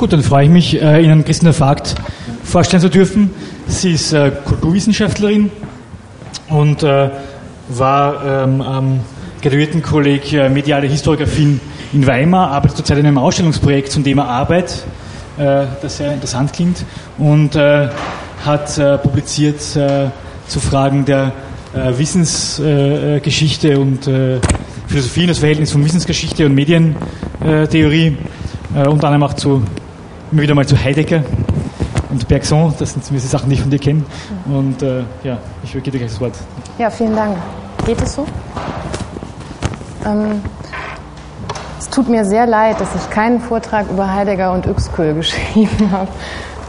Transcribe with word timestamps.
Gut, 0.00 0.14
dann 0.14 0.22
freue 0.22 0.44
ich 0.44 0.50
mich, 0.50 0.80
äh, 0.80 1.04
Ihnen 1.04 1.26
Christina 1.26 1.52
Vogt 1.52 1.94
vorstellen 2.42 2.80
zu 2.80 2.88
dürfen. 2.88 3.28
Sie 3.66 3.92
ist 3.92 4.14
äh, 4.14 4.32
Kulturwissenschaftlerin 4.46 5.50
und 6.48 6.82
äh, 6.82 7.10
war 7.68 8.24
ähm, 8.24 8.62
am 8.62 9.00
Graduiertenkolleg 9.42 10.50
Mediale 10.50 10.86
Historiografie 10.86 11.60
in 11.92 12.06
Weimar, 12.06 12.50
arbeitet 12.50 12.78
zurzeit 12.78 12.96
in 12.96 13.04
einem 13.04 13.18
Ausstellungsprojekt 13.18 13.92
zum 13.92 14.02
Thema 14.02 14.24
Arbeit, 14.24 14.84
das 15.36 15.98
sehr 15.98 16.14
interessant 16.14 16.54
klingt, 16.54 16.84
und 17.18 17.54
hat 17.54 19.02
publiziert 19.02 19.60
zu 19.60 20.60
Fragen 20.60 21.06
der 21.06 21.32
Wissensgeschichte 21.96 23.80
und 23.80 24.04
Philosophie 24.88 25.22
und 25.22 25.28
das 25.28 25.38
Verhältnis 25.38 25.72
von 25.72 25.82
Wissensgeschichte 25.82 26.44
und 26.44 26.54
Medientheorie, 26.54 28.18
unter 28.74 29.08
anderem 29.08 29.22
auch 29.22 29.34
zu, 29.34 29.62
immer 30.32 30.42
wieder 30.42 30.54
mal 30.54 30.66
zu 30.66 30.76
Heidegger 30.76 31.24
und 32.10 32.26
Bergson, 32.28 32.72
das 32.78 32.92
sind 32.92 33.04
zumindest 33.04 33.30
Sachen, 33.30 33.48
die 33.48 33.54
ich 33.54 33.62
von 33.62 33.70
dir 33.70 33.78
kenne. 33.78 34.04
Und 34.46 34.82
äh, 34.82 35.02
ja, 35.24 35.38
ich 35.62 35.74
übergebe 35.74 35.92
dir 35.92 35.98
gleich 35.98 36.12
das 36.12 36.20
Wort. 36.20 36.34
Ja, 36.78 36.90
vielen 36.90 37.14
Dank. 37.14 37.36
Geht 37.86 38.00
es 38.02 38.14
so? 38.14 38.26
Ähm, 40.04 40.42
es 41.78 41.88
tut 41.88 42.08
mir 42.08 42.24
sehr 42.24 42.46
leid, 42.46 42.80
dass 42.80 42.88
ich 42.94 43.10
keinen 43.10 43.40
Vortrag 43.40 43.90
über 43.90 44.12
Heidegger 44.12 44.52
und 44.52 44.66
Uexküll 44.66 45.14
geschrieben 45.16 45.90
habe. 45.90 46.08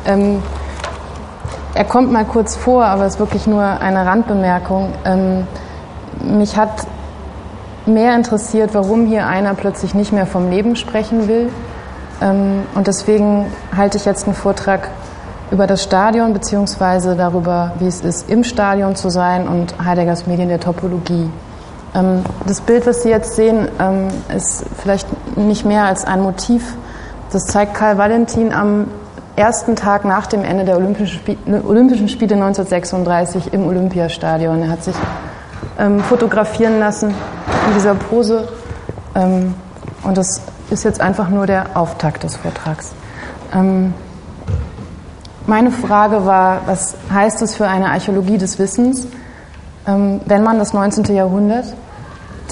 Ähm, 0.05 0.41
er 1.73 1.85
kommt 1.85 2.11
mal 2.11 2.25
kurz 2.25 2.55
vor, 2.55 2.85
aber 2.85 3.05
es 3.05 3.13
ist 3.13 3.19
wirklich 3.19 3.47
nur 3.47 3.63
eine 3.63 4.05
Randbemerkung. 4.05 4.93
Ähm, 5.05 5.47
mich 6.23 6.57
hat 6.57 6.85
mehr 7.85 8.15
interessiert, 8.15 8.73
warum 8.73 9.07
hier 9.07 9.25
einer 9.27 9.53
plötzlich 9.53 9.93
nicht 9.93 10.11
mehr 10.11 10.25
vom 10.25 10.49
Leben 10.49 10.75
sprechen 10.75 11.27
will. 11.27 11.49
Ähm, 12.21 12.63
und 12.75 12.87
deswegen 12.87 13.47
halte 13.75 13.97
ich 13.97 14.05
jetzt 14.05 14.25
einen 14.25 14.35
Vortrag 14.35 14.89
über 15.49 15.67
das 15.67 15.83
Stadion 15.83 16.33
beziehungsweise 16.33 17.15
darüber, 17.15 17.73
wie 17.79 17.87
es 17.87 18.01
ist, 18.01 18.29
im 18.29 18.43
Stadion 18.43 18.95
zu 18.95 19.09
sein 19.09 19.47
und 19.47 19.75
Heideggers 19.83 20.27
Medien 20.27 20.47
der 20.47 20.59
Topologie. 20.59 21.29
Ähm, 21.93 22.23
das 22.45 22.61
Bild, 22.61 22.87
was 22.87 23.03
Sie 23.03 23.09
jetzt 23.09 23.35
sehen, 23.35 23.67
ähm, 23.79 24.07
ist 24.35 24.63
vielleicht 24.81 25.07
nicht 25.37 25.65
mehr 25.65 25.85
als 25.85 26.05
ein 26.05 26.21
Motiv. 26.21 26.75
Das 27.31 27.45
zeigt 27.45 27.73
Karl 27.73 27.97
Valentin 27.97 28.53
am 28.53 28.87
ersten 29.35 29.75
Tag 29.75 30.05
nach 30.05 30.27
dem 30.27 30.43
Ende 30.43 30.63
der 30.63 30.77
Olympischen 30.77 31.19
Spiele, 31.19 31.63
Olympischen 31.67 32.09
Spiele 32.09 32.35
1936 32.35 33.53
im 33.53 33.65
Olympiastadion. 33.65 34.61
Er 34.63 34.69
hat 34.69 34.83
sich 34.83 34.95
fotografieren 36.09 36.79
lassen 36.79 37.09
in 37.09 37.73
dieser 37.73 37.95
Pose. 37.95 38.49
und 39.15 40.17
das 40.17 40.41
ist 40.71 40.83
jetzt 40.83 41.01
einfach 41.01 41.29
nur 41.29 41.45
der 41.47 41.75
Auftakt 41.75 42.23
des 42.23 42.37
Vortrags. 42.37 42.93
Meine 45.47 45.71
Frage 45.71 46.25
war, 46.25 46.61
was 46.67 46.95
heißt 47.11 47.41
es 47.41 47.55
für 47.55 47.67
eine 47.67 47.89
Archäologie 47.89 48.37
des 48.37 48.59
Wissens, 48.59 49.07
ähm, 49.87 50.21
wenn 50.25 50.43
man 50.43 50.59
das 50.59 50.71
19. 50.71 51.15
Jahrhundert, 51.15 51.65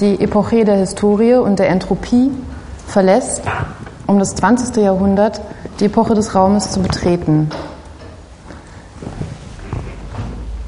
die 0.00 0.20
Epoche 0.20 0.64
der 0.64 0.76
Historie 0.76 1.34
und 1.34 1.60
der 1.60 1.68
Entropie 1.68 2.32
verlässt, 2.88 3.42
um 4.06 4.18
das 4.18 4.34
20. 4.34 4.82
Jahrhundert, 4.82 5.40
die 5.78 5.84
Epoche 5.84 6.14
des 6.14 6.34
Raumes 6.34 6.72
zu 6.72 6.80
betreten. 6.80 7.48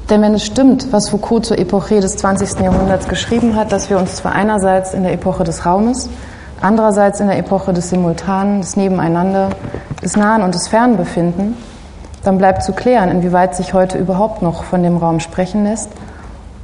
Denn 0.09 0.21
wenn 0.21 0.33
es 0.33 0.45
stimmt, 0.45 0.93
was 0.93 1.09
Foucault 1.09 1.45
zur 1.45 1.59
Epoche 1.59 1.99
des 1.99 2.15
20. 2.17 2.61
Jahrhunderts 2.61 3.09
geschrieben 3.09 3.55
hat, 3.55 3.71
dass 3.71 3.89
wir 3.89 3.97
uns 3.97 4.15
zwar 4.15 4.31
einerseits 4.31 4.93
in 4.93 5.03
der 5.03 5.11
Epoche 5.11 5.43
des 5.43 5.65
Raumes, 5.65 6.09
andererseits 6.63 7.19
in 7.19 7.27
der 7.27 7.37
Epoche 7.37 7.73
des 7.73 7.89
Simultanen, 7.89 8.61
des 8.61 8.77
Nebeneinander, 8.77 9.49
des 10.01 10.15
Nahen 10.15 10.41
und 10.41 10.55
des 10.55 10.67
Fernen 10.67 10.97
befinden, 10.97 11.55
dann 12.23 12.37
bleibt 12.37 12.63
zu 12.63 12.71
klären, 12.71 13.11
inwieweit 13.11 13.55
sich 13.55 13.73
heute 13.73 13.97
überhaupt 13.97 14.41
noch 14.41 14.63
von 14.63 14.81
dem 14.81 14.97
Raum 14.97 15.19
sprechen 15.19 15.65
lässt 15.65 15.89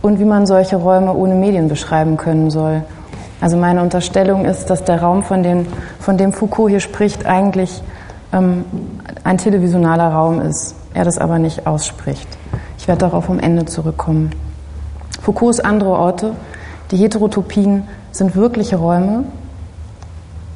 und 0.02 0.20
wie 0.20 0.26
man 0.26 0.46
solche 0.46 0.78
Räume 0.78 1.14
ohne 1.14 1.36
Medien 1.36 1.68
beschreiben 1.68 2.16
können 2.16 2.50
soll. 2.50 2.84
Also 3.42 3.58
meine 3.58 3.82
Unterstellung 3.82 4.46
ist, 4.46 4.70
dass 4.70 4.84
der 4.84 5.02
Raum, 5.02 5.24
von 5.24 5.44
dem, 5.44 5.66
von 6.00 6.18
dem 6.18 6.32
Foucault 6.34 6.70
hier 6.70 6.80
spricht, 6.80 7.26
eigentlich 7.26 7.82
ähm, 8.32 8.66
ein 9.24 9.38
televisionaler 9.38 10.10
Raum 10.10 10.40
ist, 10.42 10.76
er 10.94 11.04
das 11.04 11.18
aber 11.18 11.40
nicht 11.40 11.68
ausspricht. 11.68 12.28
Ich 12.78 12.88
werde 12.88 13.00
darauf 13.00 13.30
am 13.30 13.40
Ende 13.40 13.66
zurückkommen. 13.66 14.32
Foucaults 15.22 15.60
andere 15.60 15.92
Orte, 15.92 16.32
die 16.92 16.98
Heterotopien, 16.98 17.84
sind 18.12 18.36
wirkliche 18.36 18.78
Räume, 18.78 19.26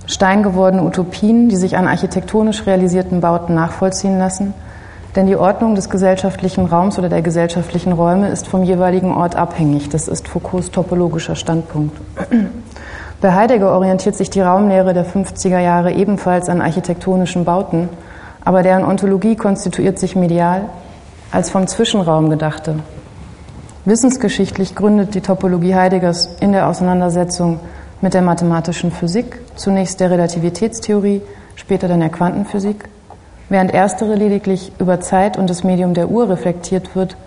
steingewordene 0.06 0.84
Utopien, 0.84 1.50
die 1.50 1.56
sich 1.56 1.78
an 1.78 1.88
architektonisch 1.88 2.66
realisierten 2.66 3.22
Bauten 3.22 3.54
nachvollziehen 3.54 4.20
lassen 4.20 4.54
denn 5.16 5.28
die 5.28 5.36
Ordnung 5.36 5.76
des 5.76 5.90
gesellschaftlichen 5.90 6.66
Raums 6.66 6.98
oder 6.98 7.10
der 7.10 7.22
gesellschaftlichen 7.22 7.94
Räume 7.94 8.30
ist 8.30 8.48
vom 8.48 8.64
jeweiligen 8.64 9.14
Ort 9.14 9.36
abhängig. 9.36 9.90
Das 9.90 10.08
ist 10.08 10.28
Foucaults 10.28 10.72
topologischer 10.72 11.36
Standpunkt. 11.36 11.96
Bei 13.22 13.34
Heidegger 13.34 13.74
orientiert 13.74 14.16
sich 14.16 14.30
die 14.30 14.42
Raumlehre 14.42 14.94
der 14.94 15.06
50er 15.06 15.60
Jahre 15.60 15.94
ebenfalls 15.94 16.50
an 16.50 16.62
architektonischen 16.62 17.46
Bauten, 17.46 17.90
aber 18.44 18.64
deren 18.64 18.84
Ontologie 18.84 19.36
konstituiert 19.36 20.00
sich 20.00 20.16
medial 20.16 20.64
als 21.32 21.50
vom 21.50 21.68
Zwischenraum 21.68 22.30
gedachte. 22.30 22.76
Wissensgeschichtlich 23.86 24.76
gründet 24.76 25.14
die 25.14 25.22
Topologie 25.22 25.76
Heideggers 25.76 26.38
in 26.40 26.54
der 26.54 26.68
Auseinandersetzung 26.68 27.60
mit 28.02 28.14
der 28.14 28.22
mathematischen 28.22 28.92
Physik, 28.92 29.40
zunächst 29.56 30.00
der 30.00 30.12
Relativitätstheorie, 30.12 31.22
später 31.56 31.88
dann 31.88 32.00
der 32.00 32.10
Quantenphysik, 32.10 32.90
während 33.50 33.74
erstere 33.74 34.16
lediglich 34.16 34.72
über 34.80 35.00
Zeit 35.00 35.38
und 35.38 35.50
das 35.50 35.64
Medium 35.64 35.94
der 35.94 36.10
Uhr 36.10 36.30
reflektiert 36.30 36.96
wird 36.96 37.18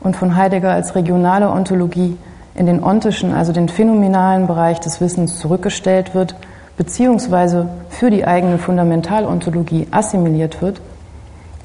und 0.00 0.16
von 0.16 0.36
Heidegger 0.36 0.70
als 0.70 0.94
regionale 0.94 1.50
Ontologie 1.50 2.16
in 2.54 2.66
den 2.66 2.82
ontischen, 2.82 3.34
also 3.34 3.52
den 3.52 3.68
phänomenalen 3.68 4.46
Bereich 4.46 4.80
des 4.80 5.00
Wissens 5.00 5.38
zurückgestellt 5.38 6.14
wird, 6.14 6.36
beziehungsweise 6.76 7.68
für 7.88 8.10
die 8.10 8.26
eigene 8.26 8.58
Fundamentalontologie 8.58 9.88
assimiliert 9.90 10.62
wird, 10.62 10.80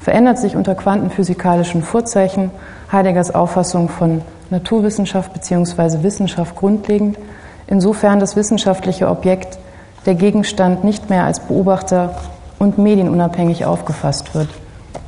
verändert 0.00 0.38
sich 0.38 0.56
unter 0.56 0.74
quantenphysikalischen 0.74 1.82
Vorzeichen 1.82 2.50
Heideggers 2.90 3.34
Auffassung 3.34 3.88
von 3.88 4.22
Naturwissenschaft 4.50 5.32
bzw. 5.32 6.02
Wissenschaft 6.02 6.56
grundlegend, 6.56 7.18
insofern 7.66 8.18
das 8.18 8.34
wissenschaftliche 8.34 9.08
Objekt 9.08 9.58
der 10.06 10.14
Gegenstand 10.14 10.84
nicht 10.84 11.10
mehr 11.10 11.24
als 11.24 11.40
Beobachter 11.40 12.14
und 12.58 12.78
medienunabhängig 12.78 13.64
aufgefasst 13.64 14.34
wird. 14.34 14.48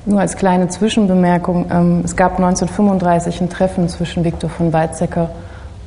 Nur 0.04 0.20
als 0.20 0.36
kleine 0.36 0.68
Zwischenbemerkung, 0.68 1.66
ähm, 1.70 2.02
es 2.04 2.16
gab 2.16 2.32
1935 2.32 3.40
ein 3.40 3.50
Treffen 3.50 3.88
zwischen 3.88 4.24
Viktor 4.24 4.50
von 4.50 4.72
Weizsäcker 4.72 5.30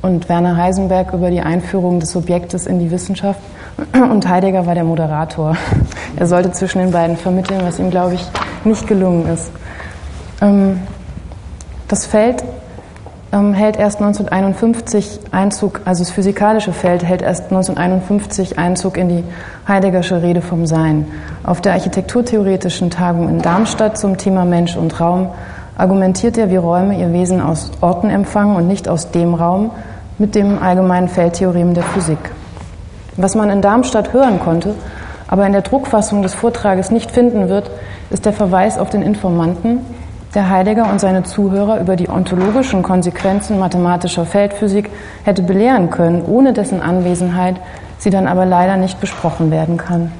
und 0.02 0.28
Werner 0.28 0.56
Heisenberg 0.56 1.12
über 1.12 1.30
die 1.30 1.40
Einführung 1.40 2.00
des 2.00 2.12
Subjektes 2.12 2.66
in 2.66 2.78
die 2.78 2.90
Wissenschaft 2.90 3.40
und 3.92 4.28
Heidegger 4.28 4.66
war 4.66 4.74
der 4.74 4.84
Moderator. 4.84 5.56
Er 6.18 6.26
sollte 6.26 6.50
zwischen 6.52 6.78
den 6.78 6.92
beiden 6.92 7.18
vermitteln, 7.18 7.60
was 7.62 7.78
ihm, 7.78 7.90
glaube 7.90 8.14
ich, 8.14 8.26
nicht 8.64 8.86
gelungen 8.86 9.28
ist. 9.28 9.50
Ähm, 10.40 10.80
das 11.88 12.06
Feld 12.06 12.42
hält 13.32 13.76
erst 13.76 14.00
1951 14.00 15.20
Einzug, 15.32 15.80
also 15.84 16.04
das 16.04 16.12
physikalische 16.12 16.72
Feld 16.72 17.04
hält 17.04 17.22
erst 17.22 17.44
1951 17.44 18.58
Einzug 18.58 18.96
in 18.96 19.08
die 19.08 19.24
Heideggersche 19.68 20.22
Rede 20.22 20.40
vom 20.40 20.66
Sein. 20.66 21.06
Auf 21.42 21.60
der 21.60 21.72
architekturtheoretischen 21.72 22.90
Tagung 22.90 23.28
in 23.28 23.42
Darmstadt 23.42 23.98
zum 23.98 24.16
Thema 24.16 24.44
Mensch 24.44 24.76
und 24.76 25.00
Raum 25.00 25.30
argumentiert 25.76 26.38
er, 26.38 26.50
wie 26.50 26.56
Räume 26.56 26.98
ihr 26.98 27.12
Wesen 27.12 27.42
aus 27.42 27.72
Orten 27.80 28.10
empfangen 28.10 28.56
und 28.56 28.68
nicht 28.68 28.88
aus 28.88 29.10
dem 29.10 29.34
Raum 29.34 29.70
mit 30.18 30.34
dem 30.34 30.62
allgemeinen 30.62 31.08
Feldtheorem 31.08 31.74
der 31.74 31.82
Physik. 31.82 32.18
Was 33.16 33.34
man 33.34 33.50
in 33.50 33.60
Darmstadt 33.60 34.12
hören 34.12 34.40
konnte, 34.40 34.74
aber 35.28 35.46
in 35.46 35.52
der 35.52 35.62
Druckfassung 35.62 36.22
des 36.22 36.34
Vortrages 36.34 36.90
nicht 36.90 37.10
finden 37.10 37.48
wird, 37.48 37.70
ist 38.10 38.24
der 38.24 38.32
Verweis 38.32 38.78
auf 38.78 38.90
den 38.90 39.02
Informanten, 39.02 39.80
der 40.36 40.50
Heidegger 40.50 40.88
und 40.90 41.00
seine 41.00 41.24
Zuhörer 41.24 41.80
über 41.80 41.96
die 41.96 42.10
ontologischen 42.10 42.82
Konsequenzen 42.82 43.58
mathematischer 43.58 44.26
Feldphysik 44.26 44.90
hätte 45.24 45.42
belehren 45.42 45.90
können, 45.90 46.22
ohne 46.26 46.52
dessen 46.52 46.82
Anwesenheit 46.82 47.56
sie 47.98 48.10
dann 48.10 48.28
aber 48.28 48.44
leider 48.44 48.76
nicht 48.76 49.00
besprochen 49.00 49.50
werden 49.50 49.78
kann. 49.78 50.12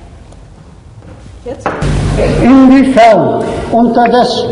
Inwiefern 2.43 3.45
unterdessen 3.71 4.49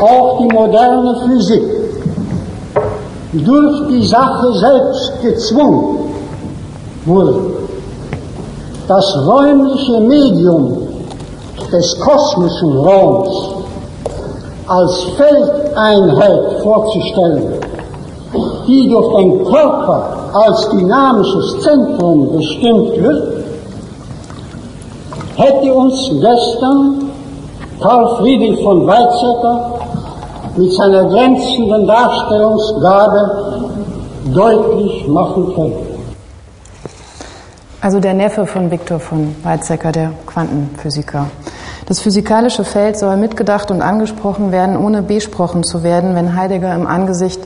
auch 0.00 0.38
die 0.38 0.54
moderne 0.54 1.16
Physik 1.26 1.62
durch 3.32 3.88
die 3.88 4.06
Sache 4.06 4.52
selbst 4.52 5.20
gezwungen 5.20 5.98
wurde, 7.04 7.56
das 8.86 9.26
räumliche 9.26 10.00
Medium 10.00 10.78
des 11.72 11.98
kosmischen 11.98 12.76
Raums 12.76 13.53
als 14.66 15.04
Feldeinheit 15.16 16.62
vorzustellen, 16.62 17.54
die 18.66 18.88
durch 18.88 19.16
den 19.16 19.44
Körper 19.44 20.30
als 20.32 20.68
dynamisches 20.70 21.60
Zentrum 21.60 22.36
bestimmt 22.36 22.96
wird, 23.02 23.44
hätte 25.36 25.74
uns 25.74 26.10
gestern 26.10 27.10
Karl 27.80 28.16
Friedrich 28.16 28.62
von 28.62 28.86
Weizsäcker 28.86 29.80
mit 30.56 30.72
seiner 30.72 31.04
glänzenden 31.04 31.86
Darstellungsgabe 31.86 33.64
deutlich 34.32 35.06
machen 35.08 35.54
können. 35.54 35.94
Also 37.80 38.00
der 38.00 38.14
Neffe 38.14 38.46
von 38.46 38.70
Viktor 38.70 38.98
von 38.98 39.34
Weizsäcker, 39.42 39.92
der 39.92 40.12
Quantenphysiker. 40.26 41.26
Das 41.86 42.00
physikalische 42.00 42.64
Feld 42.64 42.98
soll 42.98 43.16
mitgedacht 43.18 43.70
und 43.70 43.82
angesprochen 43.82 44.52
werden, 44.52 44.76
ohne 44.76 45.02
besprochen 45.02 45.64
zu 45.64 45.82
werden, 45.82 46.14
wenn 46.14 46.34
Heidegger 46.34 46.74
im 46.74 46.86
Angesicht 46.86 47.40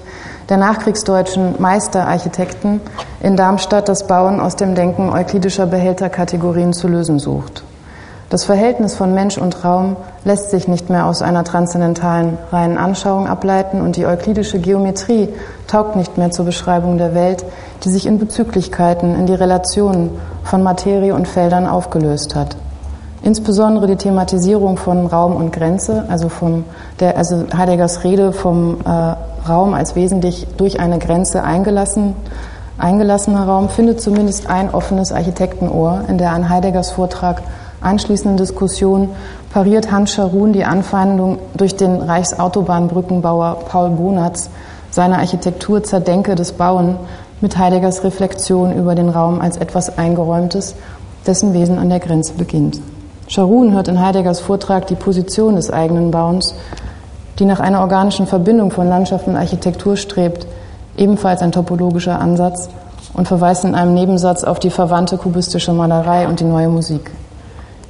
der 0.49 0.59
nachkriegsdeutschen 0.59 1.57
Meisterarchitekten 1.59 2.81
in 3.21 3.37
Darmstadt 3.37 3.89
das 3.89 4.07
Bauen 4.07 4.41
aus 4.41 4.55
dem 4.55 4.77
Denken 4.77 5.11
euklidischer 5.11 5.67
Behälterkategorien 5.67 6.73
zu 6.73 6.87
lösen 6.87 7.19
sucht. 7.19 7.65
Das 8.31 8.45
Verhältnis 8.45 8.95
von 8.95 9.15
Mensch 9.15 9.39
und 9.39 9.65
Raum 9.65 9.97
lässt 10.25 10.51
sich 10.51 10.69
nicht 10.69 10.91
mehr 10.91 11.07
aus 11.07 11.23
einer 11.23 11.45
transzendentalen 11.45 12.39
reinen 12.53 12.77
Anschauung 12.77 13.27
ableiten 13.27 13.81
und 13.81 13.97
die 13.97 14.07
euklidische 14.07 14.59
Geometrie 14.59 15.31
taugt 15.67 15.97
nicht 15.97 16.19
mehr 16.19 16.31
zur 16.31 16.45
Beschreibung 16.45 16.99
der 16.99 17.15
Welt, 17.15 17.45
die 17.85 17.89
sich 17.89 18.07
in 18.07 18.19
Bezüglichkeiten, 18.19 19.17
in 19.17 19.27
die 19.27 19.35
Relationen 19.35 20.11
von 20.45 20.63
Materie 20.63 21.15
und 21.15 21.27
Feldern 21.27 21.67
aufgelöst 21.67 22.35
hat. 22.35 22.57
Insbesondere 23.23 23.87
die 23.87 23.97
Thematisierung 23.97 24.77
von 24.77 25.07
Raum 25.07 25.35
und 25.35 25.53
Grenze, 25.53 26.05
also, 26.09 26.29
vom, 26.29 26.65
der, 27.01 27.17
also 27.17 27.45
Heideggers 27.57 28.05
Rede 28.05 28.33
vom 28.33 28.79
äh, 28.85 29.49
Raum 29.49 29.75
als 29.75 29.97
wesentlich 29.97 30.47
durch 30.57 30.79
eine 30.79 30.99
Grenze 30.99 31.43
eingelassen, 31.43 32.15
eingelassener 32.79 33.45
Raum, 33.45 33.69
findet 33.69 34.01
zumindest 34.01 34.49
ein 34.49 34.73
offenes 34.73 35.13
Architektenohr 35.13 36.03
in 36.09 36.19
der 36.19 36.33
an 36.33 36.49
Heideggers 36.49 36.93
Vortrag 36.93 37.43
anschließenden 37.81 38.37
Diskussion 38.37 39.11
pariert 39.53 39.91
Hans 39.91 40.13
Scharun 40.13 40.53
die 40.53 40.65
Anfeindung 40.65 41.39
durch 41.57 41.77
den 41.77 41.97
Reichsautobahnbrückenbauer 41.97 43.61
Paul 43.69 43.91
Bonatz 43.91 44.51
seiner 44.91 45.19
Architektur 45.19 45.83
zerdenke 45.83 46.35
des 46.35 46.53
Bauen 46.53 46.97
mit 47.41 47.57
Heideggers 47.57 48.05
Reflexion 48.05 48.75
über 48.75 48.95
den 48.95 49.09
Raum 49.09 49.41
als 49.41 49.57
etwas 49.57 49.97
Eingeräumtes, 49.97 50.75
dessen 51.27 51.53
Wesen 51.53 51.79
an 51.79 51.89
der 51.89 52.01
Grenze 52.01 52.35
beginnt. 52.35 52.81
Scharun 53.29 53.75
hört 53.75 53.89
in 53.89 54.01
Heideggers 54.01 54.41
Vortrag 54.41 54.87
die 54.87 54.95
Position 54.95 55.57
des 55.57 55.71
eigenen 55.71 56.11
Bauens, 56.11 56.55
die 57.39 57.45
nach 57.45 57.61
einer 57.61 57.81
organischen 57.81 58.27
Verbindung 58.27 58.71
von 58.71 58.89
Landschaft 58.89 59.27
und 59.27 59.37
Architektur 59.37 59.99
strebt, 59.99 60.47
ebenfalls 60.97 61.43
ein 61.43 61.53
topologischer 61.53 62.19
Ansatz 62.19 62.71
und 63.13 63.29
verweist 63.29 63.65
in 63.65 63.75
einem 63.75 63.93
Nebensatz 63.93 64.45
auf 64.45 64.59
die 64.59 64.71
verwandte 64.71 65.19
kubistische 65.19 65.75
Malerei 65.75 66.27
und 66.27 66.41
die 66.41 66.45
neue 66.45 66.71
Musik. 66.71 67.11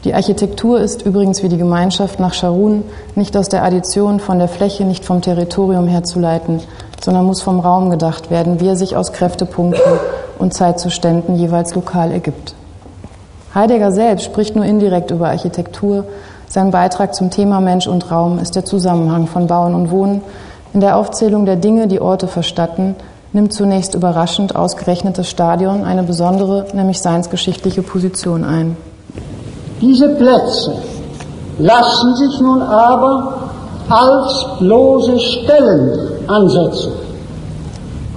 Die 0.02 0.12
Architektur 0.12 0.80
ist 0.80 1.02
übrigens 1.02 1.44
wie 1.44 1.48
die 1.48 1.56
Gemeinschaft 1.56 2.18
nach 2.18 2.34
Scharun 2.34 2.82
nicht 3.14 3.36
aus 3.36 3.48
der 3.48 3.62
Addition 3.62 4.18
von 4.18 4.40
der 4.40 4.48
Fläche, 4.48 4.84
nicht 4.84 5.04
vom 5.04 5.22
Territorium 5.22 5.86
herzuleiten, 5.86 6.60
sondern 7.00 7.26
muss 7.26 7.42
vom 7.42 7.60
Raum 7.60 7.90
gedacht 7.90 8.32
werden, 8.32 8.58
wie 8.58 8.68
er 8.68 8.76
sich 8.76 8.96
aus 8.96 9.12
Kräftepunkten 9.12 10.00
und 10.40 10.52
Zeitzuständen 10.52 11.36
jeweils 11.36 11.76
lokal 11.76 12.10
ergibt. 12.10 12.54
Heidegger 13.54 13.92
selbst 13.92 14.24
spricht 14.24 14.56
nur 14.56 14.64
indirekt 14.64 15.10
über 15.10 15.28
Architektur. 15.28 16.04
Sein 16.48 16.70
Beitrag 16.70 17.14
zum 17.14 17.30
Thema 17.30 17.60
Mensch 17.60 17.86
und 17.86 18.10
Raum 18.10 18.38
ist 18.38 18.56
der 18.56 18.64
Zusammenhang 18.64 19.26
von 19.26 19.46
Bauen 19.46 19.74
und 19.74 19.90
Wohnen. 19.90 20.22
In 20.74 20.80
der 20.80 20.96
Aufzählung 20.96 21.46
der 21.46 21.56
Dinge, 21.56 21.88
die 21.88 22.00
Orte 22.00 22.28
verstatten, 22.28 22.94
nimmt 23.32 23.52
zunächst 23.52 23.94
überraschend 23.94 24.56
ausgerechnet 24.56 25.18
das 25.18 25.28
Stadion 25.28 25.84
eine 25.84 26.02
besondere, 26.02 26.66
nämlich 26.72 27.00
seinsgeschichtliche 27.00 27.82
Position 27.82 28.44
ein. 28.44 28.76
Diese 29.80 30.08
Plätze 30.08 30.74
lassen 31.58 32.16
sich 32.16 32.40
nun 32.40 32.62
aber 32.62 33.50
als 33.88 34.46
bloße 34.58 35.18
Stellen 35.18 36.28
ansetzen, 36.28 36.92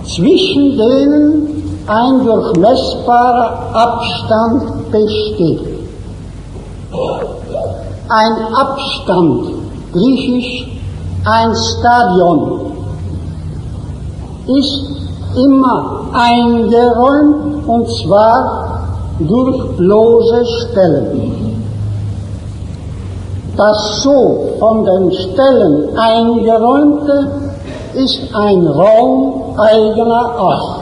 zwischen 0.03 0.77
denen 0.77 1.60
ein 1.87 2.25
durchmessbarer 2.25 3.73
Abstand 3.73 4.91
besteht. 4.91 5.61
Ein 8.09 8.53
Abstand, 8.53 9.45
griechisch 9.93 10.67
ein 11.25 11.53
Stadion, 11.55 12.71
ist 14.47 15.01
immer 15.37 16.01
eingeräumt 16.13 17.67
und 17.67 17.87
zwar 17.87 18.87
durch 19.19 19.77
bloße 19.77 20.45
Stellen. 20.45 21.51
Das 23.55 24.01
so 24.01 24.55
von 24.59 24.83
den 24.83 25.11
Stellen 25.11 25.97
eingeräumte 25.97 27.27
ist 27.93 28.19
ein 28.33 28.65
Raum 28.67 29.59
eigener 29.59 30.31
Art. 30.37 30.80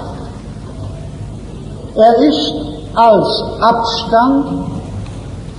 Er 1.95 2.15
ist 2.27 2.53
als 2.95 3.43
Abstand, 3.59 4.45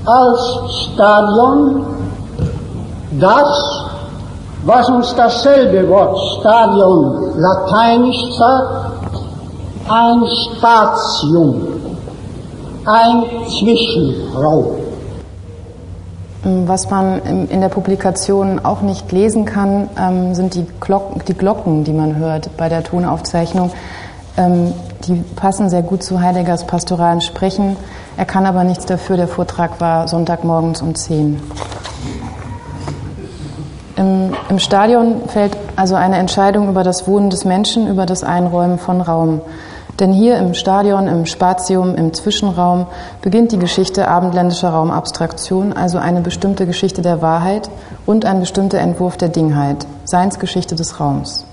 als 0.05 0.59
Stadion 0.85 1.85
das, 3.19 3.85
was 4.65 4.89
uns 4.89 5.15
dasselbe 5.15 5.89
Wort 5.89 6.19
Stadion 6.39 7.33
lateinisch 7.37 8.37
sagt, 8.39 8.93
ein 9.89 10.23
Statium, 10.27 11.63
ein 12.85 13.25
Zwischenraum. 13.49 14.77
Was 16.43 16.89
man 16.89 17.49
in 17.49 17.61
der 17.61 17.69
Publikation 17.69 18.61
auch 18.65 18.81
nicht 18.81 19.13
lesen 19.13 19.45
kann, 19.45 19.91
ähm, 19.99 20.35
sind 20.35 20.55
die 20.55 20.67
Glocken, 20.81 21.21
die 21.29 21.35
Glocken, 21.35 21.85
die 21.85 21.93
man 21.93 22.17
hört 22.17 22.57
bei 22.57 22.71
der 22.71 22.83
Tonaufzeichnung. 22.83 23.73
Die 25.07 25.25
passen 25.37 25.71
sehr 25.71 25.83
gut 25.83 26.03
zu 26.03 26.21
Heideggers 26.21 26.67
pastoralen 26.67 27.21
Sprechen. 27.21 27.77
Er 28.17 28.27
kann 28.27 28.45
aber 28.45 28.65
nichts 28.65 28.87
dafür. 28.87 29.17
Der 29.17 29.29
Vortrag 29.29 29.81
war 29.81 30.09
Sonntagmorgens 30.09 30.83
um 30.83 30.95
10. 30.95 31.41
Im, 33.97 34.35
Im 34.49 34.59
Stadion 34.59 35.29
fällt 35.29 35.57
also 35.77 35.95
eine 35.95 36.17
Entscheidung 36.17 36.69
über 36.69 36.85
das 36.85 37.07
Wohnen 37.07 37.31
des 37.31 37.45
Menschen, 37.45 37.87
über 37.89 38.07
das 38.07 38.25
Einräumen 38.25 38.79
von 38.79 39.01
Raum. 39.01 39.41
Denn 39.99 40.13
hier 40.13 40.39
im 40.39 40.55
Stadion, 40.55 41.09
im 41.09 41.27
Spatium, 41.27 41.95
im 41.95 42.15
Zwischenraum 42.15 42.87
beginnt 43.21 43.53
die 43.53 43.59
Geschichte 43.59 44.09
abendländischer 44.09 44.71
Raumabstraktion, 44.71 45.75
also 45.75 45.99
eine 45.99 46.23
bestimmte 46.23 46.67
Geschichte 46.67 47.03
der 47.03 47.21
Wahrheit 47.21 47.69
und 48.07 48.25
ein 48.25 48.41
bestimmter 48.41 48.79
Entwurf 48.79 49.19
der 49.19 49.29
Dingheit, 49.29 49.87
Seinsgeschichte 50.05 50.75
des 50.75 51.01
Raums. 51.01 51.45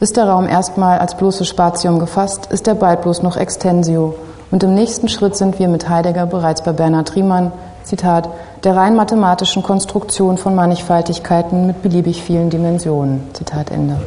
Ist 0.00 0.16
der 0.16 0.26
Raum 0.26 0.48
erstmal 0.48 0.98
als 0.98 1.14
bloßes 1.14 1.46
Spatium 1.46 1.98
gefasst, 1.98 2.46
ist 2.46 2.66
er 2.66 2.74
bald 2.74 3.02
bloß 3.02 3.22
noch 3.22 3.36
Extensio. 3.36 4.14
Und 4.50 4.62
im 4.62 4.74
nächsten 4.74 5.08
Schritt 5.08 5.36
sind 5.36 5.58
wir 5.58 5.68
mit 5.68 5.90
Heidegger 5.90 6.24
bereits 6.24 6.64
bei 6.64 6.72
Bernhard 6.72 7.14
Riemann, 7.14 7.52
Zitat, 7.84 8.30
der 8.64 8.76
rein 8.76 8.96
mathematischen 8.96 9.62
Konstruktion 9.62 10.38
von 10.38 10.54
Mannigfaltigkeiten 10.54 11.66
mit 11.66 11.82
beliebig 11.82 12.22
vielen 12.22 12.48
Dimensionen. 12.48 13.28
Zitat 13.34 13.70
Ende. 13.70 14.00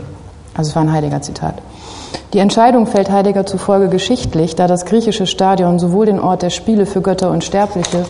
Also 0.56 0.72
es 0.72 0.76
war 0.76 0.82
ein 0.82 0.92
Heidegger 0.92 1.22
Zitat. 1.22 1.56
Die 2.34 2.40
Entscheidung 2.40 2.88
fällt 2.88 3.12
Heidegger 3.12 3.46
zufolge 3.46 3.88
geschichtlich, 3.88 4.56
da 4.56 4.66
das 4.66 4.86
griechische 4.86 5.28
Stadion 5.28 5.78
sowohl 5.78 6.08
den 6.08 6.20
Ort 6.20 6.42
der 6.42 6.50
Spiele 6.50 6.88
für 6.88 7.02
Götter 7.02 7.30
und 7.30 7.44
Sterbliche 7.44 8.04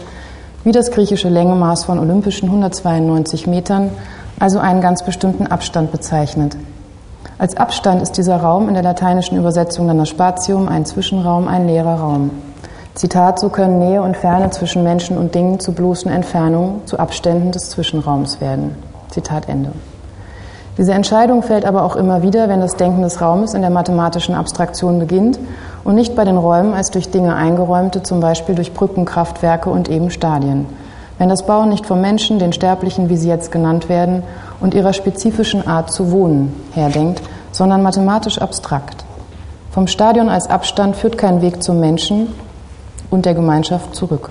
wie 0.64 0.72
das 0.72 0.92
griechische 0.92 1.28
Längemaß 1.28 1.84
von 1.84 2.00
olympischen 2.00 2.48
192 2.48 3.46
Metern, 3.46 3.90
also 4.40 4.60
einen 4.60 4.80
ganz 4.80 5.04
bestimmten 5.04 5.48
Abstand 5.48 5.92
bezeichnet. 5.92 6.56
Als 7.38 7.58
Abstand 7.58 8.02
ist 8.02 8.18
dieser 8.18 8.38
Raum 8.38 8.68
in 8.68 8.74
der 8.74 8.84
lateinischen 8.84 9.38
Übersetzung 9.38 9.88
dann 9.88 9.98
das 9.98 10.10
Spatium, 10.10 10.68
ein 10.68 10.86
Zwischenraum, 10.86 11.48
ein 11.48 11.68
leerer 11.68 11.96
Raum. 11.96 12.32
Zitat, 12.96 13.40
so 13.40 13.50
können 13.50 13.80
Nähe 13.80 14.02
und 14.02 14.16
Ferne 14.16 14.52
zwischen 14.52 14.84
Menschen 14.84 15.18
und 15.18 15.34
Dingen 15.34 15.60
zu 15.60 15.74
bloßen 15.74 16.12
Entfernungen, 16.12 16.86
zu 16.86 17.00
Abständen 17.00 17.52
des 17.52 17.72
Zwischenraums 17.72 18.40
werden. 18.40 18.76
Zitat 19.10 19.50
Ende. 19.50 19.72
Diese 20.78 20.94
Entscheidung 20.94 21.44
fällt 21.44 21.66
aber 21.66 21.84
auch 21.84 21.96
immer 21.96 22.24
wieder, 22.24 22.50
wenn 22.50 22.62
das 22.62 22.76
Denken 22.76 23.04
des 23.04 23.22
Raumes 23.22 23.54
in 23.54 23.62
der 23.62 23.70
mathematischen 23.70 24.34
Abstraktion 24.34 25.00
beginnt 25.00 25.40
und 25.84 25.96
nicht 25.96 26.16
bei 26.16 26.24
den 26.24 26.38
Räumen 26.38 26.74
als 26.74 26.90
durch 26.90 27.10
Dinge 27.10 27.36
eingeräumte, 27.36 28.02
zum 28.02 28.20
Beispiel 28.20 28.56
durch 28.56 28.74
Brückenkraftwerke 28.74 29.70
und 29.70 29.90
eben 29.90 30.10
Stadien. 30.10 30.66
Wenn 31.20 31.30
das 31.30 31.46
Bauen 31.46 31.70
nicht 31.70 31.86
vom 31.86 32.02
Menschen, 32.02 32.40
den 32.40 32.54
Sterblichen, 32.54 33.08
wie 33.10 33.18
sie 33.18 33.30
jetzt 33.30 33.52
genannt 33.52 33.88
werden, 33.88 34.24
und 34.64 34.74
ihrer 34.74 34.94
spezifischen 34.94 35.68
Art 35.68 35.92
zu 35.92 36.12
wohnen 36.12 36.56
herdenkt, 36.72 37.22
sondern 37.52 37.84
mathematisch 37.84 38.40
abstrakt. 38.40 39.04
Vom 39.72 39.88
Stadion 39.88 40.30
als 40.30 40.50
Abstand 40.50 40.96
führt 40.96 41.18
kein 41.18 41.42
Weg 41.42 41.62
zum 41.62 41.82
Menschen 41.82 42.28
und 43.12 43.26
der 43.26 43.34
Gemeinschaft 43.34 43.94
zurück. 43.94 44.30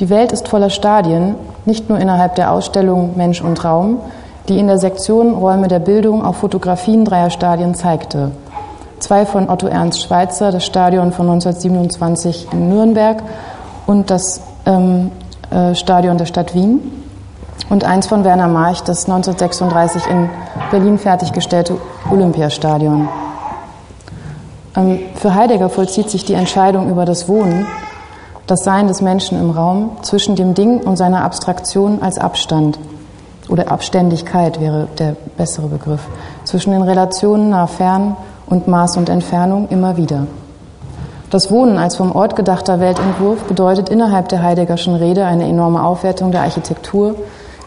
Die 0.00 0.08
Welt 0.08 0.32
ist 0.32 0.48
voller 0.48 0.70
Stadien, 0.70 1.34
nicht 1.66 1.90
nur 1.90 1.98
innerhalb 1.98 2.34
der 2.36 2.50
Ausstellung 2.50 3.12
Mensch 3.16 3.42
und 3.42 3.62
Raum, 3.62 3.98
die 4.48 4.58
in 4.58 4.68
der 4.68 4.78
Sektion 4.78 5.34
Räume 5.34 5.68
der 5.68 5.80
Bildung 5.80 6.24
auch 6.24 6.36
Fotografien 6.36 7.04
dreier 7.04 7.28
Stadien 7.28 7.74
zeigte. 7.74 8.30
Zwei 9.00 9.26
von 9.26 9.50
Otto 9.50 9.66
Ernst 9.66 10.00
Schweitzer, 10.00 10.50
das 10.50 10.64
Stadion 10.64 11.12
von 11.12 11.28
1927 11.28 12.48
in 12.52 12.70
Nürnberg 12.70 13.22
und 13.86 14.10
das 14.10 14.40
ähm, 14.64 15.10
äh, 15.50 15.74
Stadion 15.74 16.16
der 16.16 16.26
Stadt 16.26 16.54
Wien 16.54 16.80
und 17.68 17.84
eins 17.84 18.06
von 18.06 18.24
Werner 18.24 18.48
March, 18.48 18.82
das 18.82 19.04
1936 19.08 20.06
in 20.06 20.30
Berlin 20.70 20.98
fertiggestellte 20.98 21.76
Olympiastadion. 22.10 23.08
Ähm, 24.76 25.00
für 25.14 25.34
Heidegger 25.34 25.68
vollzieht 25.68 26.10
sich 26.10 26.24
die 26.24 26.34
Entscheidung 26.34 26.90
über 26.90 27.04
das 27.04 27.28
Wohnen, 27.28 27.66
das 28.46 28.64
Sein 28.64 28.88
des 28.88 29.02
Menschen 29.02 29.38
im 29.38 29.50
Raum 29.50 29.98
zwischen 30.02 30.36
dem 30.36 30.54
Ding 30.54 30.80
und 30.80 30.96
seiner 30.96 31.22
Abstraktion 31.22 32.00
als 32.00 32.18
Abstand 32.18 32.78
oder 33.48 33.70
Abständigkeit 33.70 34.60
wäre 34.60 34.88
der 34.98 35.16
bessere 35.36 35.68
Begriff, 35.68 36.00
zwischen 36.44 36.72
den 36.72 36.82
Relationen 36.82 37.50
nah 37.50 37.66
fern 37.66 38.16
und 38.46 38.68
Maß 38.68 38.96
und 38.96 39.08
Entfernung 39.08 39.68
immer 39.68 39.96
wieder. 39.96 40.26
Das 41.30 41.50
Wohnen 41.50 41.76
als 41.76 41.96
vom 41.96 42.12
Ort 42.12 42.36
gedachter 42.36 42.80
Weltentwurf 42.80 43.44
bedeutet 43.44 43.90
innerhalb 43.90 44.30
der 44.30 44.42
Heideggerschen 44.42 44.94
Rede 44.94 45.26
eine 45.26 45.46
enorme 45.46 45.82
Aufwertung 45.82 46.32
der 46.32 46.40
Architektur. 46.40 47.16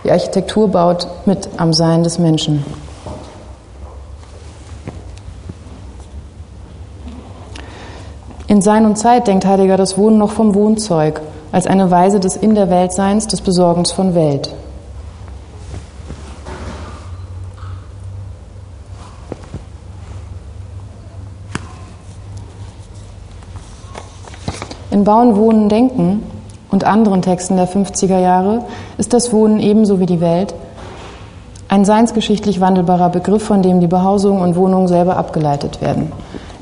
Die 0.04 0.12
Architektur 0.12 0.68
baut 0.68 1.08
mit 1.26 1.48
am 1.58 1.74
Sein 1.74 2.04
des 2.04 2.18
Menschen. 2.18 2.66
In 8.48 8.62
Sein 8.62 8.86
und 8.86 8.98
Zeit 8.98 9.28
denkt 9.28 9.46
Heidegger 9.46 9.78
das 9.78 9.98
Wohnen 9.98 10.18
noch 10.18 10.32
vom 10.32 10.56
Wohnzeug, 10.56 11.22
als 11.52 11.68
eine 11.68 11.92
Weise 11.92 12.20
des 12.20 12.36
In 12.36 12.56
der 12.56 12.70
Weltseins, 12.70 13.28
des 13.28 13.42
Besorgens 13.42 13.92
von 13.92 14.16
Welt. 14.16 14.54
In 24.90 25.04
Bauen, 25.06 25.36
Wohnen, 25.38 25.70
Denken 25.70 26.41
und 26.72 26.86
anderen 26.86 27.22
Texten 27.22 27.58
der 27.58 27.68
50er 27.68 28.20
Jahre 28.20 28.64
ist 28.98 29.14
das 29.14 29.32
Wohnen 29.32 29.60
ebenso 29.60 30.00
wie 30.00 30.06
die 30.06 30.22
Welt 30.22 30.56
ein 31.68 31.86
seinsgeschichtlich 31.86 32.60
wandelbarer 32.60 33.10
Begriff, 33.10 33.44
von 33.44 33.62
dem 33.62 33.80
die 33.80 33.88
Behausung 33.88 34.42
und 34.42 34.58
Wohnung 34.58 34.90
selber 34.90 35.16
abgeleitet 35.16 35.82
werden. 35.82 36.12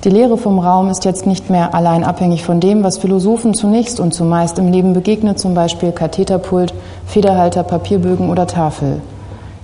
Die 0.03 0.09
Lehre 0.09 0.37
vom 0.37 0.59
Raum 0.59 0.89
ist 0.89 1.03
jetzt 1.03 1.25
nicht 1.25 1.49
mehr 1.49 1.73
allein 1.73 2.03
abhängig 2.03 2.43
von 2.43 2.59
dem, 2.59 2.83
was 2.83 2.99
Philosophen 2.99 3.55
zunächst 3.55 3.99
und 3.99 4.13
zumeist 4.13 4.59
im 4.59 4.71
Leben 4.71 4.93
begegnet, 4.93 5.39
zum 5.39 5.55
Beispiel 5.55 5.91
Katheterpult, 5.91 6.75
Federhalter, 7.07 7.63
Papierbögen 7.63 8.29
oder 8.29 8.45
Tafel. 8.45 9.01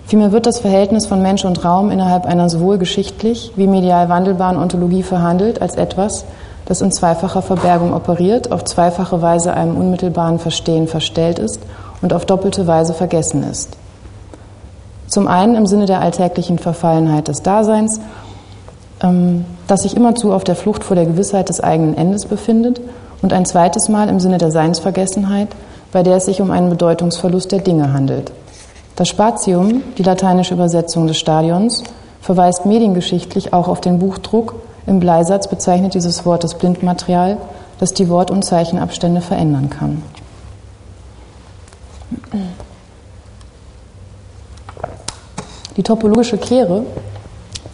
Vielmehr 0.08 0.32
wird 0.32 0.46
das 0.46 0.60
Verhältnis 0.60 1.06
von 1.06 1.22
Mensch 1.22 1.46
und 1.46 1.64
Raum 1.64 1.90
innerhalb 1.90 2.26
einer 2.26 2.50
sowohl 2.50 2.80
geschichtlich 2.80 3.52
wie 3.56 3.68
medial 3.68 4.10
wandelbaren 4.10 4.58
Ontologie 4.58 5.04
verhandelt 5.04 5.62
als 5.62 5.76
etwas, 5.76 6.26
das 6.66 6.82
in 6.82 6.92
zweifacher 6.92 7.42
Verbergung 7.42 7.94
operiert, 7.94 8.52
auf 8.52 8.64
zweifache 8.64 9.22
Weise 9.22 9.54
einem 9.54 9.78
unmittelbaren 9.78 10.40
Verstehen 10.40 10.88
verstellt 10.88 11.40
ist 11.40 11.60
und 12.02 12.14
auf 12.14 12.26
doppelte 12.26 12.68
Weise 12.68 12.94
vergessen 12.94 13.44
ist. 13.44 13.78
Zum 15.08 15.28
einen 15.28 15.56
im 15.56 15.68
Sinne 15.68 15.86
der 15.86 16.02
alltäglichen 16.02 16.58
Verfallenheit 16.58 17.28
des 17.28 17.44
Daseins, 17.44 18.00
ähm, 19.02 19.46
das 19.68 19.84
sich 19.84 19.96
immerzu 19.96 20.34
auf 20.34 20.44
der 20.44 20.56
Flucht 20.56 20.84
vor 20.84 20.96
der 20.96 21.06
Gewissheit 21.06 21.50
des 21.50 21.62
eigenen 21.62 21.96
Endes 21.96 22.26
befindet, 22.26 22.82
und 23.22 23.34
ein 23.34 23.46
zweites 23.46 23.90
Mal 23.90 24.10
im 24.10 24.20
Sinne 24.20 24.38
der 24.38 24.52
Seinsvergessenheit, 24.52 25.48
bei 25.92 26.04
der 26.04 26.18
es 26.18 26.26
sich 26.26 26.42
um 26.42 26.52
einen 26.52 26.70
Bedeutungsverlust 26.70 27.52
der 27.52 27.60
Dinge 27.60 27.92
handelt. 27.92 28.32
Das 28.96 29.08
Spatium, 29.08 29.82
die 29.98 30.04
lateinische 30.04 30.54
Übersetzung 30.54 31.08
des 31.08 31.18
Stadions, 31.18 31.84
verweist 32.22 32.66
mediengeschichtlich 32.66 33.52
auch 33.52 33.68
auf 33.68 33.82
den 33.82 33.98
Buchdruck 33.98 34.56
im 34.88 35.00
Bleisatz 35.00 35.48
bezeichnet 35.48 35.94
dieses 35.94 36.26
Wort 36.26 36.44
das 36.44 36.56
Blindmaterial, 36.56 37.38
das 37.80 37.94
die 37.94 38.10
Wort- 38.10 38.32
und 38.32 38.44
Zeichenabstände 38.44 39.22
verändern 39.22 39.70
kann. 39.70 40.04
Die 45.76 45.84
topologische 45.84 46.38
Kehre, 46.38 46.84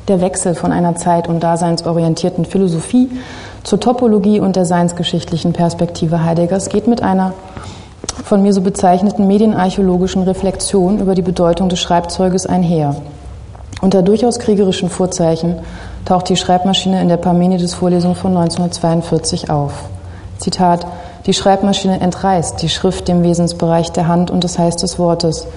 der 0.07 0.21
Wechsel 0.21 0.55
von 0.55 0.71
einer 0.71 0.95
zeit- 0.95 1.27
und 1.27 1.41
daseinsorientierten 1.41 2.45
Philosophie 2.45 3.09
zur 3.63 3.79
Topologie 3.79 4.39
und 4.39 4.55
der 4.55 4.65
seinsgeschichtlichen 4.65 5.53
Perspektive 5.53 6.23
Heideggers 6.23 6.69
geht 6.69 6.87
mit 6.87 7.03
einer 7.03 7.33
von 8.23 8.41
mir 8.41 8.53
so 8.53 8.61
bezeichneten 8.61 9.27
medienarchäologischen 9.27 10.23
Reflexion 10.23 10.99
über 10.99 11.13
die 11.13 11.21
Bedeutung 11.21 11.69
des 11.69 11.79
Schreibzeuges 11.79 12.45
einher. 12.45 12.95
Unter 13.81 14.01
durchaus 14.01 14.39
kriegerischen 14.39 14.89
Vorzeichen 14.89 15.57
taucht 16.05 16.29
die 16.29 16.35
Schreibmaschine 16.35 17.01
in 17.01 17.07
der 17.07 17.17
Parmenides-Vorlesung 17.17 18.15
von 18.15 18.35
1942 18.35 19.49
auf. 19.49 19.73
Zitat: 20.37 20.85
Die 21.25 21.33
Schreibmaschine 21.33 21.99
entreißt 21.99 22.61
die 22.61 22.69
Schrift 22.69 23.07
dem 23.07 23.23
Wesensbereich 23.23 23.91
der 23.91 24.07
Hand 24.07 24.31
und 24.31 24.43
des 24.43 24.57
heißt 24.57 24.81
des 24.81 24.97
Wortes. 24.99 25.47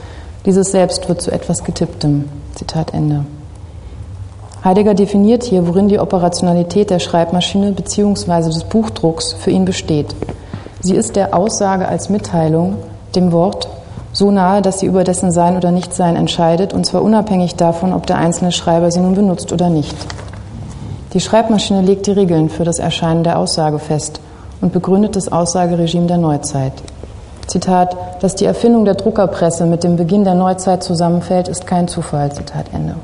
Dieses 0.47 0.71
selbst 0.71 1.09
wird 1.09 1.23
zu 1.23 1.31
etwas 1.31 1.65
Getipptem. 1.65 2.29
Zitat 2.55 2.93
Ende. 2.93 3.25
Heidegger 4.65 4.95
definiert 4.95 5.43
hier, 5.43 5.67
worin 5.67 5.89
die 5.89 5.99
Operationalität 5.99 6.89
der 6.89 6.99
Schreibmaschine 6.99 7.73
bzw. 7.73 8.45
des 8.45 8.65
Buchdrucks 8.65 9.35
für 9.35 9.51
ihn 9.51 9.65
besteht. 9.67 10.15
Sie 10.81 10.95
ist 10.95 11.17
der 11.17 11.35
Aussage 11.35 11.87
als 11.87 12.09
Mitteilung, 12.09 12.77
dem 13.15 13.33
Wort, 13.33 13.69
so 14.13 14.31
nahe, 14.31 14.63
dass 14.63 14.81
sie 14.81 14.87
über 14.87 15.05
dessen 15.05 15.33
Sein 15.33 15.57
oder 15.57 15.71
Nichtsein 15.71 16.17
entscheidet, 16.17 16.73
und 16.73 16.87
zwar 16.87 17.03
unabhängig 17.03 17.57
davon, 17.57 17.93
ob 17.93 18.07
der 18.07 18.17
einzelne 18.17 18.53
Schreiber 18.53 18.91
sie 18.91 19.01
nun 19.01 19.15
benutzt 19.15 19.53
oder 19.53 19.69
nicht. 19.69 19.95
Die 21.15 21.21
Schreibmaschine 21.21 21.81
legt 21.81 22.09
die 22.09 22.13
Regeln 22.13 22.49
für 22.49 22.65
das 22.65 22.81
Erscheinen 22.81 23.23
der 23.23 23.39
Aussage 23.39 23.79
fest 23.79 24.21
und 24.61 24.73
begründet 24.73 25.15
das 25.15 25.31
Aussageregime 25.31 26.09
der 26.09 26.19
Neuzeit. 26.19 26.73
Zitat, 27.47 27.97
dass 28.21 28.35
die 28.35 28.47
Erfindung 28.47 28.85
der 28.85 28.95
Druckerpresse 28.95 29.65
mit 29.65 29.85
dem 29.85 29.95
Beginn 29.95 30.25
der 30.25 30.35
Neuzeit 30.35 30.83
zusammenfällt, 30.83 31.47
ist 31.47 31.69
kein 31.69 31.87
Zufall. 31.87 32.33
Zitat 32.33 32.67
Ende. 32.75 32.97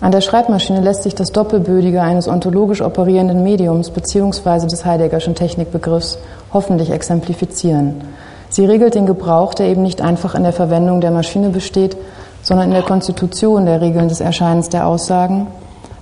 An 0.00 0.10
der 0.10 0.20
Schreibmaschine 0.20 0.80
lässt 0.80 1.04
sich 1.04 1.14
das 1.14 1.30
Doppelbödige 1.30 2.02
eines 2.02 2.26
ontologisch 2.26 2.82
operierenden 2.82 3.44
Mediums 3.44 3.90
bzw. 3.90 4.66
des 4.66 4.84
Heideggerschen 4.84 5.36
Technikbegriffs 5.36 6.18
hoffentlich 6.52 6.90
exemplifizieren. 6.90 8.00
Sie 8.48 8.66
regelt 8.66 8.96
den 8.96 9.06
Gebrauch, 9.06 9.54
der 9.54 9.66
eben 9.66 9.82
nicht 9.82 10.02
einfach 10.02 10.34
in 10.34 10.42
der 10.42 10.52
Verwendung 10.52 11.00
der 11.00 11.12
Maschine 11.12 11.50
besteht, 11.50 11.96
sondern 12.42 12.66
in 12.66 12.74
der 12.74 12.82
Konstitution 12.82 13.64
der 13.64 13.80
Regeln 13.80 14.08
des 14.08 14.20
Erscheinens 14.20 14.70
der 14.70 14.88
Aussagen. 14.88 15.46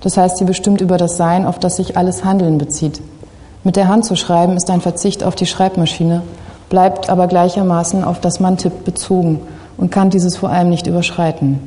Das 0.01 0.17
heißt, 0.17 0.37
sie 0.37 0.45
bestimmt 0.45 0.81
über 0.81 0.97
das 0.97 1.17
Sein, 1.17 1.45
auf 1.45 1.59
das 1.59 1.77
sich 1.77 1.95
alles 1.95 2.25
Handeln 2.25 2.57
bezieht. 2.57 3.01
Mit 3.63 3.75
der 3.75 3.87
Hand 3.87 4.05
zu 4.05 4.15
schreiben 4.15 4.57
ist 4.57 4.69
ein 4.69 4.81
Verzicht 4.81 5.23
auf 5.23 5.35
die 5.35 5.45
Schreibmaschine, 5.45 6.23
bleibt 6.69 7.09
aber 7.09 7.27
gleichermaßen 7.27 8.03
auf 8.03 8.19
das 8.19 8.39
man 8.39 8.57
tippt 8.57 8.83
bezogen 8.85 9.41
und 9.77 9.91
kann 9.91 10.09
dieses 10.09 10.37
vor 10.37 10.49
allem 10.49 10.69
nicht 10.69 10.87
überschreiten. 10.87 11.59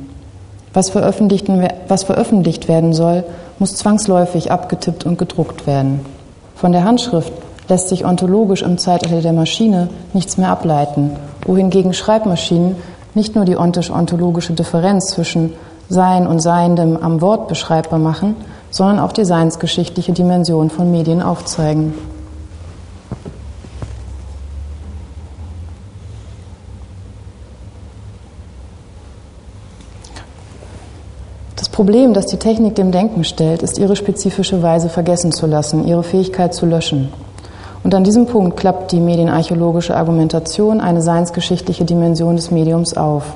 Was 0.73 0.89
veröffentlicht, 0.89 1.47
was 1.87 2.03
veröffentlicht 2.03 2.67
werden 2.67 2.93
soll, 2.93 3.23
muss 3.59 3.75
zwangsläufig 3.75 4.51
abgetippt 4.51 5.05
und 5.05 5.17
gedruckt 5.17 5.65
werden. 5.67 6.01
Von 6.55 6.73
der 6.73 6.83
Handschrift 6.83 7.31
lässt 7.69 7.87
sich 7.87 8.05
ontologisch 8.05 8.61
im 8.61 8.77
Zeitalter 8.77 9.21
der 9.21 9.31
Maschine 9.33 9.87
nichts 10.13 10.37
mehr 10.37 10.49
ableiten, 10.49 11.11
wohingegen 11.45 11.93
Schreibmaschinen 11.93 12.75
nicht 13.13 13.35
nur 13.35 13.45
die 13.45 13.57
ontisch-ontologische 13.57 14.51
Differenz 14.53 15.07
zwischen 15.07 15.53
Sein 15.89 16.25
und 16.25 16.39
Seiendem 16.39 16.97
am 16.97 17.21
Wort 17.21 17.47
beschreibbar 17.47 17.99
machen, 17.99 18.35
sondern 18.71 18.99
auch 18.99 19.11
die 19.11 19.25
seinsgeschichtliche 19.25 20.11
Dimension 20.11 20.69
von 20.69 20.91
Medien 20.91 21.21
aufzeigen. 21.21 21.93
Das 31.55 31.69
Problem, 31.69 32.13
das 32.13 32.25
die 32.25 32.37
Technik 32.37 32.75
dem 32.75 32.91
Denken 32.91 33.23
stellt, 33.23 33.61
ist 33.61 33.77
ihre 33.77 33.95
spezifische 33.95 34.61
Weise 34.61 34.89
vergessen 34.89 35.31
zu 35.31 35.45
lassen, 35.45 35.87
ihre 35.87 36.03
Fähigkeit 36.03 36.53
zu 36.53 36.65
löschen. 36.65 37.09
Und 37.83 37.93
an 37.93 38.03
diesem 38.03 38.25
Punkt 38.25 38.57
klappt 38.57 38.91
die 38.91 38.99
medienarchäologische 38.99 39.95
Argumentation 39.95 40.81
eine 40.81 41.03
seinsgeschichtliche 41.03 41.85
Dimension 41.85 42.35
des 42.35 42.49
Mediums 42.49 42.97
auf. 42.97 43.35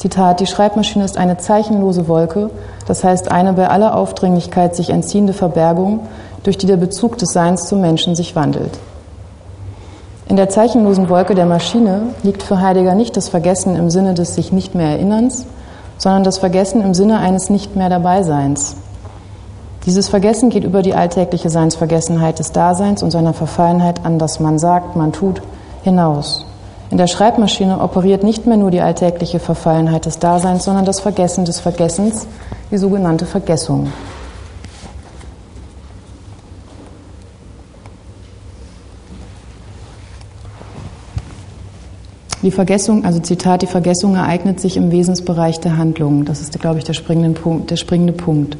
Zitat, 0.00 0.40
die 0.40 0.46
Schreibmaschine 0.46 1.04
ist 1.04 1.18
eine 1.18 1.36
zeichenlose 1.36 2.08
Wolke, 2.08 2.48
das 2.86 3.04
heißt 3.04 3.30
eine 3.30 3.52
bei 3.52 3.68
aller 3.68 3.94
Aufdringlichkeit 3.94 4.74
sich 4.74 4.88
entziehende 4.88 5.34
Verbergung, 5.34 6.00
durch 6.42 6.56
die 6.56 6.66
der 6.66 6.78
Bezug 6.78 7.18
des 7.18 7.34
Seins 7.34 7.68
zum 7.68 7.82
Menschen 7.82 8.14
sich 8.14 8.34
wandelt. 8.34 8.78
In 10.26 10.36
der 10.36 10.48
zeichenlosen 10.48 11.10
Wolke 11.10 11.34
der 11.34 11.44
Maschine 11.44 12.14
liegt 12.22 12.42
für 12.42 12.62
Heidegger 12.62 12.94
nicht 12.94 13.14
das 13.14 13.28
Vergessen 13.28 13.76
im 13.76 13.90
Sinne 13.90 14.14
des 14.14 14.34
sich 14.34 14.52
nicht 14.52 14.74
mehr 14.74 14.88
Erinnerns, 14.88 15.44
sondern 15.98 16.24
das 16.24 16.38
Vergessen 16.38 16.80
im 16.80 16.94
Sinne 16.94 17.18
eines 17.18 17.50
nicht 17.50 17.76
mehr 17.76 17.90
Dabeiseins. 17.90 18.76
Dieses 19.84 20.08
Vergessen 20.08 20.48
geht 20.48 20.64
über 20.64 20.80
die 20.80 20.94
alltägliche 20.94 21.50
Seinsvergessenheit 21.50 22.38
des 22.38 22.52
Daseins 22.52 23.02
und 23.02 23.10
seiner 23.10 23.34
Verfallenheit 23.34 24.06
an 24.06 24.18
das 24.18 24.40
man 24.40 24.58
sagt, 24.58 24.96
man 24.96 25.12
tut, 25.12 25.42
hinaus. 25.82 26.46
In 26.90 26.96
der 26.96 27.06
Schreibmaschine 27.06 27.80
operiert 27.80 28.24
nicht 28.24 28.46
mehr 28.46 28.56
nur 28.56 28.72
die 28.72 28.80
alltägliche 28.80 29.38
Verfallenheit 29.38 30.06
des 30.06 30.18
Daseins, 30.18 30.64
sondern 30.64 30.84
das 30.84 30.98
Vergessen 31.00 31.44
des 31.44 31.60
Vergessens, 31.60 32.26
die 32.72 32.78
sogenannte 32.78 33.26
Vergessung. 33.26 33.92
Die 42.42 42.50
Vergessung, 42.50 43.04
also 43.04 43.20
Zitat, 43.20 43.62
die 43.62 43.66
Vergessung 43.66 44.16
ereignet 44.16 44.60
sich 44.60 44.76
im 44.76 44.90
Wesensbereich 44.90 45.60
der 45.60 45.76
Handlung. 45.76 46.24
Das 46.24 46.40
ist, 46.40 46.58
glaube 46.58 46.78
ich, 46.78 46.84
der 46.84 46.94
springende 46.94 47.38
Punkt. 47.38 47.70
Der 47.70 47.76
springende 47.76 48.14
Punkt. 48.14 48.56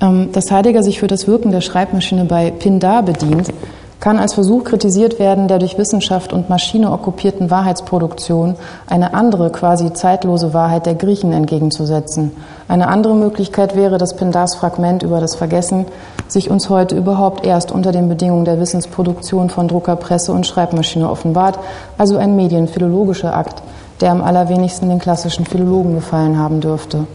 Ähm, 0.00 0.30
dass 0.32 0.50
Heidegger 0.50 0.84
sich 0.84 1.00
für 1.00 1.08
das 1.08 1.26
Wirken 1.26 1.50
der 1.50 1.62
Schreibmaschine 1.62 2.26
bei 2.26 2.50
Pindar 2.50 3.02
bedient, 3.02 3.52
kann 4.00 4.18
als 4.18 4.34
Versuch 4.34 4.64
kritisiert 4.64 5.18
werden, 5.18 5.48
der 5.48 5.58
durch 5.58 5.78
Wissenschaft 5.78 6.32
und 6.32 6.50
Maschine 6.50 6.92
okkupierten 6.92 7.50
Wahrheitsproduktion 7.50 8.56
eine 8.86 9.14
andere, 9.14 9.50
quasi 9.50 9.92
zeitlose 9.92 10.52
Wahrheit 10.52 10.86
der 10.86 10.94
Griechen 10.94 11.32
entgegenzusetzen. 11.32 12.32
Eine 12.68 12.88
andere 12.88 13.14
Möglichkeit 13.14 13.74
wäre, 13.74 13.98
dass 13.98 14.16
Pindars 14.16 14.54
Fragment 14.54 15.02
über 15.02 15.20
das 15.20 15.34
Vergessen 15.34 15.86
sich 16.28 16.50
uns 16.50 16.68
heute 16.68 16.96
überhaupt 16.96 17.46
erst 17.46 17.72
unter 17.72 17.92
den 17.92 18.08
Bedingungen 18.08 18.44
der 18.44 18.60
Wissensproduktion 18.60 19.48
von 19.48 19.68
Drucker, 19.68 19.96
Presse 19.96 20.32
und 20.32 20.46
Schreibmaschine 20.46 21.08
offenbart, 21.08 21.58
also 21.96 22.16
ein 22.16 22.36
medienphilologischer 22.36 23.34
Akt, 23.34 23.62
der 24.00 24.10
am 24.10 24.22
allerwenigsten 24.22 24.88
den 24.88 24.98
klassischen 24.98 25.46
Philologen 25.46 25.94
gefallen 25.94 26.38
haben 26.38 26.60
dürfte. 26.60 27.06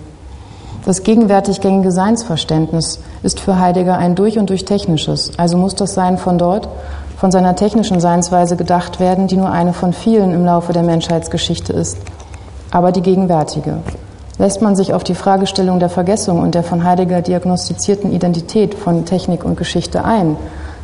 Das 0.84 1.04
gegenwärtig 1.04 1.62
gängige 1.62 1.92
Seinsverständnis 1.92 3.00
ist 3.22 3.40
für 3.40 3.60
Heidegger 3.60 3.98
ein 3.98 4.16
durch 4.16 4.40
und 4.40 4.50
durch 4.50 4.66
technisches, 4.66 5.32
also 5.38 5.56
muss 5.56 5.76
das 5.76 5.94
Sein 5.94 6.18
von 6.18 6.40
dort, 6.40 6.68
von 7.18 7.32
seiner 7.32 7.56
technischen 7.56 8.00
Seinsweise 8.00 8.56
gedacht 8.56 9.00
werden, 9.00 9.28
die 9.28 9.38
nur 9.38 9.52
eine 9.52 9.74
von 9.74 9.94
vielen 9.94 10.34
im 10.34 10.44
Laufe 10.44 10.74
der 10.74 10.82
Menschheitsgeschichte 10.82 11.72
ist, 11.72 12.00
aber 12.72 12.92
die 12.92 13.04
gegenwärtige. 13.04 13.78
Lässt 14.40 14.64
man 14.64 14.76
sich 14.76 14.96
auf 14.96 15.04
die 15.04 15.14
Fragestellung 15.14 15.80
der 15.80 15.90
Vergessung 15.90 16.42
und 16.42 16.56
der 16.56 16.64
von 16.64 16.84
Heidegger 16.84 17.22
diagnostizierten 17.22 18.12
Identität 18.12 18.74
von 18.74 19.06
Technik 19.06 19.46
und 19.46 19.58
Geschichte 19.58 20.04
ein, 20.04 20.36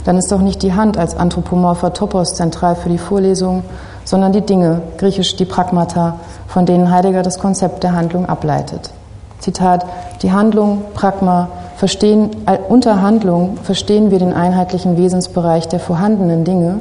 dann 0.06 0.18
ist 0.18 0.32
doch 0.32 0.42
nicht 0.42 0.62
die 0.62 0.74
Hand 0.74 0.96
als 0.96 1.18
anthropomorpher 1.18 1.94
Topos 1.94 2.36
zentral 2.36 2.76
für 2.76 2.90
die 2.90 3.00
Vorlesung, 3.00 3.64
sondern 4.06 4.32
die 4.32 4.42
Dinge, 4.42 4.84
griechisch 5.00 5.38
die 5.38 5.46
Pragmata, 5.46 6.20
von 6.48 6.68
denen 6.68 6.92
Heidegger 6.92 7.24
das 7.24 7.40
Konzept 7.40 7.84
der 7.84 7.94
Handlung 7.94 8.28
ableitet. 8.28 8.92
Zitat, 9.40 9.86
die 10.22 10.32
Handlung, 10.32 10.84
Pragma, 10.94 11.50
verstehen, 11.76 12.32
äh, 12.48 12.58
unter 12.68 13.02
Handlung 13.02 13.58
verstehen 13.64 14.12
wir 14.12 14.20
den 14.20 14.34
einheitlichen 14.34 14.98
Wesensbereich 14.98 15.68
der 15.68 15.80
vorhandenen 15.80 16.44
Dinge 16.44 16.80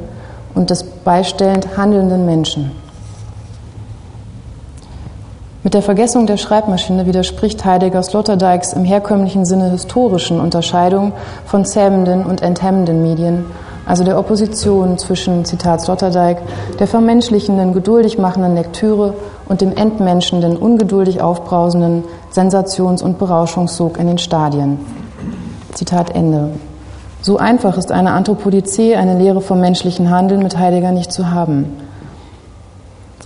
und 0.55 0.71
des 0.71 0.83
beistellend 0.83 1.77
handelnden 1.77 2.25
Menschen. 2.25 2.73
Mit 5.63 5.75
der 5.75 5.83
Vergessung 5.83 6.27
der 6.27 6.37
Schreibmaschine 6.37 7.07
widerspricht 7.07 7.65
Heidegger 7.65 8.03
Sloterdijks 8.03 8.73
im 8.73 8.85
herkömmlichen 8.85 9.45
Sinne 9.45 9.71
historischen 9.71 10.41
Unterscheidung 10.41 11.13
von 11.45 11.65
zähmenden 11.65 12.25
und 12.25 12.41
enthemmenden 12.41 13.03
Medien 13.03 13.45
also 13.87 14.03
der 14.03 14.19
Opposition 14.19 14.99
zwischen, 14.99 15.45
Zitat 15.45 15.81
Sloterdijk, 15.81 16.39
der 16.79 16.89
vermenschlichenden, 16.89 17.73
geduldig 17.73 18.19
machenden 18.19 18.57
Lektüre 18.57 19.15
und 19.49 19.61
dem 19.61 19.75
entmenschenden, 19.77 20.57
ungeduldig 20.57 21.23
aufbrausenden 21.23 22.03
Sensations- 22.33 23.03
und 23.03 23.19
Berauschungssog 23.19 23.99
in 23.99 24.09
den 24.09 24.19
Stadien. 24.19 24.79
Zitat 25.73 26.11
Ende. 26.11 26.51
So 27.23 27.39
einfach 27.39 27.79
ist 27.79 27.93
eine 27.93 28.11
Anthropodizee, 28.13 28.97
eine 28.97 29.19
Lehre 29.19 29.41
vom 29.41 29.61
menschlichen 29.61 30.11
Handeln 30.11 30.43
mit 30.43 30.59
Heidegger 30.59 30.91
nicht 30.91 31.13
zu 31.13 31.31
haben. 31.31 31.77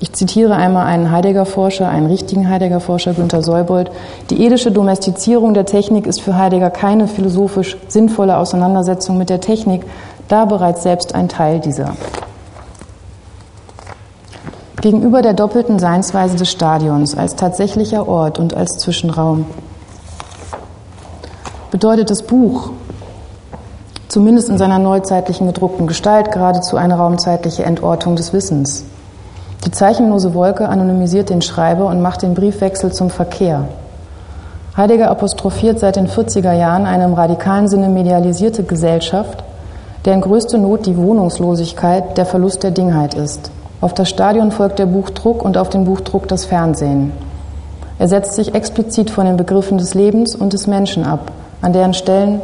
Ich 0.03 0.15
zitiere 0.15 0.57
einmal 0.57 0.87
einen 0.87 1.11
Heidegger-Forscher, 1.11 1.87
einen 1.87 2.07
richtigen 2.07 2.49
Heidegger-Forscher, 2.49 3.13
Günter 3.13 3.43
Seubold. 3.43 3.91
Die 4.31 4.47
edische 4.47 4.73
Domestizierung 4.73 5.53
der 5.53 5.67
Technik 5.67 6.07
ist 6.07 6.23
für 6.23 6.39
Heidegger 6.39 6.71
keine 6.71 7.07
philosophisch 7.07 7.77
sinnvolle 7.87 8.39
Auseinandersetzung 8.39 9.19
mit 9.19 9.29
der 9.29 9.43
Technik, 9.43 9.83
da 10.31 10.45
bereits 10.45 10.83
selbst 10.83 11.15
ein 11.15 11.29
Teil 11.29 11.61
dieser. 11.61 11.93
Gegenüber 14.81 15.21
der 15.21 15.35
doppelten 15.35 15.79
Seinsweise 15.79 16.37
des 16.37 16.51
Stadions 16.51 17.17
als 17.17 17.37
tatsächlicher 17.37 18.09
Ort 18.09 18.39
und 18.39 18.55
als 18.55 18.79
Zwischenraum 18.79 19.45
bedeutet 21.71 22.11
das 22.11 22.23
Buch, 22.23 22.71
zumindest 24.09 24.49
in 24.49 24.59
seiner 24.59 24.79
neuzeitlichen 24.79 25.47
gedruckten 25.47 25.87
Gestalt, 25.87 26.33
geradezu 26.33 26.77
eine 26.77 26.95
raumzeitliche 26.95 27.65
Entortung 27.65 28.17
des 28.17 28.33
Wissens. 28.33 28.85
Die 29.67 29.71
zeichenlose 29.71 30.33
Wolke 30.33 30.69
anonymisiert 30.69 31.29
den 31.29 31.43
Schreiber 31.43 31.87
und 31.87 32.01
macht 32.01 32.23
den 32.23 32.35
Briefwechsel 32.35 32.93
zum 32.93 33.11
Verkehr. 33.11 33.69
Heidegger 34.77 35.11
apostrophiert 35.11 35.79
seit 35.79 35.97
den 35.97 36.09
40er 36.09 36.53
Jahren 36.53 36.87
eine 36.87 37.05
im 37.05 37.15
radikalen 37.15 37.69
Sinne 37.69 37.89
medialisierte 37.89 38.63
Gesellschaft, 38.63 39.45
deren 40.05 40.21
größte 40.21 40.59
Not 40.59 40.87
die 40.87 40.97
Wohnungslosigkeit, 40.97 42.17
der 42.17 42.27
Verlust 42.27 42.63
der 42.63 42.71
Dingheit 42.71 43.15
ist. 43.15 43.51
Auf 43.81 43.95
das 43.95 44.09
Stadion 44.09 44.51
folgt 44.51 44.79
der 44.79 44.87
Buchdruck 44.87 45.45
und 45.45 45.57
auf 45.57 45.69
den 45.69 45.85
Buchdruck 45.85 46.29
das 46.29 46.45
Fernsehen. 46.45 47.13
Er 47.99 48.09
setzt 48.09 48.35
sich 48.35 48.55
explizit 48.55 49.11
von 49.11 49.27
den 49.27 49.37
Begriffen 49.37 49.79
des 49.79 49.95
Lebens 49.95 50.35
und 50.35 50.53
des 50.53 50.67
Menschen 50.67 51.05
ab, 51.05 51.33
an 51.61 51.73
deren 51.73 51.95
Stellen 51.95 52.41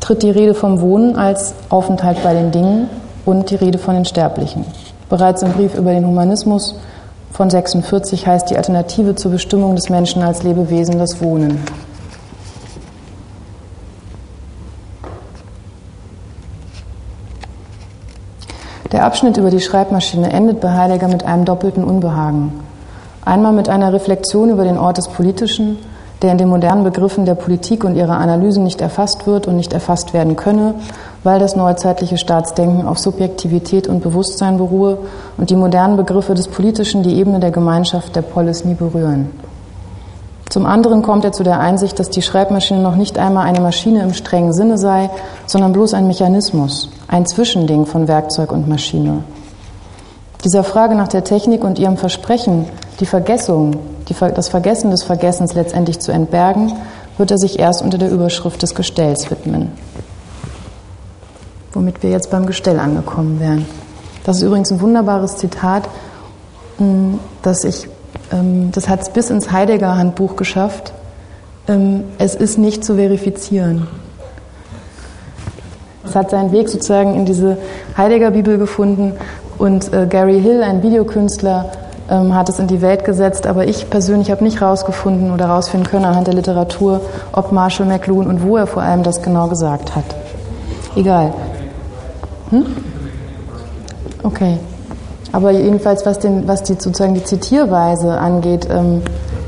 tritt 0.00 0.22
die 0.22 0.30
Rede 0.30 0.54
vom 0.54 0.80
Wohnen 0.80 1.16
als 1.16 1.54
Aufenthalt 1.70 2.22
bei 2.22 2.34
den 2.34 2.50
Dingen 2.50 2.90
und 3.24 3.50
die 3.50 3.54
Rede 3.54 3.78
von 3.78 3.94
den 3.94 4.04
Sterblichen. 4.04 4.64
Bereits 5.08 5.42
im 5.42 5.52
Brief 5.52 5.74
über 5.76 5.92
den 5.92 6.06
Humanismus 6.06 6.74
von 7.30 7.50
46 7.50 8.26
heißt 8.26 8.50
die 8.50 8.56
Alternative 8.56 9.14
zur 9.14 9.30
Bestimmung 9.30 9.76
des 9.76 9.90
Menschen 9.90 10.22
als 10.22 10.42
Lebewesen 10.42 10.98
das 10.98 11.20
Wohnen. 11.22 11.58
Der 18.94 19.04
Abschnitt 19.04 19.36
über 19.38 19.50
die 19.50 19.58
Schreibmaschine 19.58 20.32
endet 20.32 20.60
bei 20.60 20.70
Heidegger 20.70 21.08
mit 21.08 21.24
einem 21.24 21.44
doppelten 21.44 21.82
Unbehagen. 21.82 22.52
Einmal 23.24 23.52
mit 23.52 23.68
einer 23.68 23.92
Reflexion 23.92 24.50
über 24.50 24.62
den 24.62 24.78
Ort 24.78 24.98
des 24.98 25.08
Politischen, 25.08 25.78
der 26.22 26.30
in 26.30 26.38
den 26.38 26.46
modernen 26.46 26.84
Begriffen 26.84 27.24
der 27.24 27.34
Politik 27.34 27.82
und 27.82 27.96
ihrer 27.96 28.18
Analysen 28.18 28.62
nicht 28.62 28.80
erfasst 28.80 29.26
wird 29.26 29.48
und 29.48 29.56
nicht 29.56 29.72
erfasst 29.72 30.14
werden 30.14 30.36
könne, 30.36 30.74
weil 31.24 31.40
das 31.40 31.56
neuzeitliche 31.56 32.18
Staatsdenken 32.18 32.86
auf 32.86 33.00
Subjektivität 33.00 33.88
und 33.88 34.00
Bewusstsein 34.00 34.58
beruhe 34.58 34.98
und 35.38 35.50
die 35.50 35.56
modernen 35.56 35.96
Begriffe 35.96 36.34
des 36.34 36.46
Politischen 36.46 37.02
die 37.02 37.16
Ebene 37.18 37.40
der 37.40 37.50
Gemeinschaft 37.50 38.14
der 38.14 38.22
Polis 38.22 38.64
nie 38.64 38.74
berühren. 38.74 39.28
Zum 40.54 40.66
anderen 40.66 41.02
kommt 41.02 41.24
er 41.24 41.32
zu 41.32 41.42
der 41.42 41.58
Einsicht, 41.58 41.98
dass 41.98 42.10
die 42.10 42.22
Schreibmaschine 42.22 42.78
noch 42.78 42.94
nicht 42.94 43.18
einmal 43.18 43.44
eine 43.44 43.58
Maschine 43.58 44.04
im 44.04 44.14
strengen 44.14 44.52
Sinne 44.52 44.78
sei, 44.78 45.10
sondern 45.46 45.72
bloß 45.72 45.94
ein 45.94 46.06
Mechanismus, 46.06 46.90
ein 47.08 47.26
Zwischending 47.26 47.86
von 47.86 48.06
Werkzeug 48.06 48.52
und 48.52 48.68
Maschine. 48.68 49.24
Dieser 50.44 50.62
Frage 50.62 50.94
nach 50.94 51.08
der 51.08 51.24
Technik 51.24 51.64
und 51.64 51.80
ihrem 51.80 51.96
Versprechen, 51.96 52.66
die 53.00 53.04
Vergessung, 53.04 53.80
die, 54.08 54.14
das 54.14 54.48
Vergessen 54.48 54.92
des 54.92 55.02
Vergessens 55.02 55.54
letztendlich 55.54 55.98
zu 55.98 56.12
entbergen, 56.12 56.72
wird 57.18 57.32
er 57.32 57.38
sich 57.38 57.58
erst 57.58 57.82
unter 57.82 57.98
der 57.98 58.12
Überschrift 58.12 58.62
des 58.62 58.76
Gestells 58.76 59.32
widmen. 59.32 59.72
Womit 61.72 62.00
wir 62.04 62.10
jetzt 62.10 62.30
beim 62.30 62.46
Gestell 62.46 62.78
angekommen 62.78 63.40
wären. 63.40 63.66
Das 64.22 64.36
ist 64.36 64.44
übrigens 64.44 64.70
ein 64.70 64.80
wunderbares 64.80 65.36
Zitat, 65.36 65.88
hm, 66.78 67.18
das 67.42 67.64
ich 67.64 67.88
das 68.72 68.88
hat 68.88 69.02
es 69.02 69.10
bis 69.10 69.30
ins 69.30 69.52
Heidegger-Handbuch 69.52 70.36
geschafft. 70.36 70.92
Ähm, 71.68 72.04
es 72.18 72.34
ist 72.34 72.58
nicht 72.58 72.84
zu 72.84 72.96
verifizieren. 72.96 73.86
Es 76.06 76.14
hat 76.14 76.30
seinen 76.30 76.52
Weg 76.52 76.68
sozusagen 76.68 77.14
in 77.14 77.24
diese 77.24 77.56
Heidegger-Bibel 77.96 78.58
gefunden 78.58 79.12
und 79.58 79.92
äh, 79.92 80.06
Gary 80.06 80.40
Hill, 80.40 80.62
ein 80.62 80.82
Videokünstler, 80.82 81.70
ähm, 82.10 82.34
hat 82.34 82.48
es 82.48 82.58
in 82.58 82.66
die 82.66 82.82
Welt 82.82 83.04
gesetzt, 83.04 83.46
aber 83.46 83.66
ich 83.66 83.88
persönlich 83.88 84.30
habe 84.30 84.44
nicht 84.44 84.60
herausgefunden 84.60 85.32
oder 85.32 85.48
herausfinden 85.48 85.86
können 85.86 86.04
anhand 86.04 86.26
der 86.26 86.34
Literatur, 86.34 87.00
ob 87.32 87.52
Marshall 87.52 87.86
McLuhan 87.86 88.26
und 88.26 88.42
wo 88.42 88.56
er 88.56 88.66
vor 88.66 88.82
allem 88.82 89.02
das 89.02 89.22
genau 89.22 89.48
gesagt 89.48 89.96
hat. 89.96 90.04
Egal. 90.96 91.32
Hm? 92.50 92.66
Okay. 94.22 94.58
Aber 95.34 95.50
jedenfalls, 95.50 96.06
was, 96.06 96.20
den, 96.20 96.46
was 96.46 96.62
die, 96.62 96.74
sozusagen 96.74 97.14
die 97.14 97.24
Zitierweise 97.24 98.16
angeht, 98.18 98.68
ähm, 98.70 99.02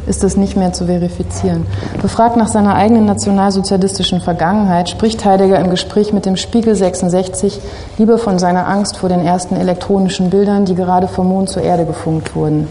ist 0.09 0.25
das 0.25 0.37
nicht 0.37 0.57
mehr 0.57 0.73
zu 0.73 0.87
verifizieren. 0.87 1.65
Befragt 2.03 2.37
nach 2.37 2.49
seiner 2.49 2.75
eigenen 2.75 3.07
nationalsozialistischen 3.07 4.21
Vergangenheit 4.21 4.89
spricht 4.89 5.25
Heidegger 5.25 5.61
im 5.61 5.71
Gespräch 5.71 6.13
mit 6.13 6.27
dem 6.27 6.37
Spiegel 6.37 6.75
66 6.75 7.61
lieber 7.99 8.19
von 8.19 8.41
seiner 8.41 8.67
Angst 8.67 8.97
vor 8.97 9.09
den 9.09 9.25
ersten 9.25 9.55
elektronischen 9.55 10.29
Bildern, 10.29 10.65
die 10.65 10.75
gerade 10.75 11.07
vom 11.07 11.29
Mond 11.29 11.51
zur 11.51 11.63
Erde 11.63 11.85
gefunkt 11.85 12.35
wurden. 12.35 12.67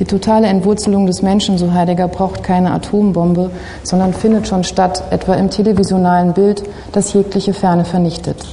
Die 0.00 0.04
totale 0.04 0.48
Entwurzelung 0.48 1.06
des 1.06 1.22
Menschen, 1.22 1.58
so 1.58 1.72
Heidegger, 1.72 2.08
braucht 2.08 2.42
keine 2.42 2.72
Atombombe, 2.72 3.52
sondern 3.84 4.12
findet 4.12 4.48
schon 4.48 4.64
statt, 4.64 5.04
etwa 5.10 5.34
im 5.34 5.50
televisionalen 5.50 6.32
Bild, 6.32 6.64
das 6.90 7.12
jegliche 7.12 7.54
Ferne 7.54 7.84
vernichtet. 7.84 8.44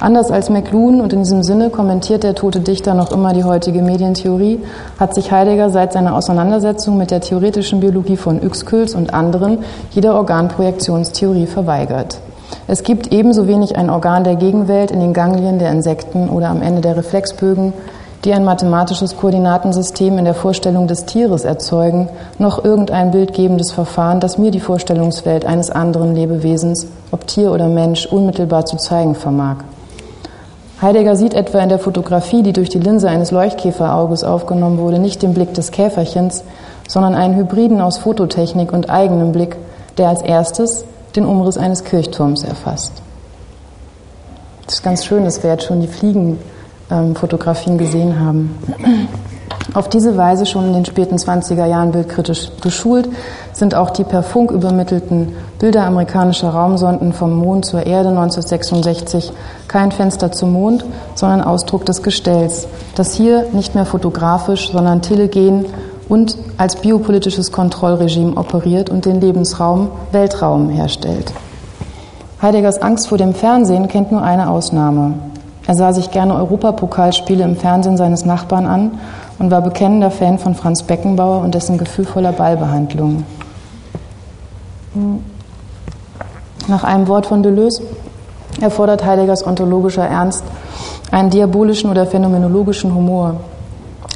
Anders 0.00 0.30
als 0.30 0.48
McLuhan 0.48 1.02
und 1.02 1.12
in 1.12 1.20
diesem 1.20 1.42
Sinne 1.42 1.68
kommentiert 1.68 2.22
der 2.22 2.34
tote 2.34 2.60
Dichter 2.60 2.94
noch 2.94 3.12
immer 3.12 3.34
die 3.34 3.44
heutige 3.44 3.82
Medientheorie, 3.82 4.60
hat 4.98 5.14
sich 5.14 5.30
Heidegger 5.30 5.68
seit 5.68 5.92
seiner 5.92 6.16
Auseinandersetzung 6.16 6.96
mit 6.96 7.10
der 7.10 7.20
theoretischen 7.20 7.80
Biologie 7.80 8.16
von 8.16 8.40
Uexküll 8.42 8.86
und 8.96 9.12
anderen 9.12 9.58
jeder 9.90 10.14
Organprojektionstheorie 10.14 11.46
verweigert. 11.46 12.18
Es 12.66 12.82
gibt 12.82 13.12
ebenso 13.12 13.46
wenig 13.46 13.76
ein 13.76 13.90
Organ 13.90 14.24
der 14.24 14.36
Gegenwelt 14.36 14.90
in 14.90 15.00
den 15.00 15.12
Ganglien 15.12 15.58
der 15.58 15.70
Insekten 15.70 16.30
oder 16.30 16.48
am 16.48 16.62
Ende 16.62 16.80
der 16.80 16.96
Reflexbögen 16.96 17.74
die 18.24 18.34
ein 18.34 18.44
mathematisches 18.44 19.16
Koordinatensystem 19.16 20.18
in 20.18 20.26
der 20.26 20.34
Vorstellung 20.34 20.86
des 20.86 21.06
Tieres 21.06 21.44
erzeugen, 21.44 22.10
noch 22.38 22.62
irgendein 22.62 23.12
bildgebendes 23.12 23.72
Verfahren, 23.72 24.20
das 24.20 24.36
mir 24.36 24.50
die 24.50 24.60
Vorstellungswelt 24.60 25.46
eines 25.46 25.70
anderen 25.70 26.14
Lebewesens, 26.14 26.86
ob 27.12 27.26
Tier 27.26 27.50
oder 27.50 27.68
Mensch, 27.68 28.04
unmittelbar 28.04 28.66
zu 28.66 28.76
zeigen 28.76 29.14
vermag. 29.14 29.64
Heidegger 30.82 31.14
sieht 31.14 31.34
etwa 31.34 31.60
in 31.60 31.68
der 31.68 31.78
Fotografie, 31.78 32.42
die 32.42 32.54
durch 32.54 32.70
die 32.70 32.78
Linse 32.78 33.10
eines 33.10 33.30
Leuchtkäferauges 33.30 34.24
aufgenommen 34.24 34.78
wurde, 34.78 34.98
nicht 34.98 35.22
den 35.22 35.34
Blick 35.34 35.52
des 35.52 35.72
Käferchens, 35.72 36.42
sondern 36.88 37.14
einen 37.14 37.36
Hybriden 37.36 37.82
aus 37.82 37.98
Fototechnik 37.98 38.72
und 38.72 38.88
eigenem 38.88 39.32
Blick, 39.32 39.56
der 39.98 40.08
als 40.08 40.22
erstes 40.22 40.84
den 41.14 41.26
Umriss 41.26 41.58
eines 41.58 41.84
Kirchturms 41.84 42.44
erfasst. 42.44 42.92
Das 44.64 44.76
ist 44.76 44.82
ganz 44.82 45.04
schön, 45.04 45.24
dass 45.24 45.42
wir 45.42 45.50
jetzt 45.50 45.64
schon 45.64 45.80
die 45.80 45.88
Fliegenfotografien 45.88 47.76
gesehen 47.76 48.18
haben. 48.18 48.56
Auf 49.72 49.88
diese 49.88 50.16
Weise 50.16 50.46
schon 50.46 50.66
in 50.66 50.72
den 50.72 50.84
späten 50.84 51.16
20er 51.16 51.66
Jahren 51.66 51.92
bildkritisch 51.92 52.50
geschult 52.60 53.08
sind 53.52 53.74
auch 53.74 53.90
die 53.90 54.04
per 54.04 54.22
Funk 54.22 54.50
übermittelten 54.50 55.34
Bilder 55.60 55.84
amerikanischer 55.84 56.50
Raumsonden 56.50 57.12
vom 57.12 57.36
Mond 57.36 57.66
zur 57.66 57.86
Erde 57.86 58.08
1966 58.08 59.32
kein 59.68 59.92
Fenster 59.92 60.32
zum 60.32 60.52
Mond, 60.52 60.84
sondern 61.14 61.42
Ausdruck 61.42 61.86
des 61.86 62.02
Gestells, 62.02 62.66
das 62.96 63.14
hier 63.14 63.46
nicht 63.52 63.74
mehr 63.74 63.86
fotografisch, 63.86 64.72
sondern 64.72 65.02
telegen 65.02 65.66
und 66.08 66.36
als 66.56 66.76
biopolitisches 66.76 67.52
Kontrollregime 67.52 68.36
operiert 68.36 68.90
und 68.90 69.04
den 69.04 69.20
Lebensraum 69.20 69.90
Weltraum 70.10 70.68
herstellt. 70.70 71.32
Heideggers 72.42 72.82
Angst 72.82 73.08
vor 73.08 73.18
dem 73.18 73.34
Fernsehen 73.34 73.86
kennt 73.86 74.10
nur 74.10 74.22
eine 74.22 74.48
Ausnahme. 74.48 75.14
Er 75.66 75.76
sah 75.76 75.92
sich 75.92 76.10
gerne 76.10 76.34
Europapokalspiele 76.34 77.44
im 77.44 77.54
Fernsehen 77.56 77.96
seines 77.96 78.24
Nachbarn 78.24 78.66
an 78.66 78.98
und 79.40 79.50
war 79.50 79.62
bekennender 79.62 80.10
Fan 80.10 80.38
von 80.38 80.54
Franz 80.54 80.82
Beckenbauer 80.82 81.42
und 81.42 81.54
dessen 81.54 81.78
gefühlvoller 81.78 82.32
Ballbehandlung. 82.32 83.24
Nach 86.68 86.84
einem 86.84 87.08
Wort 87.08 87.26
von 87.26 87.42
Deleuze 87.42 87.82
erfordert 88.60 89.04
Heideggers 89.04 89.46
ontologischer 89.46 90.06
Ernst 90.06 90.44
einen 91.10 91.30
diabolischen 91.30 91.90
oder 91.90 92.06
phänomenologischen 92.06 92.94
Humor. 92.94 93.36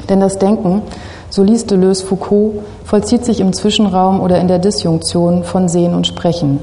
Denn 0.09 0.19
das 0.19 0.37
Denken, 0.37 0.83
so 1.31 1.41
liest 1.41 1.71
Deleuze 1.71 2.05
Foucault, 2.05 2.59
vollzieht 2.83 3.25
sich 3.25 3.39
im 3.39 3.51
Zwischenraum 3.51 4.21
oder 4.21 4.39
in 4.39 4.47
der 4.47 4.59
Disjunktion 4.59 5.43
von 5.43 5.67
Sehen 5.67 5.95
und 5.95 6.05
Sprechen. 6.05 6.59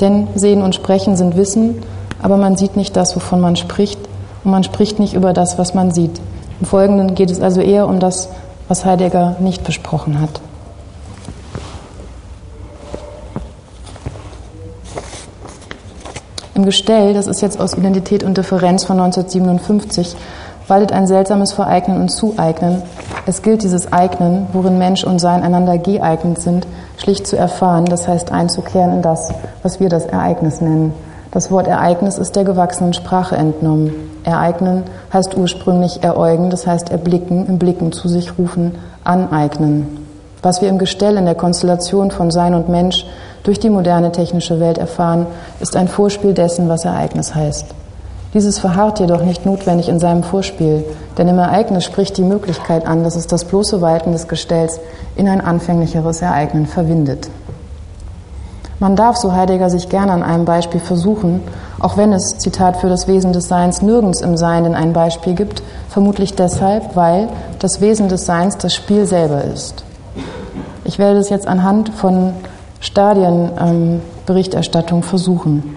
Denn 0.00 0.28
Sehen 0.36 0.62
und 0.62 0.76
Sprechen 0.76 1.16
sind 1.16 1.36
Wissen, 1.36 1.82
aber 2.22 2.36
man 2.36 2.56
sieht 2.56 2.76
nicht 2.76 2.94
das, 2.94 3.16
wovon 3.16 3.40
man 3.40 3.56
spricht, 3.56 3.98
und 4.44 4.52
man 4.52 4.62
spricht 4.62 5.00
nicht 5.00 5.14
über 5.14 5.32
das, 5.32 5.58
was 5.58 5.74
man 5.74 5.90
sieht. 5.90 6.20
Im 6.60 6.66
Folgenden 6.66 7.14
geht 7.14 7.30
es 7.30 7.40
also 7.40 7.60
eher 7.60 7.86
um 7.86 8.00
das, 8.00 8.28
was 8.68 8.84
Heidegger 8.84 9.36
nicht 9.40 9.64
besprochen 9.64 10.20
hat. 10.20 10.40
Im 16.54 16.64
Gestell, 16.64 17.12
das 17.12 17.26
ist 17.26 17.42
jetzt 17.42 17.60
aus 17.60 17.74
Identität 17.74 18.24
und 18.24 18.38
Differenz 18.38 18.84
von 18.84 18.98
1957, 18.98 20.16
waltet 20.68 20.90
ein 20.90 21.06
seltsames 21.06 21.52
Vereignen 21.52 22.00
und 22.00 22.08
Zueignen. 22.08 22.82
Es 23.26 23.42
gilt 23.42 23.62
dieses 23.62 23.92
Eignen, 23.92 24.46
worin 24.54 24.78
Mensch 24.78 25.04
und 25.04 25.18
Sein 25.18 25.42
einander 25.42 25.76
geeignet 25.76 26.40
sind, 26.40 26.66
schlicht 26.96 27.26
zu 27.26 27.36
erfahren, 27.36 27.84
das 27.84 28.08
heißt 28.08 28.32
einzukehren 28.32 28.94
in 28.94 29.02
das, 29.02 29.32
was 29.62 29.80
wir 29.80 29.90
das 29.90 30.06
Ereignis 30.06 30.62
nennen. 30.62 30.94
Das 31.36 31.50
Wort 31.50 31.66
Ereignis 31.66 32.16
ist 32.16 32.34
der 32.34 32.44
gewachsenen 32.44 32.94
Sprache 32.94 33.36
entnommen. 33.36 33.92
Ereignen 34.24 34.84
heißt 35.12 35.36
ursprünglich 35.36 36.02
eräugen, 36.02 36.48
das 36.48 36.66
heißt 36.66 36.90
erblicken, 36.90 37.46
im 37.46 37.58
Blicken 37.58 37.92
zu 37.92 38.08
sich 38.08 38.38
rufen, 38.38 38.72
aneignen. 39.04 39.98
Was 40.40 40.62
wir 40.62 40.70
im 40.70 40.78
Gestell 40.78 41.18
in 41.18 41.26
der 41.26 41.34
Konstellation 41.34 42.10
von 42.10 42.30
Sein 42.30 42.54
und 42.54 42.70
Mensch 42.70 43.04
durch 43.42 43.60
die 43.60 43.68
moderne 43.68 44.12
technische 44.12 44.60
Welt 44.60 44.78
erfahren, 44.78 45.26
ist 45.60 45.76
ein 45.76 45.88
Vorspiel 45.88 46.32
dessen, 46.32 46.70
was 46.70 46.86
Ereignis 46.86 47.34
heißt. 47.34 47.66
Dieses 48.32 48.58
verharrt 48.58 49.00
jedoch 49.00 49.22
nicht 49.22 49.44
notwendig 49.44 49.90
in 49.90 49.98
seinem 49.98 50.22
Vorspiel, 50.22 50.86
denn 51.18 51.28
im 51.28 51.38
Ereignis 51.38 51.84
spricht 51.84 52.16
die 52.16 52.24
Möglichkeit 52.24 52.86
an, 52.86 53.04
dass 53.04 53.14
es 53.14 53.26
das 53.26 53.44
bloße 53.44 53.82
Weiten 53.82 54.12
des 54.12 54.26
Gestells 54.26 54.80
in 55.16 55.28
ein 55.28 55.42
anfänglicheres 55.42 56.22
Ereignen 56.22 56.64
verwindet. 56.64 57.28
Man 58.78 58.94
darf, 58.94 59.16
so 59.16 59.32
Heidegger, 59.32 59.70
sich 59.70 59.88
gerne 59.88 60.12
an 60.12 60.22
einem 60.22 60.44
Beispiel 60.44 60.80
versuchen, 60.80 61.40
auch 61.80 61.96
wenn 61.96 62.12
es, 62.12 62.36
Zitat, 62.38 62.76
für 62.76 62.90
das 62.90 63.08
Wesen 63.08 63.32
des 63.32 63.48
Seins 63.48 63.80
nirgends 63.80 64.20
im 64.20 64.36
Seienden 64.36 64.74
ein 64.74 64.92
Beispiel 64.92 65.32
gibt, 65.34 65.62
vermutlich 65.88 66.34
deshalb, 66.34 66.94
weil 66.94 67.30
das 67.58 67.80
Wesen 67.80 68.08
des 68.08 68.26
Seins 68.26 68.58
das 68.58 68.74
Spiel 68.74 69.06
selber 69.06 69.44
ist. 69.44 69.82
Ich 70.84 70.98
werde 70.98 71.16
das 71.16 71.30
jetzt 71.30 71.48
anhand 71.48 71.88
von 71.88 72.34
Stadienberichterstattung 72.80 74.98
ähm, 74.98 75.04
versuchen. 75.04 75.74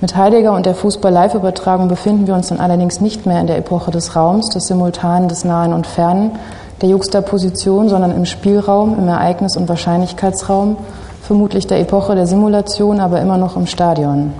Mit 0.00 0.16
Heidegger 0.16 0.52
und 0.52 0.66
der 0.66 0.74
Fußball-Live-Übertragung 0.74 1.86
befinden 1.86 2.26
wir 2.26 2.34
uns 2.34 2.48
dann 2.48 2.58
allerdings 2.58 3.00
nicht 3.00 3.24
mehr 3.24 3.40
in 3.40 3.46
der 3.46 3.58
Epoche 3.58 3.92
des 3.92 4.16
Raums, 4.16 4.48
des 4.48 4.66
Simultanen, 4.66 5.28
des 5.28 5.44
Nahen 5.44 5.72
und 5.72 5.86
Fernen, 5.86 6.32
der 6.80 6.88
Juxtaposition, 6.88 7.88
sondern 7.88 8.10
im 8.10 8.26
Spielraum, 8.26 8.98
im 8.98 9.06
Ereignis- 9.06 9.56
und 9.56 9.68
Wahrscheinlichkeitsraum, 9.68 10.76
vermutlich 11.22 11.66
der 11.66 11.80
Epoche 11.80 12.14
der 12.14 12.26
Simulation, 12.26 13.00
aber 13.00 13.20
immer 13.20 13.38
noch 13.38 13.56
im 13.56 13.66
Stadion. 13.66 14.32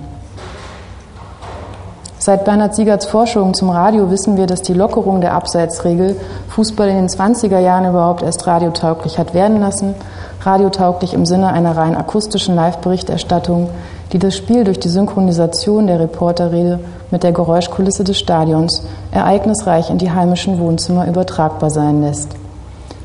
Seit 2.19 2.45
Bernhard 2.45 2.77
Siegerts 2.77 3.07
Forschungen 3.07 3.53
zum 3.53 3.71
Radio 3.71 4.09
wissen 4.11 4.37
wir, 4.37 4.47
dass 4.47 4.63
die 4.63 4.75
Lockerung 4.75 5.21
der 5.21 5.35
Abseitsregel 5.35 6.15
Fußball 6.51 6.89
in 6.89 6.97
den 6.97 7.09
20er 7.09 7.59
Jahren 7.59 7.89
überhaupt 7.89 8.23
erst 8.23 8.47
radiotauglich 8.47 9.19
hat 9.19 9.35
werden 9.35 9.59
lassen. 9.59 9.95
Radiotauglich 10.43 11.15
im 11.15 11.27
Sinne 11.27 11.49
einer 11.49 11.77
rein 11.77 11.97
akustischen 11.97 12.55
Live-Berichterstattung, 12.55 13.71
die 14.13 14.21
das 14.21 14.37
Spiel 14.37 14.63
durch 14.63 14.79
die 14.79 14.89
Synchronisation 14.89 15.89
der 15.89 15.99
Reporterrede 15.99 16.79
mit 17.11 17.25
der 17.25 17.33
Geräuschkulisse 17.33 18.05
des 18.05 18.19
Stadions 18.19 18.85
ereignisreich 19.11 19.91
in 19.91 19.99
die 19.99 20.13
heimischen 20.13 20.61
Wohnzimmer 20.61 21.09
übertragbar 21.09 21.71
sein 21.71 22.03
lässt. 22.03 22.37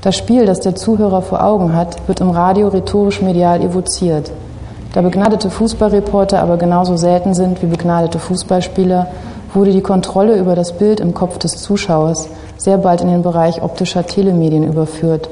Das 0.08 0.16
Spiel, 0.16 0.46
das 0.46 0.62
der 0.62 0.74
Zuhörer 0.74 1.22
vor 1.22 1.44
Augen 1.44 1.76
hat, 1.76 2.08
wird 2.08 2.22
im 2.22 2.30
Radio 2.30 2.70
rhetorisch-medial 2.70 3.62
evoziert. 3.62 4.32
Da 4.94 5.02
begnadete 5.02 5.50
Fußballreporter 5.50 6.42
aber 6.42 6.56
genauso 6.56 6.96
selten 6.96 7.34
sind 7.34 7.62
wie 7.62 7.66
begnadete 7.66 8.18
Fußballspieler, 8.18 9.08
wurde 9.54 9.74
die 9.74 9.82
Kontrolle 9.82 10.38
über 10.38 10.56
das 10.56 10.72
Bild 10.72 11.02
im 11.02 11.14
Kopf 11.14 11.40
des 11.40 11.58
Zuschauers 11.58 12.30
sehr 12.56 12.78
bald 12.78 13.02
in 13.02 13.10
den 13.10 13.22
Bereich 13.22 13.62
optischer 13.62 14.08
Telemedien 14.08 14.64
überführt. 14.64 15.28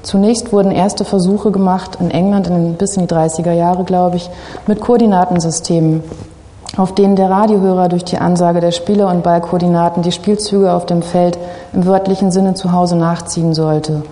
Zunächst 0.00 0.54
wurden 0.54 0.70
erste 0.70 1.04
Versuche 1.04 1.50
gemacht, 1.50 1.98
in 2.00 2.10
England 2.10 2.46
in, 2.46 2.76
bis 2.76 2.96
in 2.96 3.06
die 3.06 3.14
30er 3.14 3.52
Jahre, 3.52 3.84
glaube 3.84 4.16
ich, 4.16 4.30
mit 4.66 4.80
Koordinatensystemen, 4.80 6.02
auf 6.76 6.94
denen 6.94 7.16
der 7.16 7.30
Radiohörer 7.30 7.88
durch 7.88 8.04
die 8.04 8.18
Ansage 8.18 8.60
der 8.60 8.72
Spieler 8.72 9.08
und 9.08 9.22
Ballkoordinaten 9.22 10.02
die 10.02 10.12
Spielzüge 10.12 10.72
auf 10.72 10.86
dem 10.86 11.02
Feld 11.02 11.38
im 11.72 11.86
wörtlichen 11.86 12.30
Sinne 12.30 12.54
zu 12.54 12.72
Hause 12.72 12.96
nachziehen 12.96 13.54
sollte. 13.54 14.02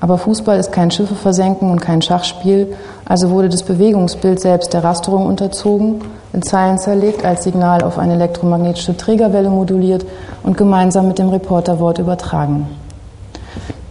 Aber 0.00 0.16
Fußball 0.16 0.58
ist 0.58 0.70
kein 0.70 0.92
Schiffe 0.92 1.16
versenken 1.16 1.70
und 1.70 1.80
kein 1.80 2.02
Schachspiel, 2.02 2.74
also 3.04 3.30
wurde 3.30 3.48
das 3.48 3.64
Bewegungsbild 3.64 4.40
selbst 4.40 4.72
der 4.72 4.84
Rasterung 4.84 5.26
unterzogen, 5.26 6.02
in 6.32 6.42
Zeilen 6.42 6.78
zerlegt, 6.78 7.24
als 7.24 7.42
Signal 7.42 7.82
auf 7.82 7.98
eine 7.98 8.14
elektromagnetische 8.14 8.96
Trägerwelle 8.96 9.50
moduliert 9.50 10.06
und 10.44 10.56
gemeinsam 10.56 11.08
mit 11.08 11.18
dem 11.18 11.30
Reporterwort 11.30 11.98
übertragen. 11.98 12.68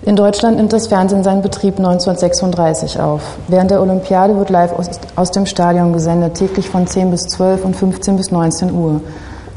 In 0.08 0.16
Deutschland 0.16 0.56
nimmt 0.56 0.72
das 0.72 0.88
Fernsehen 0.88 1.22
seinen 1.22 1.42
Betrieb 1.42 1.80
1936 1.80 2.98
auf. 3.02 3.36
Während 3.50 3.72
der 3.72 3.82
Olympiade 3.82 4.38
wird 4.38 4.50
live 4.50 4.72
aus, 5.18 5.32
dem 5.32 5.46
Stadion 5.46 5.92
gesendet, 5.92 6.36
täglich 6.36 6.70
von 6.70 6.88
10 6.88 7.12
bis 7.12 7.24
12 7.24 7.66
und 7.66 7.76
15 7.76 8.16
bis 8.16 8.32
19 8.32 8.72
Uhr. 8.72 9.02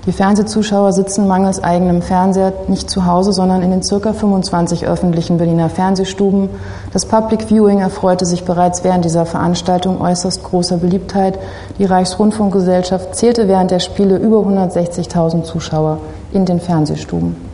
Die 0.06 0.12
Fernsehzuschauer 0.12 0.92
sitzen 0.92 1.28
mangels 1.28 1.62
eigenem 1.62 2.02
Fernseher 2.02 2.52
nicht 2.66 2.90
zu 2.90 3.06
Hause, 3.06 3.32
sondern 3.32 3.62
in 3.62 3.70
den 3.70 3.84
circa 3.84 4.12
25 4.12 4.88
öffentlichen 4.88 5.38
Berliner 5.38 5.68
Fernsehstuben. 5.68 6.48
Das 6.92 7.06
Public 7.06 7.44
Viewing 7.44 7.78
erfreute 7.78 8.26
sich 8.26 8.42
bereits 8.42 8.82
während 8.82 9.04
dieser 9.04 9.26
Veranstaltung 9.26 10.00
äußerst 10.00 10.42
großer 10.42 10.78
Beliebtheit. 10.78 11.38
Die 11.78 11.84
Reichsrundfunkgesellschaft 11.84 13.14
zählte 13.14 13.46
während 13.46 13.70
der 13.70 13.78
Spiele 13.78 14.16
über 14.16 14.38
160.000 14.38 15.44
Zuschauer 15.44 15.98
in 16.32 16.44
den 16.44 16.58
Fernsehstuben. 16.58 17.49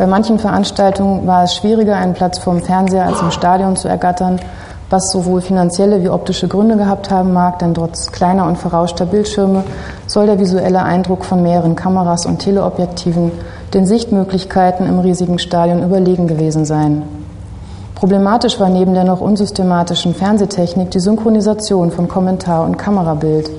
Bei 0.00 0.06
manchen 0.06 0.38
Veranstaltungen 0.38 1.26
war 1.26 1.44
es 1.44 1.54
schwieriger, 1.54 1.94
einen 1.94 2.14
Platz 2.14 2.38
vorm 2.38 2.62
Fernseher 2.62 3.04
als 3.04 3.20
im 3.20 3.30
Stadion 3.30 3.76
zu 3.76 3.86
ergattern, 3.86 4.40
was 4.88 5.10
sowohl 5.10 5.42
finanzielle 5.42 6.02
wie 6.02 6.08
optische 6.08 6.48
Gründe 6.48 6.78
gehabt 6.78 7.10
haben 7.10 7.34
mag, 7.34 7.58
denn 7.58 7.74
trotz 7.74 8.10
kleiner 8.10 8.46
und 8.46 8.56
verrauschter 8.56 9.04
Bildschirme 9.04 9.62
soll 10.06 10.24
der 10.24 10.38
visuelle 10.38 10.82
Eindruck 10.82 11.26
von 11.26 11.42
mehreren 11.42 11.76
Kameras 11.76 12.24
und 12.24 12.38
Teleobjektiven 12.38 13.30
den 13.74 13.84
Sichtmöglichkeiten 13.84 14.86
im 14.86 15.00
riesigen 15.00 15.38
Stadion 15.38 15.84
überlegen 15.84 16.26
gewesen 16.26 16.64
sein. 16.64 17.02
Problematisch 17.94 18.58
war 18.58 18.70
neben 18.70 18.94
der 18.94 19.04
noch 19.04 19.20
unsystematischen 19.20 20.14
Fernsehtechnik 20.14 20.90
die 20.92 21.00
Synchronisation 21.00 21.90
von 21.90 22.08
Kommentar 22.08 22.64
und 22.64 22.78
Kamerabild. 22.78 23.50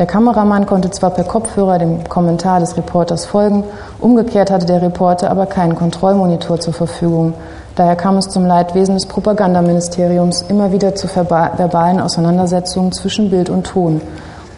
Der 0.00 0.06
Kameramann 0.06 0.64
konnte 0.64 0.90
zwar 0.90 1.10
per 1.10 1.24
Kopfhörer 1.24 1.78
dem 1.78 2.08
Kommentar 2.08 2.58
des 2.58 2.74
Reporters 2.74 3.26
folgen, 3.26 3.64
umgekehrt 3.98 4.50
hatte 4.50 4.64
der 4.64 4.80
Reporter 4.80 5.30
aber 5.30 5.44
keinen 5.44 5.74
Kontrollmonitor 5.74 6.58
zur 6.58 6.72
Verfügung. 6.72 7.34
Daher 7.76 7.96
kam 7.96 8.16
es 8.16 8.30
zum 8.30 8.46
Leidwesen 8.46 8.94
des 8.94 9.04
Propagandaministeriums 9.04 10.40
immer 10.48 10.72
wieder 10.72 10.94
zu 10.94 11.06
verbalen 11.06 12.00
Auseinandersetzungen 12.00 12.92
zwischen 12.92 13.28
Bild 13.28 13.50
und 13.50 13.66
Ton. 13.66 14.00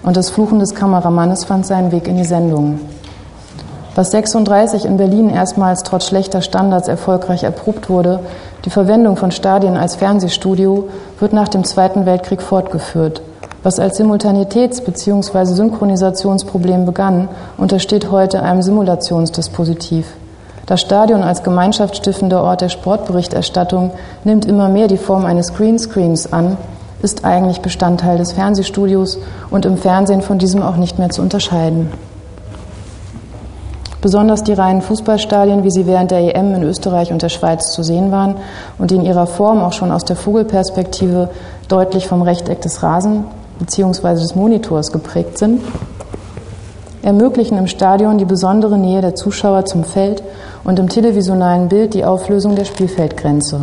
Und 0.04 0.16
das 0.16 0.30
Fluchen 0.30 0.60
des 0.60 0.76
Kameramannes 0.76 1.42
fand 1.42 1.66
seinen 1.66 1.90
Weg 1.90 2.06
in 2.06 2.18
die 2.18 2.24
Sendungen. 2.24 2.78
Was 3.96 4.12
36 4.12 4.84
in 4.84 4.96
Berlin 4.96 5.28
erstmals 5.28 5.82
trotz 5.82 6.06
schlechter 6.06 6.40
Standards 6.40 6.86
erfolgreich 6.86 7.42
erprobt 7.42 7.90
wurde, 7.90 8.20
die 8.64 8.70
Verwendung 8.70 9.16
von 9.16 9.32
Stadien 9.32 9.76
als 9.76 9.96
Fernsehstudio, 9.96 10.88
wird 11.18 11.32
nach 11.32 11.48
dem 11.48 11.64
Zweiten 11.64 12.06
Weltkrieg 12.06 12.42
fortgeführt. 12.42 13.22
Was 13.64 13.78
als 13.78 14.00
Simultanitäts- 14.00 14.82
bzw. 14.82 15.44
Synchronisationsproblem 15.44 16.84
begann, 16.84 17.28
untersteht 17.56 18.10
heute 18.10 18.42
einem 18.42 18.60
Simulationsdispositiv. 18.60 20.06
Das 20.66 20.80
Stadion 20.80 21.22
als 21.22 21.44
gemeinschaftsstiftender 21.44 22.42
Ort 22.42 22.60
der 22.60 22.70
Sportberichterstattung 22.70 23.92
nimmt 24.24 24.46
immer 24.46 24.68
mehr 24.68 24.88
die 24.88 24.96
Form 24.96 25.24
eines 25.24 25.54
Greenscreens 25.54 26.32
an, 26.32 26.56
ist 27.02 27.24
eigentlich 27.24 27.60
Bestandteil 27.60 28.18
des 28.18 28.32
Fernsehstudios 28.32 29.18
und 29.50 29.64
im 29.64 29.76
Fernsehen 29.76 30.22
von 30.22 30.38
diesem 30.38 30.62
auch 30.62 30.76
nicht 30.76 30.98
mehr 30.98 31.10
zu 31.10 31.22
unterscheiden. 31.22 31.92
Besonders 34.00 34.42
die 34.42 34.54
reinen 34.54 34.82
Fußballstadien, 34.82 35.62
wie 35.62 35.70
sie 35.70 35.86
während 35.86 36.10
der 36.10 36.34
EM 36.34 36.56
in 36.56 36.62
Österreich 36.64 37.12
und 37.12 37.22
der 37.22 37.28
Schweiz 37.28 37.70
zu 37.70 37.84
sehen 37.84 38.10
waren 38.10 38.34
und 38.78 38.90
die 38.90 38.96
in 38.96 39.04
ihrer 39.04 39.28
Form 39.28 39.62
auch 39.62 39.72
schon 39.72 39.92
aus 39.92 40.04
der 40.04 40.16
Vogelperspektive 40.16 41.28
deutlich 41.68 42.08
vom 42.08 42.22
Rechteck 42.22 42.60
des 42.60 42.82
Rasen 42.82 43.24
bzw. 43.58 44.14
des 44.14 44.34
Monitors 44.34 44.92
geprägt 44.92 45.38
sind, 45.38 45.62
ermöglichen 47.02 47.58
im 47.58 47.66
Stadion 47.66 48.18
die 48.18 48.24
besondere 48.24 48.78
Nähe 48.78 49.00
der 49.00 49.14
Zuschauer 49.14 49.64
zum 49.64 49.84
Feld 49.84 50.22
und 50.64 50.78
im 50.78 50.88
televisionalen 50.88 51.68
Bild 51.68 51.94
die 51.94 52.04
Auflösung 52.04 52.54
der 52.54 52.64
Spielfeldgrenze. 52.64 53.60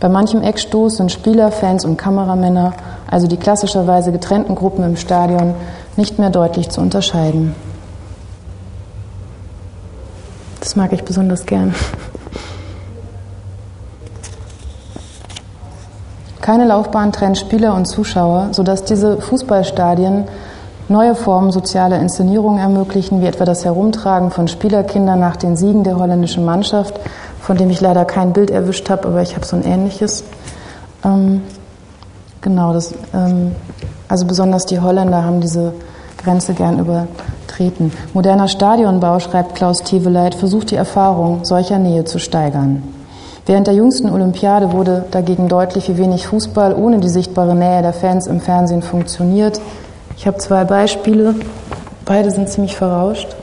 Bei 0.00 0.08
manchem 0.08 0.42
Eckstoß 0.42 0.98
sind 0.98 1.12
Spieler, 1.12 1.50
Fans 1.50 1.84
und 1.84 1.96
Kameramänner, 1.96 2.74
also 3.10 3.26
die 3.26 3.36
klassischerweise 3.36 4.12
getrennten 4.12 4.54
Gruppen 4.54 4.84
im 4.84 4.96
Stadion, 4.96 5.54
nicht 5.96 6.18
mehr 6.18 6.30
deutlich 6.30 6.68
zu 6.68 6.80
unterscheiden. 6.80 7.54
Das 10.60 10.76
mag 10.76 10.92
ich 10.92 11.04
besonders 11.04 11.46
gern. 11.46 11.74
Keine 16.46 16.64
Laufbahn 16.64 17.10
trennt 17.10 17.38
Spieler 17.38 17.74
und 17.74 17.86
Zuschauer, 17.86 18.50
sodass 18.52 18.84
diese 18.84 19.20
Fußballstadien 19.20 20.26
neue 20.88 21.16
Formen 21.16 21.50
sozialer 21.50 21.98
Inszenierung 21.98 22.58
ermöglichen, 22.58 23.20
wie 23.20 23.26
etwa 23.26 23.44
das 23.44 23.64
Herumtragen 23.64 24.30
von 24.30 24.46
Spielerkindern 24.46 25.18
nach 25.18 25.34
den 25.34 25.56
Siegen 25.56 25.82
der 25.82 25.98
holländischen 25.98 26.44
Mannschaft, 26.44 27.00
von 27.40 27.56
dem 27.56 27.68
ich 27.70 27.80
leider 27.80 28.04
kein 28.04 28.32
Bild 28.32 28.52
erwischt 28.52 28.88
habe, 28.90 29.08
aber 29.08 29.22
ich 29.22 29.34
habe 29.34 29.44
so 29.44 29.56
ein 29.56 29.64
ähnliches. 29.64 30.22
Ähm, 31.04 31.42
genau, 32.42 32.72
das, 32.72 32.94
ähm, 33.12 33.50
also 34.06 34.24
besonders 34.24 34.66
die 34.66 34.78
Holländer 34.78 35.24
haben 35.24 35.40
diese 35.40 35.72
Grenze 36.16 36.54
gern 36.54 36.78
übertreten. 36.78 37.90
Moderner 38.14 38.46
Stadionbau, 38.46 39.18
schreibt 39.18 39.56
Klaus 39.56 39.82
Teveleit, 39.82 40.36
versucht 40.36 40.70
die 40.70 40.76
Erfahrung 40.76 41.44
solcher 41.44 41.80
Nähe 41.80 42.04
zu 42.04 42.20
steigern. 42.20 42.84
Während 43.46 43.68
der 43.68 43.74
jüngsten 43.74 44.10
Olympiade 44.10 44.72
wurde 44.72 45.04
dagegen 45.12 45.46
deutlich, 45.48 45.88
wie 45.88 45.98
wenig 45.98 46.26
Fußball 46.26 46.74
ohne 46.74 46.98
die 46.98 47.08
sichtbare 47.08 47.54
Nähe 47.54 47.80
der 47.80 47.92
Fans 47.92 48.26
im 48.26 48.40
Fernsehen 48.40 48.82
funktioniert. 48.82 49.60
Ich 50.16 50.26
habe 50.26 50.38
zwei 50.38 50.64
Beispiele, 50.64 51.36
beide 52.04 52.32
sind 52.32 52.48
ziemlich 52.48 52.74
verrauscht. 52.74 53.36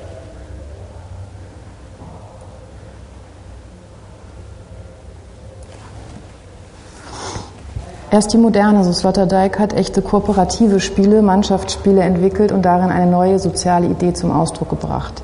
Erst 8.11 8.33
die 8.33 8.37
Moderne, 8.37 8.83
so 8.83 8.91
Sloterdijk, 8.91 9.57
hat 9.57 9.71
echte 9.73 10.01
kooperative 10.01 10.81
Spiele, 10.81 11.21
Mannschaftsspiele 11.21 12.01
entwickelt 12.01 12.51
und 12.51 12.63
darin 12.63 12.91
eine 12.91 13.09
neue 13.09 13.39
soziale 13.39 13.87
Idee 13.87 14.13
zum 14.13 14.31
Ausdruck 14.31 14.69
gebracht. 14.69 15.23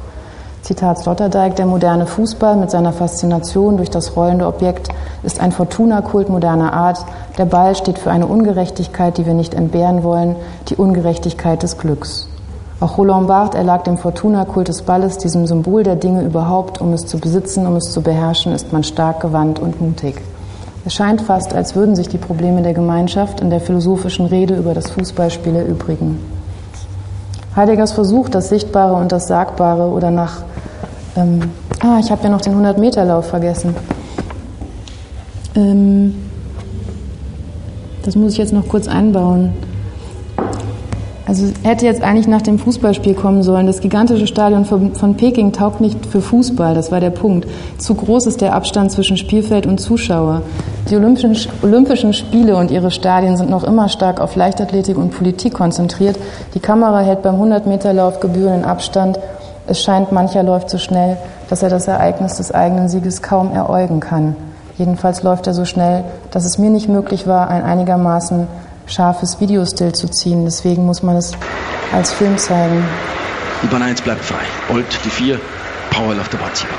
Zitat 0.69 0.99
Sloterdijk, 0.99 1.55
der 1.55 1.65
moderne 1.65 2.05
Fußball 2.05 2.55
mit 2.55 2.69
seiner 2.69 2.93
Faszination 2.93 3.77
durch 3.77 3.89
das 3.89 4.15
rollende 4.15 4.45
Objekt 4.45 4.89
ist 5.23 5.39
ein 5.39 5.51
Fortuna-Kult 5.51 6.29
moderner 6.29 6.73
Art. 6.73 7.03
Der 7.39 7.45
Ball 7.45 7.75
steht 7.75 7.97
für 7.97 8.11
eine 8.11 8.27
Ungerechtigkeit, 8.27 9.17
die 9.17 9.25
wir 9.25 9.33
nicht 9.33 9.55
entbehren 9.55 10.03
wollen, 10.03 10.35
die 10.67 10.75
Ungerechtigkeit 10.75 11.63
des 11.63 11.79
Glücks. 11.79 12.29
Auch 12.79 12.99
Roland 12.99 13.27
Barthes 13.27 13.57
erlag 13.57 13.83
dem 13.85 13.97
Fortuna-Kult 13.97 14.67
des 14.67 14.83
Balles, 14.83 15.17
diesem 15.17 15.47
Symbol 15.47 15.81
der 15.81 15.95
Dinge 15.95 16.21
überhaupt. 16.21 16.79
Um 16.79 16.93
es 16.93 17.07
zu 17.07 17.17
besitzen, 17.17 17.65
um 17.65 17.75
es 17.75 17.85
zu 17.91 18.03
beherrschen, 18.03 18.53
ist 18.53 18.71
man 18.71 18.83
stark, 18.83 19.21
gewandt 19.21 19.57
und 19.57 19.81
mutig. 19.81 20.21
Es 20.85 20.93
scheint 20.93 21.23
fast, 21.23 21.55
als 21.55 21.75
würden 21.75 21.95
sich 21.95 22.09
die 22.09 22.19
Probleme 22.19 22.61
der 22.61 22.75
Gemeinschaft 22.75 23.41
in 23.41 23.49
der 23.49 23.59
philosophischen 23.59 24.27
Rede 24.27 24.55
über 24.55 24.75
das 24.75 24.91
Fußballspiel 24.91 25.55
erübrigen. 25.55 26.19
Heideggers 27.55 27.91
Versuch, 27.91 28.29
das 28.29 28.49
Sichtbare 28.49 28.93
und 28.93 29.11
das 29.11 29.27
Sagbare 29.27 29.89
oder 29.89 30.11
nach 30.11 30.43
ähm, 31.15 31.41
ah, 31.81 31.99
ich 31.99 32.11
habe 32.11 32.23
ja 32.23 32.29
noch 32.29 32.41
den 32.41 32.55
100-Meter-Lauf 32.55 33.27
vergessen. 33.27 33.75
Ähm, 35.55 36.15
das 38.03 38.15
muss 38.15 38.33
ich 38.33 38.37
jetzt 38.37 38.53
noch 38.53 38.67
kurz 38.67 38.87
einbauen. 38.87 39.53
Also 41.29 41.45
hätte 41.61 41.85
jetzt 41.85 42.01
eigentlich 42.01 42.27
nach 42.27 42.41
dem 42.41 42.57
Fußballspiel 42.57 43.13
kommen 43.13 43.43
sollen. 43.43 43.67
Das 43.67 43.81
gigantische 43.81 44.25
Stadion 44.25 44.65
von, 44.65 44.95
von, 44.95 45.15
Peking 45.15 45.51
taugt 45.51 45.79
nicht 45.79 46.07
für 46.07 46.21
Fußball, 46.21 46.73
das 46.73 46.91
war 46.91 47.01
der 47.01 47.11
Punkt. 47.11 47.47
Zu 47.77 47.93
groß 47.93 48.25
ist 48.25 48.41
der 48.41 48.55
Abstand 48.55 48.91
zwischen 48.91 49.15
Spielfeld 49.15 49.67
und 49.67 49.79
Zuschauer. 49.79 50.41
Die 50.89 50.95
Olympischen, 50.95 51.37
Olympischen 51.61 52.13
Spiele 52.13 52.55
und 52.55 52.71
ihre 52.71 52.89
Stadien 52.89 53.37
sind 53.37 53.51
noch 53.51 53.63
immer 53.63 53.89
stark 53.89 54.19
auf 54.21 54.35
Leichtathletik 54.35 54.97
und 54.97 55.11
Politik 55.11 55.53
konzentriert. 55.53 56.17
Die 56.55 56.59
Kamera 56.59 57.01
hält 57.01 57.21
beim 57.21 57.35
100-Meter-Lauf 57.35 58.21
gebührenden 58.21 58.65
Abstand 58.65 59.19
es 59.69 59.83
scheint, 59.83 60.11
mancher 60.11 60.43
läuft 60.43 60.69
so 60.69 60.77
schnell, 60.77 61.17
dass 61.49 61.63
er 61.63 61.69
das 61.69 61.87
Ereignis 61.87 62.35
des 62.37 62.51
eigenen 62.51 62.89
Sieges 62.89 63.21
kaum 63.21 63.53
eräugen 63.53 63.99
kann. 63.99 64.35
Jedenfalls 64.77 65.23
läuft 65.23 65.45
er 65.45 65.53
so 65.53 65.65
schnell, 65.65 66.03
dass 66.31 66.45
es 66.45 66.57
mir 66.57 66.69
nicht 66.69 66.89
möglich 66.89 67.27
war, 67.27 67.49
ein 67.49 67.63
einigermaßen 67.63 68.47
scharfes 68.87 69.39
Videostill 69.39 69.93
zu 69.93 70.07
ziehen. 70.07 70.45
Deswegen 70.45 70.85
muss 70.85 71.03
man 71.03 71.17
es 71.17 71.33
als 71.93 72.11
Film 72.13 72.37
zeigen. 72.37 72.83
Die 73.61 73.67
Bahn 73.67 73.83
1 73.83 74.01
bleibt 74.01 74.23
frei. 74.23 74.45
Old 74.73 74.85
die 75.05 75.09
4, 75.09 75.39
Powell 75.91 76.19
auf 76.19 76.29
der 76.29 76.37
Bahnsieger. 76.37 76.73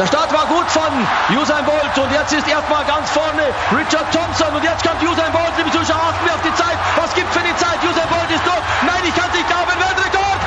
Der 0.00 0.06
Start 0.06 0.32
war 0.32 0.46
gut 0.46 0.64
von 0.70 0.88
Usain 1.36 1.62
Bolt 1.66 1.92
und 2.00 2.10
jetzt 2.10 2.32
ist 2.32 2.48
erstmal 2.48 2.82
ganz 2.86 3.10
vorne 3.10 3.52
Richard 3.68 4.08
Thompson 4.16 4.48
und 4.48 4.64
jetzt 4.64 4.80
kommt 4.80 4.96
Usain 5.04 5.30
Bolt. 5.30 5.52
Liebe 5.58 5.70
Zuschauer, 5.76 6.00
achten 6.00 6.24
wir 6.24 6.32
auf 6.32 6.40
die 6.40 6.54
Zeit. 6.56 6.78
Was 6.96 7.12
gibt 7.12 7.28
für 7.28 7.44
die 7.44 7.54
Zeit? 7.60 7.76
Usain 7.84 8.08
Bolt 8.08 8.32
ist 8.32 8.40
durch. 8.40 8.64
Nein, 8.88 9.04
ich 9.04 9.12
kann 9.12 9.28
es 9.28 9.36
nicht 9.36 9.44
glauben. 9.44 9.76
Weltrekord. 9.76 10.40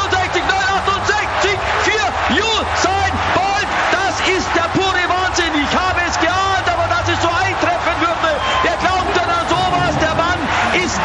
968, 0.00 0.40
968 0.48 1.60
für 1.84 2.08
Usain 2.40 3.12
Bolt. 3.36 3.68
Das 3.92 4.16
ist 4.32 4.48
der 4.56 4.68
pure 4.72 5.04
Wahnsinn. 5.12 5.52
Ich 5.60 5.72
habe 5.76 6.00
es 6.00 6.16
geahnt, 6.16 6.64
aber 6.64 6.88
dass 6.88 7.04
es 7.04 7.20
so 7.20 7.28
eintreffen 7.28 8.00
würde. 8.00 8.32
Wer 8.64 8.80
glaubt 8.80 9.12
denn 9.12 9.28
an 9.28 9.44
sowas? 9.44 9.92
Der 10.00 10.16
Mann 10.16 10.40
ist, 10.72 11.04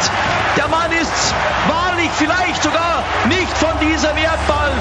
der 0.56 0.68
Mann 0.72 0.88
ist 0.96 1.20
wahrlich 1.68 2.08
vielleicht 2.16 2.62
sogar 2.64 3.04
nicht 3.28 3.52
von 3.60 3.76
dieser 3.84 4.16
Wertball. 4.16 4.72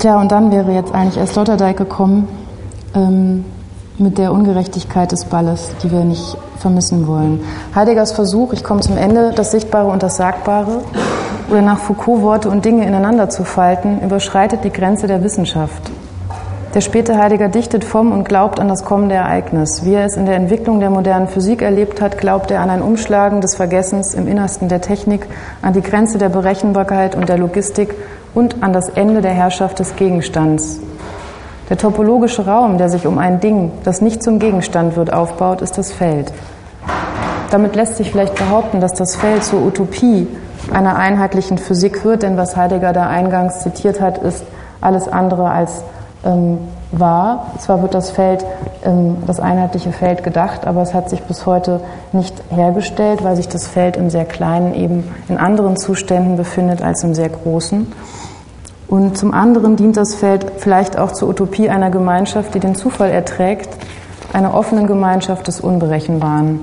Tja, 0.00 0.18
und 0.18 0.32
dann 0.32 0.50
wäre 0.50 0.72
jetzt 0.72 0.94
eigentlich 0.94 1.18
erst 1.18 1.34
Sloterdijk 1.34 1.76
gekommen 1.76 2.26
ähm, 2.94 3.44
mit 3.98 4.16
der 4.16 4.32
Ungerechtigkeit 4.32 5.12
des 5.12 5.26
Balles, 5.26 5.72
die 5.82 5.90
wir 5.90 6.04
nicht 6.04 6.38
vermissen 6.58 7.06
wollen. 7.06 7.44
Heideggers 7.74 8.12
Versuch, 8.12 8.54
ich 8.54 8.64
komme 8.64 8.80
zum 8.80 8.96
Ende, 8.96 9.32
das 9.36 9.50
Sichtbare 9.50 9.90
und 9.90 10.02
das 10.02 10.16
Sagbare 10.16 10.80
oder 11.50 11.60
nach 11.60 11.80
Foucault 11.80 12.22
Worte 12.22 12.48
und 12.48 12.64
Dinge 12.64 12.86
ineinander 12.86 13.28
zu 13.28 13.44
falten, 13.44 14.00
überschreitet 14.00 14.64
die 14.64 14.72
Grenze 14.72 15.06
der 15.06 15.22
Wissenschaft. 15.22 15.90
Der 16.74 16.80
späte 16.80 17.18
Heidegger 17.18 17.48
dichtet 17.48 17.84
vom 17.84 18.10
und 18.10 18.24
glaubt 18.24 18.58
an 18.58 18.68
das 18.68 18.84
kommende 18.84 19.16
Ereignis. 19.16 19.84
Wie 19.84 19.92
er 19.92 20.06
es 20.06 20.16
in 20.16 20.24
der 20.24 20.36
Entwicklung 20.36 20.80
der 20.80 20.88
modernen 20.88 21.28
Physik 21.28 21.60
erlebt 21.60 22.00
hat, 22.00 22.16
glaubt 22.16 22.50
er 22.50 22.62
an 22.62 22.70
ein 22.70 22.80
Umschlagen 22.80 23.42
des 23.42 23.54
Vergessens 23.54 24.14
im 24.14 24.26
Innersten 24.26 24.68
der 24.68 24.80
Technik, 24.80 25.26
an 25.60 25.74
die 25.74 25.82
Grenze 25.82 26.16
der 26.16 26.30
Berechenbarkeit 26.30 27.14
und 27.16 27.28
der 27.28 27.36
Logistik 27.36 27.94
und 28.34 28.62
an 28.62 28.72
das 28.72 28.88
Ende 28.88 29.20
der 29.20 29.32
Herrschaft 29.32 29.78
des 29.78 29.96
Gegenstands. 29.96 30.80
Der 31.68 31.78
topologische 31.78 32.46
Raum, 32.46 32.78
der 32.78 32.88
sich 32.88 33.06
um 33.06 33.18
ein 33.18 33.40
Ding, 33.40 33.70
das 33.84 34.00
nicht 34.00 34.22
zum 34.22 34.38
Gegenstand 34.38 34.96
wird, 34.96 35.12
aufbaut, 35.12 35.62
ist 35.62 35.78
das 35.78 35.92
Feld. 35.92 36.32
Damit 37.50 37.76
lässt 37.76 37.96
sich 37.96 38.10
vielleicht 38.10 38.34
behaupten, 38.34 38.80
dass 38.80 38.94
das 38.94 39.16
Feld 39.16 39.44
zur 39.44 39.62
Utopie 39.64 40.26
einer 40.72 40.96
einheitlichen 40.96 41.58
Physik 41.58 42.04
wird, 42.04 42.22
denn 42.22 42.36
was 42.36 42.56
Heidegger 42.56 42.92
da 42.92 43.08
eingangs 43.08 43.60
zitiert 43.60 44.00
hat, 44.00 44.18
ist 44.18 44.44
alles 44.80 45.08
andere 45.08 45.50
als 45.50 45.82
ähm, 46.24 46.58
wahr. 46.92 47.46
Zwar 47.58 47.82
wird 47.82 47.94
das 47.94 48.10
Feld, 48.10 48.44
ähm, 48.84 49.18
das 49.26 49.40
einheitliche 49.40 49.92
Feld 49.92 50.22
gedacht, 50.22 50.66
aber 50.66 50.82
es 50.82 50.94
hat 50.94 51.10
sich 51.10 51.22
bis 51.22 51.46
heute 51.46 51.80
nicht 52.12 52.34
hergestellt, 52.50 53.22
weil 53.24 53.36
sich 53.36 53.48
das 53.48 53.66
Feld 53.66 53.96
im 53.96 54.10
sehr 54.10 54.24
kleinen 54.24 54.74
eben 54.74 55.04
in 55.28 55.38
anderen 55.38 55.76
Zuständen 55.76 56.36
befindet 56.36 56.82
als 56.82 57.02
im 57.04 57.14
sehr 57.14 57.28
großen. 57.28 57.86
Und 58.88 59.16
zum 59.16 59.32
anderen 59.32 59.76
dient 59.76 59.96
das 59.96 60.16
Feld 60.16 60.44
vielleicht 60.58 60.98
auch 60.98 61.12
zur 61.12 61.28
Utopie 61.28 61.70
einer 61.70 61.90
Gemeinschaft, 61.90 62.54
die 62.54 62.60
den 62.60 62.74
Zufall 62.74 63.10
erträgt, 63.10 63.68
einer 64.32 64.54
offenen 64.54 64.88
Gemeinschaft 64.88 65.46
des 65.46 65.60
Unberechenbaren, 65.60 66.58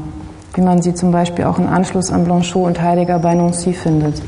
wie 0.54 0.62
man 0.62 0.82
sie 0.82 0.94
zum 0.94 1.12
Beispiel 1.12 1.46
auch 1.46 1.58
im 1.58 1.68
Anschluss 1.68 2.12
an 2.12 2.26
Blanchot 2.26 2.66
und 2.66 2.82
Heidegger 2.82 3.20
bei 3.20 3.34
Nancy 3.34 3.74
findet. 3.74 4.22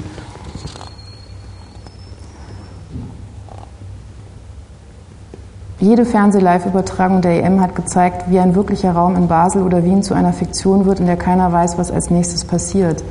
Jede 5.82 6.04
Fernseh-Live-Übertragung 6.04 7.22
der 7.22 7.42
EM 7.42 7.62
hat 7.62 7.74
gezeigt, 7.74 8.26
wie 8.28 8.38
ein 8.40 8.54
wirklicher 8.54 8.92
Raum 8.92 9.16
in 9.16 9.30
Basel 9.30 9.64
oder 9.64 9.86
Wien 9.86 10.04
zu 10.04 10.14
einer 10.14 10.34
Fiktion 10.34 10.86
wird, 10.86 11.00
in 11.00 11.06
der 11.06 11.16
keiner 11.16 11.54
weiß, 11.54 11.78
was 11.78 11.90
als 11.90 12.10
nächstes 12.10 12.44
passiert. 12.44 13.02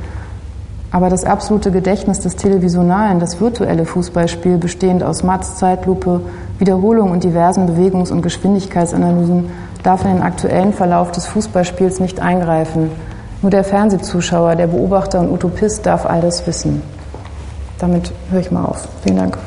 Aber 0.91 1.09
das 1.09 1.23
absolute 1.23 1.71
Gedächtnis 1.71 2.19
des 2.19 2.35
Televisionalen, 2.35 3.19
das 3.19 3.41
virtuelle 3.41 3.85
Fußballspiel, 3.85 4.57
bestehend 4.57 5.01
aus 5.01 5.23
Matz, 5.23 5.55
Zeitlupe, 5.55 6.21
Wiederholung 6.59 7.09
und 7.09 7.23
diversen 7.23 7.65
Bewegungs- 7.65 8.11
und 8.11 8.21
Geschwindigkeitsanalysen, 8.21 9.49
darf 9.81 10.05
in 10.05 10.13
den 10.13 10.21
aktuellen 10.21 10.73
Verlauf 10.73 11.11
des 11.11 11.25
Fußballspiels 11.25 11.99
nicht 11.99 12.19
eingreifen. 12.19 12.91
Nur 13.41 13.49
der 13.49 13.63
Fernsehzuschauer, 13.63 14.55
der 14.55 14.67
Beobachter 14.67 15.21
und 15.21 15.31
Utopist 15.31 15.87
darf 15.87 16.05
all 16.05 16.21
das 16.21 16.45
wissen. 16.45 16.83
Damit 17.79 18.11
höre 18.29 18.41
ich 18.41 18.51
mal 18.51 18.65
auf. 18.65 18.87
Vielen 19.01 19.17
Dank. 19.17 19.39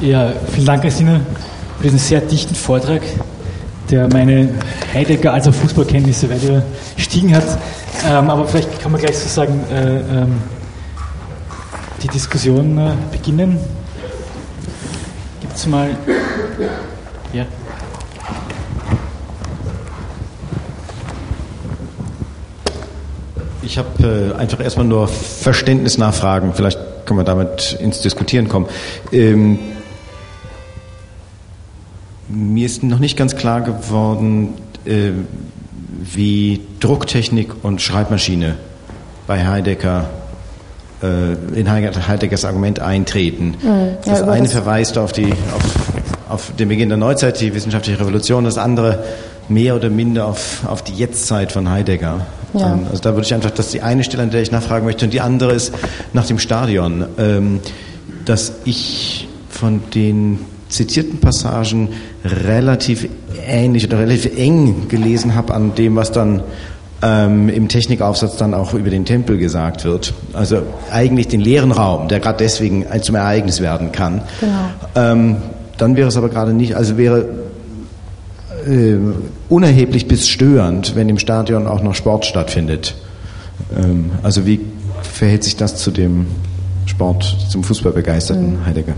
Ja, 0.00 0.32
vielen 0.50 0.64
Dank, 0.64 0.80
Christine, 0.80 1.20
für 1.76 1.82
diesen 1.82 1.98
sehr 1.98 2.22
dichten 2.22 2.54
Vortrag, 2.54 3.02
der 3.90 4.08
meine 4.08 4.48
Heidegger 4.94 5.34
als 5.34 5.46
Fußballkenntnisse 5.46 6.30
weiter 6.30 6.62
gestiegen 6.96 7.36
hat. 7.36 7.44
Ähm, 8.08 8.30
aber 8.30 8.48
vielleicht 8.48 8.80
kann 8.80 8.92
man 8.92 9.00
gleich 9.02 9.18
sozusagen 9.18 9.62
äh, 9.70 9.98
ähm, 9.98 10.38
die 12.02 12.08
Diskussion 12.08 12.78
äh, 12.78 12.92
beginnen. 13.12 13.58
Gibt 15.42 15.54
es 15.54 15.66
mal. 15.66 15.90
Ja. 17.34 17.44
Ich 23.60 23.76
habe 23.76 24.32
äh, 24.34 24.38
einfach 24.40 24.60
erstmal 24.60 24.86
nur 24.86 25.08
Verständnisnachfragen. 25.08 26.54
Vielleicht 26.54 26.78
können 27.04 27.20
wir 27.20 27.24
damit 27.24 27.76
ins 27.78 28.00
Diskutieren 28.00 28.48
kommen. 28.48 28.66
Ähm, 29.12 29.58
mir 32.30 32.66
ist 32.66 32.82
noch 32.82 32.98
nicht 32.98 33.16
ganz 33.16 33.36
klar 33.36 33.60
geworden, 33.60 34.54
äh, 34.84 35.10
wie 36.02 36.60
Drucktechnik 36.80 37.64
und 37.64 37.82
Schreibmaschine 37.82 38.56
bei 39.26 39.46
Heidegger 39.46 40.08
äh, 41.02 41.58
in 41.58 41.70
Heideggers 41.70 42.44
Argument 42.44 42.80
eintreten. 42.80 43.56
Mhm, 43.62 43.96
das 44.04 44.22
eine 44.22 44.44
das 44.44 44.52
verweist 44.52 44.98
auf, 44.98 45.12
die, 45.12 45.32
auf, 45.32 45.74
auf 46.28 46.52
den 46.58 46.68
Beginn 46.68 46.88
der 46.88 46.98
Neuzeit, 46.98 47.40
die 47.40 47.54
wissenschaftliche 47.54 48.00
Revolution, 48.00 48.44
das 48.44 48.58
andere 48.58 49.04
mehr 49.48 49.74
oder 49.74 49.90
minder 49.90 50.26
auf, 50.26 50.64
auf 50.66 50.82
die 50.82 50.94
Jetztzeit 50.94 51.52
von 51.52 51.68
Heidegger. 51.68 52.26
Ja. 52.54 52.72
Ähm, 52.72 52.86
also 52.88 53.02
da 53.02 53.10
würde 53.10 53.26
ich 53.26 53.34
einfach, 53.34 53.50
das 53.50 53.66
ist 53.66 53.74
die 53.74 53.82
eine 53.82 54.04
Stelle, 54.04 54.22
an 54.22 54.30
der 54.30 54.42
ich 54.42 54.52
nachfragen 54.52 54.86
möchte, 54.86 55.04
und 55.04 55.12
die 55.12 55.20
andere 55.20 55.52
ist 55.52 55.72
nach 56.12 56.26
dem 56.26 56.38
Stadion, 56.38 57.04
ähm, 57.18 57.60
dass 58.24 58.52
ich 58.64 59.28
von 59.48 59.82
den 59.94 60.38
zitierten 60.70 61.18
Passagen 61.18 61.90
relativ 62.24 63.08
ähnlich 63.46 63.86
oder 63.86 63.98
relativ 63.98 64.36
eng 64.38 64.88
gelesen 64.88 65.34
habe 65.34 65.54
an 65.54 65.74
dem, 65.74 65.96
was 65.96 66.12
dann 66.12 66.42
ähm, 67.02 67.48
im 67.48 67.68
Technikaufsatz 67.68 68.36
dann 68.36 68.54
auch 68.54 68.74
über 68.74 68.90
den 68.90 69.04
Tempel 69.04 69.38
gesagt 69.38 69.84
wird. 69.84 70.14
Also 70.32 70.62
eigentlich 70.90 71.28
den 71.28 71.40
leeren 71.40 71.72
Raum, 71.72 72.08
der 72.08 72.20
gerade 72.20 72.38
deswegen 72.38 72.84
zum 73.02 73.14
Ereignis 73.14 73.60
werden 73.60 73.92
kann. 73.92 74.22
Genau. 74.40 74.52
Ähm, 74.94 75.36
dann 75.78 75.96
wäre 75.96 76.08
es 76.08 76.16
aber 76.16 76.28
gerade 76.28 76.52
nicht, 76.52 76.76
also 76.76 76.98
wäre 76.98 77.26
äh, 78.66 78.96
unerheblich 79.48 80.08
bis 80.08 80.28
störend, 80.28 80.94
wenn 80.94 81.08
im 81.08 81.18
Stadion 81.18 81.66
auch 81.66 81.82
noch 81.82 81.94
Sport 81.94 82.26
stattfindet. 82.26 82.94
Ähm, 83.76 84.10
also 84.22 84.44
wie 84.46 84.60
verhält 85.02 85.44
sich 85.44 85.56
das 85.56 85.76
zu 85.76 85.90
dem 85.90 86.26
Sport, 86.86 87.36
zum 87.48 87.64
Fußballbegeisterten 87.64 88.60
mhm. 88.60 88.66
Heidegger? 88.66 88.94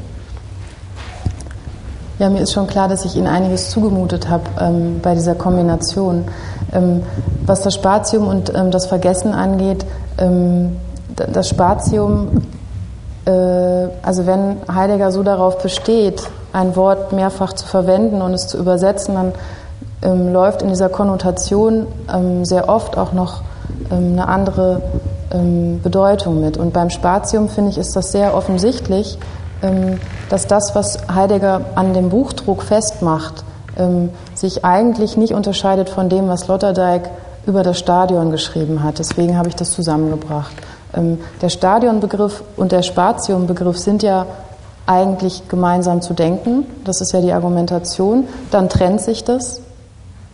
Ja, 2.18 2.28
mir 2.28 2.42
ist 2.42 2.52
schon 2.52 2.66
klar, 2.66 2.88
dass 2.88 3.04
ich 3.04 3.16
Ihnen 3.16 3.26
einiges 3.26 3.70
zugemutet 3.70 4.28
habe 4.28 4.44
ähm, 4.60 5.00
bei 5.02 5.14
dieser 5.14 5.34
Kombination. 5.34 6.24
Ähm, 6.72 7.02
was 7.46 7.62
das 7.62 7.74
Spatium 7.74 8.28
und 8.28 8.54
ähm, 8.54 8.70
das 8.70 8.86
Vergessen 8.86 9.32
angeht, 9.32 9.86
ähm, 10.18 10.76
das 11.16 11.48
Spatium, 11.48 12.42
äh, 13.24 13.30
also 14.02 14.26
wenn 14.26 14.56
Heidegger 14.72 15.10
so 15.10 15.22
darauf 15.22 15.58
besteht, 15.62 16.22
ein 16.52 16.76
Wort 16.76 17.12
mehrfach 17.12 17.54
zu 17.54 17.66
verwenden 17.66 18.20
und 18.20 18.34
es 18.34 18.46
zu 18.46 18.58
übersetzen, 18.58 19.14
dann 19.14 19.32
ähm, 20.02 20.32
läuft 20.34 20.60
in 20.60 20.68
dieser 20.68 20.90
Konnotation 20.90 21.86
ähm, 22.14 22.44
sehr 22.44 22.68
oft 22.68 22.98
auch 22.98 23.12
noch 23.12 23.42
eine 23.90 24.28
andere 24.28 24.82
Bedeutung 25.82 26.42
mit. 26.42 26.58
Und 26.58 26.74
beim 26.74 26.90
Spatium, 26.90 27.48
finde 27.48 27.70
ich, 27.70 27.78
ist 27.78 27.96
das 27.96 28.12
sehr 28.12 28.34
offensichtlich, 28.34 29.18
dass 30.28 30.46
das, 30.46 30.74
was 30.74 30.98
Heidegger 31.12 31.62
an 31.74 31.94
dem 31.94 32.10
Buchdruck 32.10 32.62
festmacht, 32.62 33.44
ähm, 33.78 34.10
sich 34.34 34.64
eigentlich 34.64 35.16
nicht 35.16 35.32
unterscheidet 35.32 35.88
von 35.88 36.08
dem, 36.08 36.28
was 36.28 36.48
Lotterdijk 36.48 37.10
über 37.46 37.62
das 37.62 37.78
Stadion 37.78 38.30
geschrieben 38.30 38.82
hat. 38.82 38.98
Deswegen 38.98 39.36
habe 39.36 39.48
ich 39.48 39.56
das 39.56 39.70
zusammengebracht. 39.70 40.52
Ähm, 40.94 41.18
der 41.40 41.48
Stadionbegriff 41.48 42.42
und 42.56 42.72
der 42.72 42.82
Spatiumbegriff 42.82 43.78
sind 43.78 44.02
ja 44.02 44.26
eigentlich 44.86 45.48
gemeinsam 45.48 46.02
zu 46.02 46.12
denken. 46.12 46.66
Das 46.84 47.00
ist 47.00 47.12
ja 47.12 47.20
die 47.20 47.32
Argumentation. 47.32 48.26
Dann 48.50 48.68
trennt 48.68 49.00
sich 49.00 49.24
das 49.24 49.60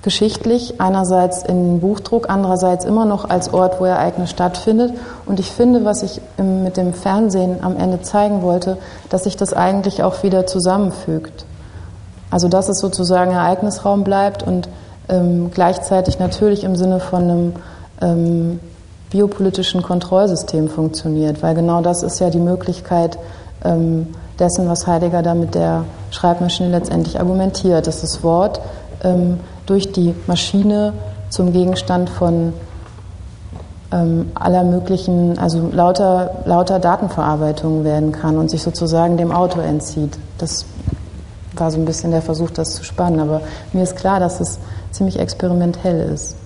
geschichtlich, 0.03 0.81
einerseits 0.81 1.43
in 1.43 1.81
Buchdruck, 1.81 2.31
andererseits 2.31 2.85
immer 2.85 3.05
noch 3.05 3.29
als 3.29 3.53
Ort, 3.53 3.81
wo 3.81 3.85
Ereignis 3.85 4.31
stattfindet. 4.31 4.93
Und 5.27 5.41
ich 5.41 5.51
finde, 5.51 5.85
was 5.85 6.03
ich 6.03 6.21
mit 6.39 6.77
dem 6.77 6.95
Fernsehen 6.95 7.59
am 7.63 7.77
Ende 7.77 8.01
zeigen 8.03 8.43
wollte, 8.43 8.79
dass 9.09 9.25
sich 9.25 9.37
das 9.37 9.53
eigentlich 9.53 10.03
auch 10.03 10.23
wieder 10.23 10.47
zusammenfügt. 10.47 11.45
Also 12.31 12.49
dass 12.49 12.69
es 12.69 12.79
sozusagen 12.79 13.33
Ereignisraum 13.33 14.05
bleibt 14.05 14.43
und 14.43 14.69
ähm, 15.09 15.51
gleichzeitig 15.53 16.19
natürlich 16.19 16.65
im 16.65 16.77
Sinne 16.77 17.01
von 17.01 17.23
einem 17.23 17.53
ähm, 18.01 18.61
biopolitischen 19.11 19.83
Kontrollsystem 19.83 20.69
funktioniert, 20.69 21.43
weil 21.43 21.55
genau 21.55 21.81
das 21.81 22.03
ist 22.03 22.21
ja 22.21 22.29
die 22.29 22.39
Möglichkeit 22.39 23.19
ähm, 23.65 24.09
dessen, 24.39 24.69
was 24.69 24.87
Heidegger 24.87 25.23
da 25.23 25.35
mit 25.35 25.55
der 25.55 25.85
Schreibmaschine 26.11 26.71
letztendlich 26.71 27.19
argumentiert, 27.19 27.87
dass 27.87 28.03
das 28.03 28.23
Wort 28.23 28.61
ähm, 29.03 29.41
durch 29.67 29.93
die 29.93 30.15
Maschine 30.27 30.93
zum 31.31 31.53
Gegenstand 31.53 32.11
von 32.11 32.53
ähm, 33.91 34.31
aller 34.35 34.65
möglichen, 34.65 35.39
also 35.39 35.69
lauter, 35.73 36.43
lauter 36.45 36.79
Datenverarbeitung 36.79 37.85
werden 37.85 38.13
kann 38.13 38.37
und 38.37 38.51
sich 38.51 38.63
sozusagen 38.63 39.17
dem 39.17 39.33
Auto 39.33 39.61
entzieht. 39.61 40.19
Das 40.39 40.67
war 41.57 41.71
so 41.71 41.79
ein 41.79 41.85
bisschen 41.85 42.11
der 42.11 42.23
Versuch, 42.23 42.51
das 42.51 42.75
zu 42.75 42.85
spannen. 42.85 43.21
Aber 43.21 43.41
mir 43.73 43.83
ist 43.83 43.97
klar, 43.97 44.21
dass 44.21 44.41
es 44.41 44.59
ziemlich 44.91 45.19
experimentell 45.19 46.13
ist, 46.13 46.37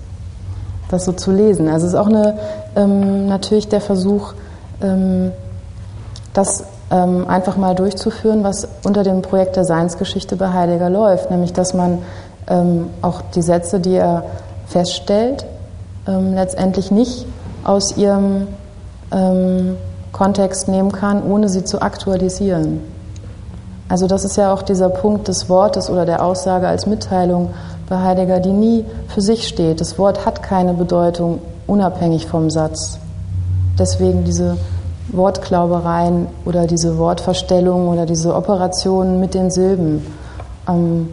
das 0.88 1.04
so 1.04 1.12
zu 1.12 1.32
lesen. 1.32 1.68
Also 1.68 1.86
es 1.86 1.92
ist 1.92 1.98
auch 1.98 2.08
eine, 2.08 2.38
ähm, 2.76 3.26
natürlich 3.26 3.68
der 3.68 3.80
Versuch, 3.80 4.34
ähm, 4.80 5.32
das 6.32 6.64
ähm, 6.90 7.26
einfach 7.28 7.56
mal 7.56 7.74
durchzuführen, 7.74 8.44
was 8.44 8.68
unter 8.84 9.02
dem 9.02 9.22
Projekt 9.22 9.56
der 9.56 9.64
Seinsgeschichte 9.64 10.36
bei 10.36 10.52
Heidegger 10.52 10.90
läuft, 10.90 11.30
nämlich 11.30 11.52
dass 11.52 11.74
man 11.74 11.98
ähm, 12.48 12.90
auch 13.02 13.22
die 13.34 13.42
Sätze, 13.42 13.80
die 13.80 13.94
er 13.94 14.24
feststellt, 14.66 15.44
ähm, 16.08 16.34
letztendlich 16.34 16.90
nicht 16.90 17.26
aus 17.64 17.96
ihrem 17.96 18.48
ähm, 19.12 19.76
Kontext 20.12 20.68
nehmen 20.68 20.92
kann, 20.92 21.22
ohne 21.22 21.48
sie 21.48 21.64
zu 21.64 21.80
aktualisieren. 21.80 22.80
Also 23.88 24.06
das 24.06 24.24
ist 24.24 24.36
ja 24.36 24.52
auch 24.52 24.62
dieser 24.62 24.88
Punkt 24.88 25.28
des 25.28 25.48
Wortes 25.48 25.90
oder 25.90 26.06
der 26.06 26.24
Aussage 26.24 26.66
als 26.66 26.86
Mitteilung 26.86 27.50
bei 27.88 27.98
Heidegger, 27.98 28.40
die 28.40 28.52
nie 28.52 28.84
für 29.08 29.20
sich 29.20 29.46
steht. 29.46 29.80
Das 29.80 29.98
Wort 29.98 30.24
hat 30.24 30.42
keine 30.42 30.72
Bedeutung 30.72 31.40
unabhängig 31.66 32.26
vom 32.26 32.50
Satz. 32.50 32.98
Deswegen 33.78 34.24
diese 34.24 34.56
Wortklaubereien 35.08 36.26
oder 36.44 36.66
diese 36.66 36.96
Wortverstellungen 36.98 37.88
oder 37.88 38.06
diese 38.06 38.34
Operationen 38.34 39.20
mit 39.20 39.34
den 39.34 39.50
Silben. 39.50 40.06
Ähm, 40.68 41.08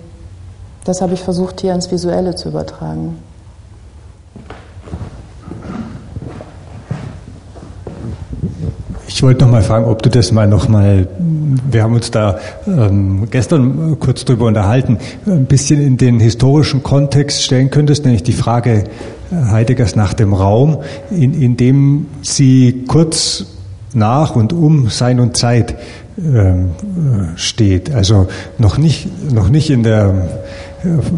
das 0.83 1.01
habe 1.01 1.13
ich 1.13 1.21
versucht 1.21 1.61
hier 1.61 1.73
ins 1.73 1.91
Visuelle 1.91 2.35
zu 2.35 2.49
übertragen. 2.49 3.17
Ich 9.19 9.23
wollte 9.23 9.43
noch 9.43 9.51
mal 9.51 9.63
fragen, 9.63 9.83
ob 9.83 10.01
du 10.01 10.09
das 10.09 10.31
mal 10.31 10.47
noch 10.47 10.69
mal. 10.69 11.07
Wir 11.69 11.83
haben 11.83 11.93
uns 11.93 12.09
da 12.09 12.39
ähm, 12.67 13.27
gestern 13.29 13.93
äh, 13.93 13.95
kurz 13.97 14.23
drüber 14.23 14.45
unterhalten, 14.45 14.97
äh, 15.27 15.31
ein 15.31 15.45
bisschen 15.45 15.81
in 15.81 15.97
den 15.97 16.21
historischen 16.21 16.83
Kontext 16.83 17.43
stellen 17.43 17.69
könntest, 17.69 18.05
nämlich 18.05 18.23
die 18.23 18.33
Frage 18.33 18.85
äh, 19.31 19.35
Heideggers 19.35 19.97
nach 19.97 20.13
dem 20.13 20.33
Raum, 20.33 20.77
in, 21.11 21.33
in 21.33 21.57
dem 21.57 22.05
sie 22.21 22.85
kurz 22.87 23.45
nach 23.93 24.37
und 24.37 24.53
um 24.53 24.89
Sein 24.89 25.19
und 25.19 25.35
Zeit 25.35 25.75
ähm, 26.17 26.71
steht. 27.35 27.93
Also 27.93 28.27
noch 28.57 28.77
nicht, 28.77 29.33
noch 29.33 29.49
nicht 29.49 29.69
in 29.69 29.83
der 29.83 30.29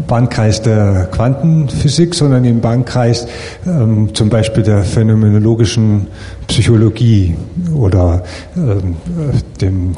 Bankkreis 0.06 0.62
der 0.62 1.08
Quantenphysik, 1.12 2.14
sondern 2.14 2.44
im 2.44 2.60
Bankkreis 2.60 3.26
ähm, 3.66 4.14
zum 4.14 4.28
Beispiel 4.28 4.62
der 4.62 4.82
phänomenologischen 4.82 6.08
Psychologie 6.48 7.36
oder 7.74 8.24
ähm, 8.56 8.96
dem 9.60 9.92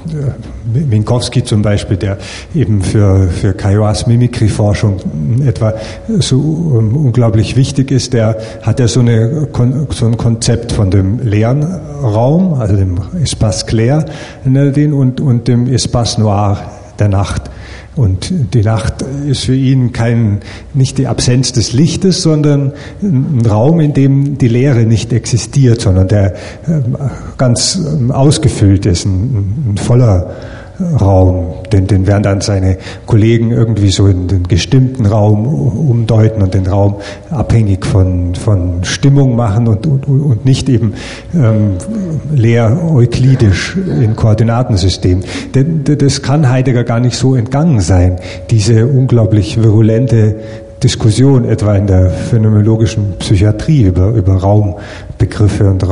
äh, 0.75 0.79
Minkowski 0.79 1.45
zum 1.45 1.63
Beispiel, 1.63 1.97
der 1.97 2.19
eben 2.55 2.83
für, 2.83 3.29
für 3.29 3.55
Caillois 3.55 4.07
Mimikry-Forschung 4.07 5.01
etwa 5.47 5.75
so 6.21 6.37
um, 6.37 7.07
unglaublich 7.07 7.57
wichtig 7.57 7.91
ist, 7.91 8.13
der 8.13 8.37
hat 8.63 8.81
ja 8.81 8.89
so, 8.89 9.01
eine, 9.01 9.49
so 9.91 10.07
ein 10.07 10.17
Konzept 10.17 10.73
von 10.73 10.91
dem 10.91 11.21
leeren 11.21 11.65
Raum, 12.03 12.55
also 12.55 12.77
dem 12.77 12.99
Espace 13.23 13.67
clair, 13.67 14.05
den, 14.45 14.93
und, 14.93 15.21
und 15.21 15.49
dem 15.49 15.67
Espace 15.73 16.19
noir 16.19 16.59
der 16.99 17.09
Nacht. 17.09 17.51
Und 17.97 18.33
die 18.55 18.63
Nacht 18.63 19.03
ist 19.27 19.45
für 19.45 19.55
ihn 19.55 19.93
kein, 19.93 20.41
nicht 20.73 20.99
die 20.99 21.07
Absenz 21.07 21.53
des 21.53 21.73
Lichtes, 21.73 22.23
sondern 22.23 22.73
ein 23.03 23.47
Raum, 23.47 23.79
in 23.79 23.93
dem 23.93 24.37
die 24.37 24.49
Leere 24.49 24.85
nicht 24.85 25.13
existiert, 25.13 25.81
sondern 25.81 26.09
der 26.09 26.35
ähm, 26.67 26.97
ganz 27.37 27.77
ähm, 27.77 28.11
ausgefüllt 28.11 28.87
ist, 28.87 29.05
ein, 29.05 29.75
ein 29.75 29.77
voller 29.77 30.35
Raum, 30.81 31.55
den, 31.73 31.87
den 31.87 32.07
werden 32.07 32.25
dann 32.25 32.41
seine 32.41 32.79
Kollegen 33.07 33.53
irgendwie 33.53 33.91
so 33.91 34.09
in 34.09 34.27
den 34.27 34.43
gestimmten 34.49 35.07
Raum 35.07 35.47
umdeuten 35.47 36.43
und 36.43 36.53
den 36.55 36.67
Raum 36.67 36.97
abhängig 37.31 37.87
von, 37.87 38.35
von 38.35 38.83
Stimmung 38.83 39.37
machen 39.37 39.69
und, 39.69 39.87
und, 39.87 40.07
und 40.07 40.45
nicht 40.45 40.69
eben 40.69 40.95
ähm, 41.35 41.77
leer 42.35 42.77
euklidisch 42.93 43.77
in 43.77 44.17
Koordinatensystem. 44.17 45.21
Denn 45.55 45.85
das 45.85 46.23
kann 46.23 46.51
Heidegger 46.51 46.83
gar 46.83 47.01
nicht 47.01 47.17
so 47.17 47.37
entgangen 47.37 47.81
sein, 47.81 48.17
diese 48.51 48.87
unglaublich 48.87 49.63
virulente 49.63 50.37
Diskussion 50.83 51.47
etwa 51.47 51.75
in 51.77 51.87
der 51.87 52.11
phänomenologischen 52.11 53.15
Psychiatrie 53.19 53.85
über, 53.85 54.11
über 54.11 54.35
Raumbegriffe 54.35 55.71
und 55.71 55.83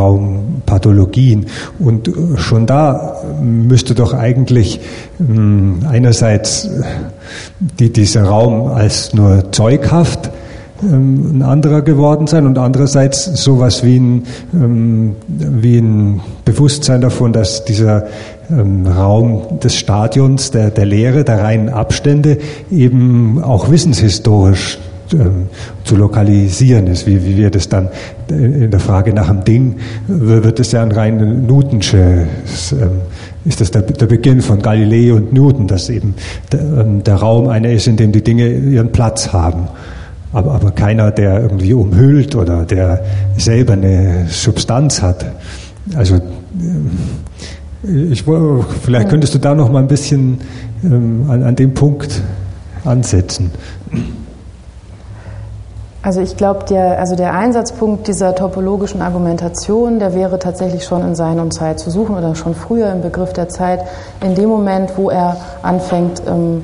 Raumpathologien. 0.72 1.46
Und 1.78 2.08
äh, 2.08 2.12
schon 2.36 2.66
da 2.66 3.22
müsste 3.40 3.94
doch 3.94 4.14
eigentlich 4.14 4.80
hm, 5.18 5.80
einerseits 5.88 6.68
die, 7.78 7.92
dieser 7.92 8.24
Raum 8.24 8.66
als 8.68 9.14
nur 9.14 9.52
zeughaft 9.52 10.30
ähm, 10.82 11.38
ein 11.38 11.42
anderer 11.42 11.82
geworden 11.82 12.26
sein 12.26 12.46
und 12.46 12.58
andererseits 12.58 13.24
sowas 13.42 13.84
wie 13.84 13.98
ein, 13.98 14.22
ähm, 14.54 15.16
wie 15.28 15.78
ein 15.78 16.20
Bewusstsein 16.44 17.00
davon, 17.00 17.32
dass 17.32 17.64
dieser 17.64 18.06
ähm, 18.50 18.86
Raum 18.86 19.60
des 19.62 19.76
Stadions, 19.76 20.50
der, 20.50 20.70
der 20.70 20.86
Lehre, 20.86 21.24
der 21.24 21.42
reinen 21.42 21.68
Abstände 21.68 22.38
eben 22.70 23.42
auch 23.42 23.70
wissenshistorisch 23.70 24.78
ähm, 25.14 25.46
zu 25.84 25.96
lokalisieren 25.96 26.86
ist, 26.86 27.06
wie, 27.06 27.24
wie 27.24 27.36
wir 27.36 27.50
das 27.50 27.68
dann 27.68 27.88
in 28.28 28.70
der 28.70 28.80
Frage 28.80 29.12
nach 29.12 29.28
dem 29.28 29.44
Ding, 29.44 29.76
wird 30.06 30.60
es 30.60 30.72
ja 30.72 30.82
ein 30.82 30.92
rein 30.92 31.46
Newtonsche, 31.46 32.26
ähm, 32.72 32.90
ist 33.44 33.60
das 33.60 33.70
der, 33.70 33.82
der, 33.82 34.06
Beginn 34.06 34.40
von 34.40 34.62
Galilei 34.62 35.12
und 35.12 35.32
Newton, 35.32 35.66
dass 35.66 35.88
eben 35.88 36.14
der, 36.52 36.60
ähm, 36.60 37.02
der 37.02 37.16
Raum 37.16 37.48
einer 37.48 37.70
ist, 37.70 37.86
in 37.86 37.96
dem 37.96 38.12
die 38.12 38.22
Dinge 38.22 38.48
ihren 38.48 38.92
Platz 38.92 39.32
haben. 39.32 39.68
Aber, 40.32 40.52
aber 40.52 40.70
keiner, 40.70 41.10
der 41.10 41.42
irgendwie 41.42 41.74
umhüllt 41.74 42.34
oder 42.34 42.64
der 42.64 43.04
selber 43.36 43.74
eine 43.74 44.26
Substanz 44.28 45.02
hat. 45.02 45.26
Also 45.94 46.20
ich, 47.82 48.24
vielleicht 48.82 49.08
könntest 49.08 49.34
du 49.34 49.38
da 49.38 49.54
noch 49.54 49.70
mal 49.70 49.80
ein 49.80 49.88
bisschen 49.88 50.38
ähm, 50.84 51.24
an, 51.28 51.42
an 51.42 51.56
dem 51.56 51.74
Punkt 51.74 52.22
ansetzen. 52.84 53.50
Also 56.04 56.20
ich 56.20 56.36
glaube, 56.36 56.64
der, 56.64 56.98
also 56.98 57.14
der 57.14 57.32
Einsatzpunkt 57.32 58.08
dieser 58.08 58.34
topologischen 58.34 59.02
Argumentation, 59.02 60.00
der 60.00 60.14
wäre 60.14 60.40
tatsächlich 60.40 60.84
schon 60.84 61.00
in 61.02 61.14
Sein 61.14 61.38
und 61.38 61.54
Zeit 61.54 61.78
zu 61.78 61.90
suchen 61.90 62.16
oder 62.16 62.34
schon 62.34 62.56
früher 62.56 62.90
im 62.90 63.02
Begriff 63.02 63.32
der 63.32 63.48
Zeit, 63.48 63.84
in 64.20 64.34
dem 64.34 64.48
Moment, 64.48 64.96
wo 64.96 65.10
er 65.10 65.36
anfängt, 65.62 66.20
ähm, 66.26 66.62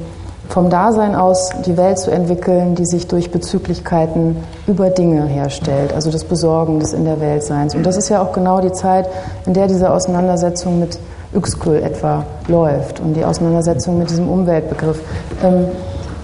vom 0.48 0.70
Dasein 0.70 1.14
aus 1.14 1.50
die 1.66 1.76
Welt 1.76 1.98
zu 1.98 2.10
entwickeln, 2.10 2.74
die 2.74 2.86
sich 2.86 3.06
durch 3.06 3.30
Bezüglichkeiten 3.30 4.38
über 4.66 4.90
Dinge 4.90 5.24
herstellt, 5.26 5.92
also 5.92 6.10
das 6.10 6.24
Besorgen 6.24 6.80
des 6.80 6.92
in 6.92 7.04
der 7.04 7.20
Weltseins. 7.20 7.76
Und 7.76 7.84
das 7.84 7.96
ist 7.96 8.08
ja 8.08 8.20
auch 8.20 8.32
genau 8.32 8.60
die 8.60 8.72
Zeit, 8.72 9.08
in 9.46 9.54
der 9.54 9.68
diese 9.68 9.92
Auseinandersetzung 9.92 10.80
mit 10.80 10.98
Uexküll 11.32 11.82
etwa 11.82 12.24
läuft 12.48 12.98
und 12.98 13.14
die 13.14 13.24
Auseinandersetzung 13.24 13.98
mit 13.98 14.10
diesem 14.10 14.28
Umweltbegriff. 14.28 15.00
Ähm, 15.44 15.66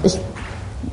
ich 0.02 0.18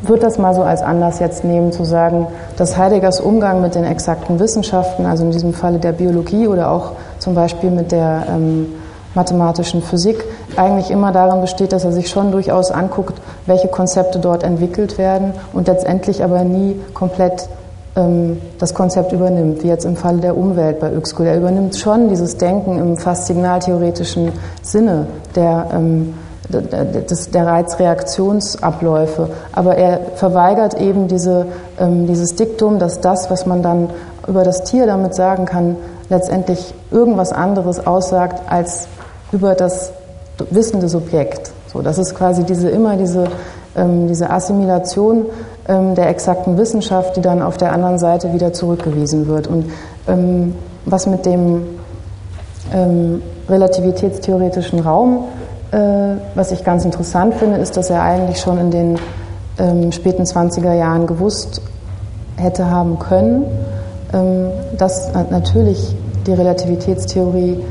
würde 0.03 0.21
das 0.21 0.37
mal 0.37 0.53
so 0.53 0.63
als 0.63 0.81
Anlass 0.81 1.19
jetzt 1.19 1.43
nehmen, 1.43 1.71
zu 1.71 1.83
sagen, 1.83 2.27
dass 2.57 2.77
Heideggers 2.77 3.19
Umgang 3.19 3.61
mit 3.61 3.75
den 3.75 3.83
exakten 3.83 4.39
Wissenschaften, 4.39 5.05
also 5.05 5.23
in 5.23 5.31
diesem 5.31 5.53
Falle 5.53 5.79
der 5.79 5.91
Biologie 5.91 6.47
oder 6.47 6.71
auch 6.71 6.93
zum 7.19 7.35
Beispiel 7.35 7.69
mit 7.69 7.91
der 7.91 8.23
ähm, 8.29 8.67
mathematischen 9.13 9.81
Physik 9.81 10.23
eigentlich 10.55 10.89
immer 10.89 11.11
darin 11.11 11.41
besteht, 11.41 11.73
dass 11.73 11.83
er 11.83 11.91
sich 11.91 12.09
schon 12.09 12.31
durchaus 12.31 12.71
anguckt, 12.71 13.21
welche 13.45 13.67
Konzepte 13.67 14.19
dort 14.19 14.43
entwickelt 14.43 14.97
werden 14.97 15.33
und 15.53 15.67
letztendlich 15.67 16.23
aber 16.23 16.43
nie 16.43 16.79
komplett 16.93 17.49
ähm, 17.95 18.41
das 18.57 18.73
Konzept 18.73 19.11
übernimmt, 19.11 19.63
wie 19.63 19.67
jetzt 19.67 19.85
im 19.85 19.95
Falle 19.95 20.19
der 20.19 20.37
Umwelt 20.37 20.79
bei 20.79 20.91
Uexküll. 20.91 21.27
Er 21.27 21.37
übernimmt 21.37 21.75
schon 21.75 22.07
dieses 22.07 22.37
Denken 22.37 22.79
im 22.79 22.97
fast 22.97 23.27
signaltheoretischen 23.27 24.31
Sinne 24.61 25.07
der, 25.35 25.67
ähm, 25.73 26.13
des, 26.49 27.31
der 27.31 27.47
Reizreaktionsabläufe, 27.47 29.29
aber 29.51 29.75
er 29.75 29.99
verweigert 30.15 30.79
eben 30.79 31.07
diese, 31.07 31.45
ähm, 31.79 32.07
dieses 32.07 32.35
Diktum, 32.35 32.79
dass 32.79 32.99
das, 32.99 33.29
was 33.29 33.45
man 33.45 33.61
dann 33.61 33.89
über 34.27 34.43
das 34.43 34.63
Tier 34.63 34.85
damit 34.85 35.15
sagen 35.15 35.45
kann, 35.45 35.77
letztendlich 36.09 36.73
irgendwas 36.91 37.31
anderes 37.31 37.85
aussagt 37.85 38.41
als 38.49 38.87
über 39.31 39.55
das 39.55 39.91
wissende 40.49 40.89
Subjekt. 40.89 41.51
So, 41.71 41.81
das 41.81 41.97
ist 41.97 42.15
quasi 42.15 42.43
diese 42.43 42.69
immer 42.69 42.97
diese, 42.97 43.25
ähm, 43.75 44.07
diese 44.07 44.29
Assimilation 44.29 45.25
ähm, 45.67 45.95
der 45.95 46.09
exakten 46.09 46.57
Wissenschaft, 46.57 47.15
die 47.15 47.21
dann 47.21 47.41
auf 47.41 47.57
der 47.57 47.71
anderen 47.71 47.97
Seite 47.97 48.33
wieder 48.33 48.51
zurückgewiesen 48.51 49.27
wird. 49.27 49.47
Und 49.47 49.71
ähm, 50.07 50.55
was 50.85 51.07
mit 51.07 51.25
dem 51.25 51.63
ähm, 52.73 53.21
relativitätstheoretischen 53.47 54.79
Raum, 54.79 55.25
äh, 55.71 55.77
was 56.35 56.51
ich 56.51 56.63
ganz 56.63 56.85
interessant 56.85 57.35
finde, 57.35 57.57
ist, 57.57 57.77
dass 57.77 57.89
er 57.89 58.01
eigentlich 58.01 58.39
schon 58.39 58.57
in 58.57 58.71
den 58.71 58.99
ähm, 59.57 59.91
späten 59.91 60.23
20er 60.23 60.73
Jahren 60.73 61.07
gewusst 61.07 61.61
hätte 62.37 62.69
haben 62.69 62.99
können, 62.99 63.45
ähm, 64.13 64.49
dass 64.77 65.11
natürlich 65.29 65.95
die 66.27 66.33
Relativitätstheorie 66.33 67.63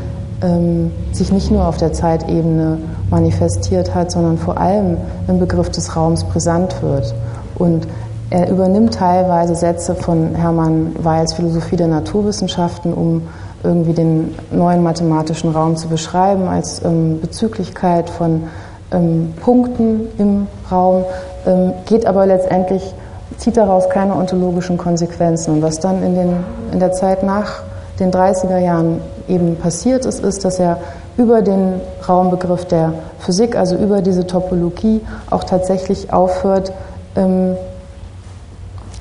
ähm, 0.43 0.93
sich 1.13 1.33
nicht 1.33 1.51
nur 1.51 1.67
auf 1.67 1.77
der 1.77 1.93
Zeitebene 1.93 2.79
manifestiert 3.11 3.95
hat, 3.95 4.11
sondern 4.11 4.39
vor 4.39 4.59
allem 4.59 4.97
im 5.29 5.39
Begriff 5.39 5.71
des 5.71 5.97
Raums 5.97 6.25
brisant 6.25 6.83
wird. 6.83 7.15
Und 7.57 7.87
er 8.31 8.49
übernimmt 8.49 8.95
teilweise 8.95 9.55
Sätze 9.57 9.95
von 9.95 10.35
Hermann 10.35 10.95
Weils 11.03 11.35
Philosophie 11.35 11.77
der 11.77 11.89
Naturwissenschaften, 11.89 12.95
um 12.95 13.23
irgendwie 13.63 13.93
den 13.93 14.35
neuen 14.51 14.83
mathematischen 14.83 15.51
Raum 15.51 15.77
zu 15.77 15.89
beschreiben, 15.89 16.49
als 16.49 16.83
ähm, 16.85 17.21
Bezüglichkeit 17.21 18.09
von 18.09 18.45
ähm, 18.93 19.35
Punkten 19.43 20.09
im 20.19 20.47
Raum, 20.71 21.05
ähm, 21.47 21.73
geht 21.87 22.07
aber 22.07 22.27
letztendlich, 22.27 22.95
zieht 23.37 23.57
daraus 23.57 23.89
keine 23.89 24.15
ontologischen 24.15 24.79
Konsequenzen. 24.79 25.55
Und 25.55 25.63
was 25.63 25.79
dann 25.79 26.03
in, 26.03 26.15
den, 26.15 26.37
in 26.73 26.81
der 26.81 26.93
Zeit 26.93 27.23
nach 27.23 27.63
den 27.99 28.11
30er 28.11 28.59
Jahren 28.59 29.01
eben 29.29 29.57
passiert 29.57 30.07
ist, 30.07 30.25
ist, 30.25 30.45
dass 30.45 30.59
er 30.59 30.79
über 31.17 31.43
den 31.43 31.81
Raumbegriff 32.09 32.65
der 32.65 32.95
Physik, 33.19 33.57
also 33.57 33.77
über 33.77 34.01
diese 34.01 34.27
Topologie, 34.27 35.03
auch 35.29 35.45
tatsächlich 35.45 36.13
aufhört, 36.13 36.73
ähm, 37.17 37.57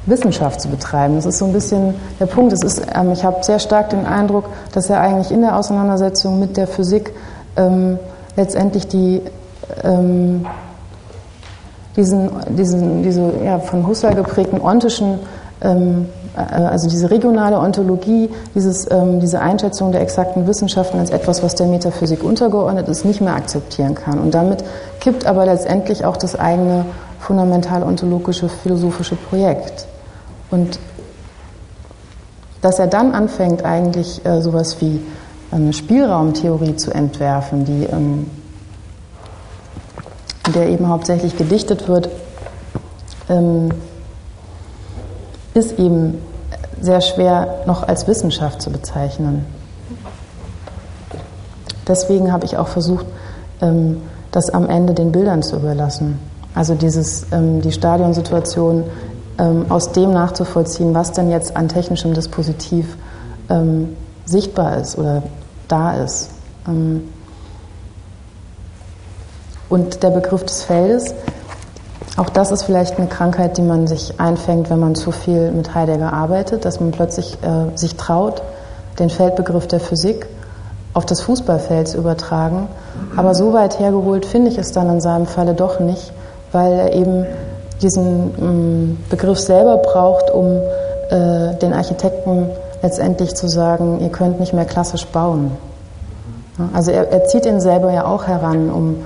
Wissenschaft 0.10 0.62
zu 0.62 0.70
betreiben. 0.70 1.16
Das 1.16 1.26
ist 1.26 1.38
so 1.38 1.46
ein 1.46 1.54
bisschen 1.54 1.96
der 2.20 2.26
Punkt. 2.26 2.52
Das 2.52 2.62
ist, 2.62 2.82
ähm, 2.94 3.12
ich 3.12 3.24
habe 3.24 3.44
sehr 3.44 3.60
stark 3.60 3.90
den 3.90 4.06
Eindruck, 4.06 4.46
dass 4.74 4.90
er 4.90 5.02
eigentlich 5.02 5.32
in 5.32 5.42
der 5.42 5.56
Auseinandersetzung 5.56 6.40
mit 6.40 6.58
der 6.58 6.68
Physik 6.68 7.14
ähm, 7.56 8.00
letztendlich 8.36 8.88
die, 8.88 9.22
ähm, 9.84 10.46
diesen, 11.96 12.30
diesen, 12.56 13.04
diese 13.04 13.32
ja, 13.44 13.60
von 13.60 13.86
Husserl 13.88 14.16
geprägten 14.16 14.62
ontischen 14.62 15.20
ähm, 15.62 16.08
also 16.36 16.88
diese 16.88 17.12
regionale 17.12 17.60
Ontologie, 17.60 18.30
dieses, 18.56 18.90
ähm, 18.90 19.20
diese 19.20 19.42
Einschätzung 19.42 19.92
der 19.92 20.02
exakten 20.02 20.48
Wissenschaften 20.48 21.00
als 21.00 21.10
etwas, 21.10 21.44
was 21.44 21.56
der 21.56 21.68
Metaphysik 21.68 22.24
untergeordnet 22.24 22.88
ist, 22.88 23.04
nicht 23.04 23.20
mehr 23.20 23.36
akzeptieren 23.36 23.96
kann. 23.96 24.20
Und 24.20 24.34
damit 24.34 24.64
kippt 25.00 25.26
aber 25.26 25.46
letztendlich 25.46 26.06
auch 26.06 26.18
das 26.18 26.40
eigene 26.40 26.86
fundamental 27.20 27.84
ontologische 27.84 28.48
philosophische 28.48 29.16
Projekt. 29.16 29.88
Und 30.52 30.80
dass 32.62 32.80
er 32.80 32.88
dann 32.88 33.14
anfängt, 33.14 33.64
eigentlich 33.64 34.26
äh, 34.26 34.42
sowas 34.42 34.82
wie 34.82 35.02
eine 35.52 35.74
Spielraumtheorie 35.74 36.76
zu 36.76 36.92
entwerfen, 36.92 37.66
die, 37.66 37.86
ähm, 37.86 38.30
der 40.54 40.70
eben 40.70 40.88
hauptsächlich 40.90 41.38
gedichtet 41.38 41.88
wird, 41.88 42.10
ähm, 43.30 43.70
ist 45.54 45.80
eben 45.80 46.22
sehr 46.82 47.02
schwer 47.02 47.64
noch 47.66 47.88
als 47.88 48.08
Wissenschaft 48.08 48.62
zu 48.62 48.72
bezeichnen. 48.72 49.46
Deswegen 51.88 52.32
habe 52.32 52.46
ich 52.46 52.58
auch 52.58 52.68
versucht, 52.68 53.06
ähm, 53.62 54.02
das 54.32 54.50
am 54.52 54.70
Ende 54.70 54.94
den 54.94 55.12
Bildern 55.12 55.42
zu 55.42 55.56
überlassen. 55.56 56.20
Also 56.54 56.76
dieses, 56.76 57.26
ähm, 57.32 57.62
die 57.62 57.72
Stadionsituation 57.72 58.84
ähm, 58.84 58.90
aus 59.70 59.92
dem 59.94 60.12
nachzuvollziehen, 60.12 60.94
was 60.94 61.14
denn 61.14 61.30
jetzt 61.32 61.56
an 61.56 61.70
technischem 61.70 62.14
Dispositiv 62.14 62.98
sichtbar 64.26 64.78
ist 64.78 64.98
oder 64.98 65.24
da 65.68 65.94
ist. 65.94 66.30
Und 69.70 70.04
der 70.04 70.10
Begriff 70.10 70.44
des 70.44 70.64
Feldes 70.64 71.14
auch 72.20 72.30
das 72.30 72.52
ist 72.52 72.64
vielleicht 72.64 72.98
eine 72.98 73.08
Krankheit, 73.08 73.56
die 73.58 73.62
man 73.62 73.88
sich 73.88 74.20
einfängt, 74.20 74.70
wenn 74.70 74.80
man 74.80 74.94
zu 74.94 75.12
viel 75.12 75.52
mit 75.52 75.74
Heidegger 75.74 76.12
arbeitet, 76.12 76.66
dass 76.66 76.82
man 76.82 76.92
plötzlich 76.92 77.38
äh, 77.42 77.78
sich 77.78 77.96
traut, 77.96 78.42
den 79.00 79.10
Feldbegriff 79.10 79.68
der 79.68 79.80
Physik 79.80 80.28
auf 80.94 81.06
das 81.06 81.22
Fußballfeld 81.22 81.88
zu 81.88 81.98
übertragen. 81.98 82.68
Aber 83.16 83.36
so 83.36 83.54
weit 83.54 83.80
hergeholt 83.80 84.26
finde 84.26 84.52
ich 84.52 84.58
es 84.58 84.74
dann 84.74 84.90
in 84.90 85.00
seinem 85.00 85.28
Falle 85.28 85.54
doch 85.54 85.80
nicht, 85.80 86.12
weil 86.52 86.74
er 86.74 86.94
eben 86.94 87.26
diesen 87.82 88.34
ähm, 88.40 88.98
Begriff 89.10 89.40
selber 89.40 89.78
braucht, 89.78 90.32
um 90.32 90.62
äh, 91.10 91.56
den 91.56 91.74
Architekten 91.74 92.50
letztendlich 92.82 93.36
zu 93.36 93.48
sagen, 93.48 94.00
ihr 94.02 94.10
könnt 94.10 94.40
nicht 94.40 94.54
mehr 94.54 94.66
klassisch 94.66 95.06
bauen. 95.08 95.52
Also 96.74 96.92
er, 96.92 97.10
er 97.12 97.26
zieht 97.26 97.46
ihn 97.46 97.62
selber 97.62 97.92
ja 97.92 98.06
auch 98.06 98.28
heran, 98.28 98.70
um 98.70 98.98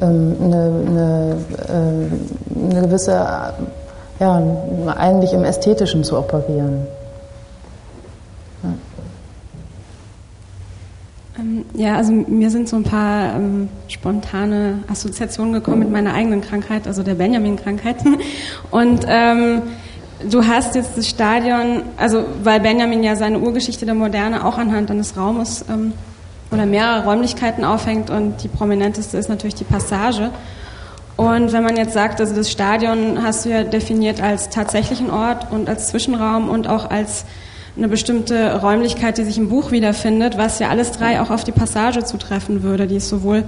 ähm, 0.00 0.36
eine, 0.40 0.72
eine, 0.86 1.36
äh, 1.68 2.72
eine 2.72 2.86
gewisse, 2.86 3.12
ja, 4.20 4.42
eigentlich 4.96 5.32
im 5.32 5.44
Ästhetischen 5.44 6.04
zu 6.04 6.18
operieren. 6.18 6.86
Ja. 8.62 8.70
Ähm, 11.38 11.49
ja, 11.74 11.96
also 11.96 12.12
mir 12.12 12.50
sind 12.50 12.68
so 12.68 12.76
ein 12.76 12.82
paar 12.82 13.36
ähm, 13.36 13.68
spontane 13.88 14.80
Assoziationen 14.90 15.52
gekommen 15.52 15.80
mit 15.80 15.90
meiner 15.90 16.14
eigenen 16.14 16.40
Krankheit, 16.40 16.86
also 16.86 17.02
der 17.02 17.14
Benjamin-Krankheit. 17.14 17.96
Und 18.70 19.04
ähm, 19.06 19.62
du 20.28 20.46
hast 20.46 20.74
jetzt 20.74 20.96
das 20.96 21.08
Stadion, 21.08 21.82
also 21.96 22.24
weil 22.42 22.60
Benjamin 22.60 23.02
ja 23.02 23.16
seine 23.16 23.38
Urgeschichte 23.38 23.86
der 23.86 23.94
Moderne 23.94 24.44
auch 24.44 24.58
anhand 24.58 24.90
eines 24.90 25.16
Raumes 25.16 25.64
ähm, 25.70 25.92
oder 26.50 26.66
mehrere 26.66 27.04
Räumlichkeiten 27.04 27.64
aufhängt 27.64 28.10
und 28.10 28.42
die 28.42 28.48
prominenteste 28.48 29.16
ist 29.16 29.28
natürlich 29.28 29.54
die 29.54 29.64
Passage. 29.64 30.30
Und 31.16 31.52
wenn 31.52 31.62
man 31.62 31.76
jetzt 31.76 31.92
sagt, 31.92 32.20
also 32.20 32.34
das 32.34 32.50
Stadion 32.50 33.22
hast 33.22 33.44
du 33.44 33.50
ja 33.50 33.62
definiert 33.62 34.22
als 34.22 34.48
tatsächlichen 34.48 35.10
Ort 35.10 35.52
und 35.52 35.68
als 35.68 35.88
Zwischenraum 35.88 36.48
und 36.48 36.66
auch 36.66 36.90
als 36.90 37.24
eine 37.76 37.88
bestimmte 37.88 38.60
Räumlichkeit, 38.60 39.18
die 39.18 39.24
sich 39.24 39.38
im 39.38 39.48
Buch 39.48 39.70
wiederfindet, 39.70 40.36
was 40.36 40.58
ja 40.58 40.68
alles 40.68 40.92
drei 40.92 41.20
auch 41.20 41.30
auf 41.30 41.44
die 41.44 41.52
Passage 41.52 42.04
zutreffen 42.04 42.62
würde. 42.62 42.86
Die 42.86 42.96
ist 42.96 43.08
sowohl 43.08 43.44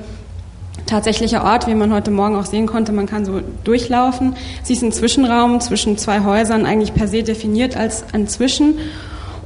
tatsächlicher 0.87 1.45
Ort, 1.45 1.67
wie 1.67 1.75
man 1.75 1.93
heute 1.93 2.11
Morgen 2.11 2.37
auch 2.37 2.47
sehen 2.47 2.67
konnte, 2.67 2.93
man 2.93 3.07
kann 3.07 3.25
so 3.25 3.41
durchlaufen. 3.65 4.35
Sie 4.63 4.75
ist 4.75 4.83
ein 4.83 4.93
Zwischenraum 4.93 5.61
zwischen 5.61 5.99
zwei 5.99 6.25
Häusern, 6.25 6.67
eigentlich 6.67 6.95
per 6.95 7.09
se 7.09 7.23
definiert 7.23 7.77
als 7.77 8.05
ein 8.13 8.29
Zwischen. 8.29 8.79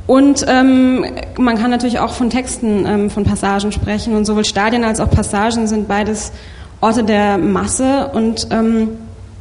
Und 0.07 0.45
ähm, 0.49 1.05
man 1.37 1.59
kann 1.59 1.71
natürlich 1.71 1.99
auch 1.99 2.13
von 2.13 2.31
Texten, 2.31 2.87
ähm, 2.87 3.11
von 3.11 3.25
Passagen 3.25 3.73
sprechen. 3.73 4.15
Und 4.15 4.25
sowohl 4.25 4.45
Stadien 4.45 4.85
als 4.85 5.01
auch 5.01 5.11
Passagen 5.11 5.67
sind 5.67 5.89
beides 5.89 6.33
Orte 6.81 7.03
der 7.03 7.39
Masse 7.39 8.11
und 8.13 8.47
ähm, 8.51 8.91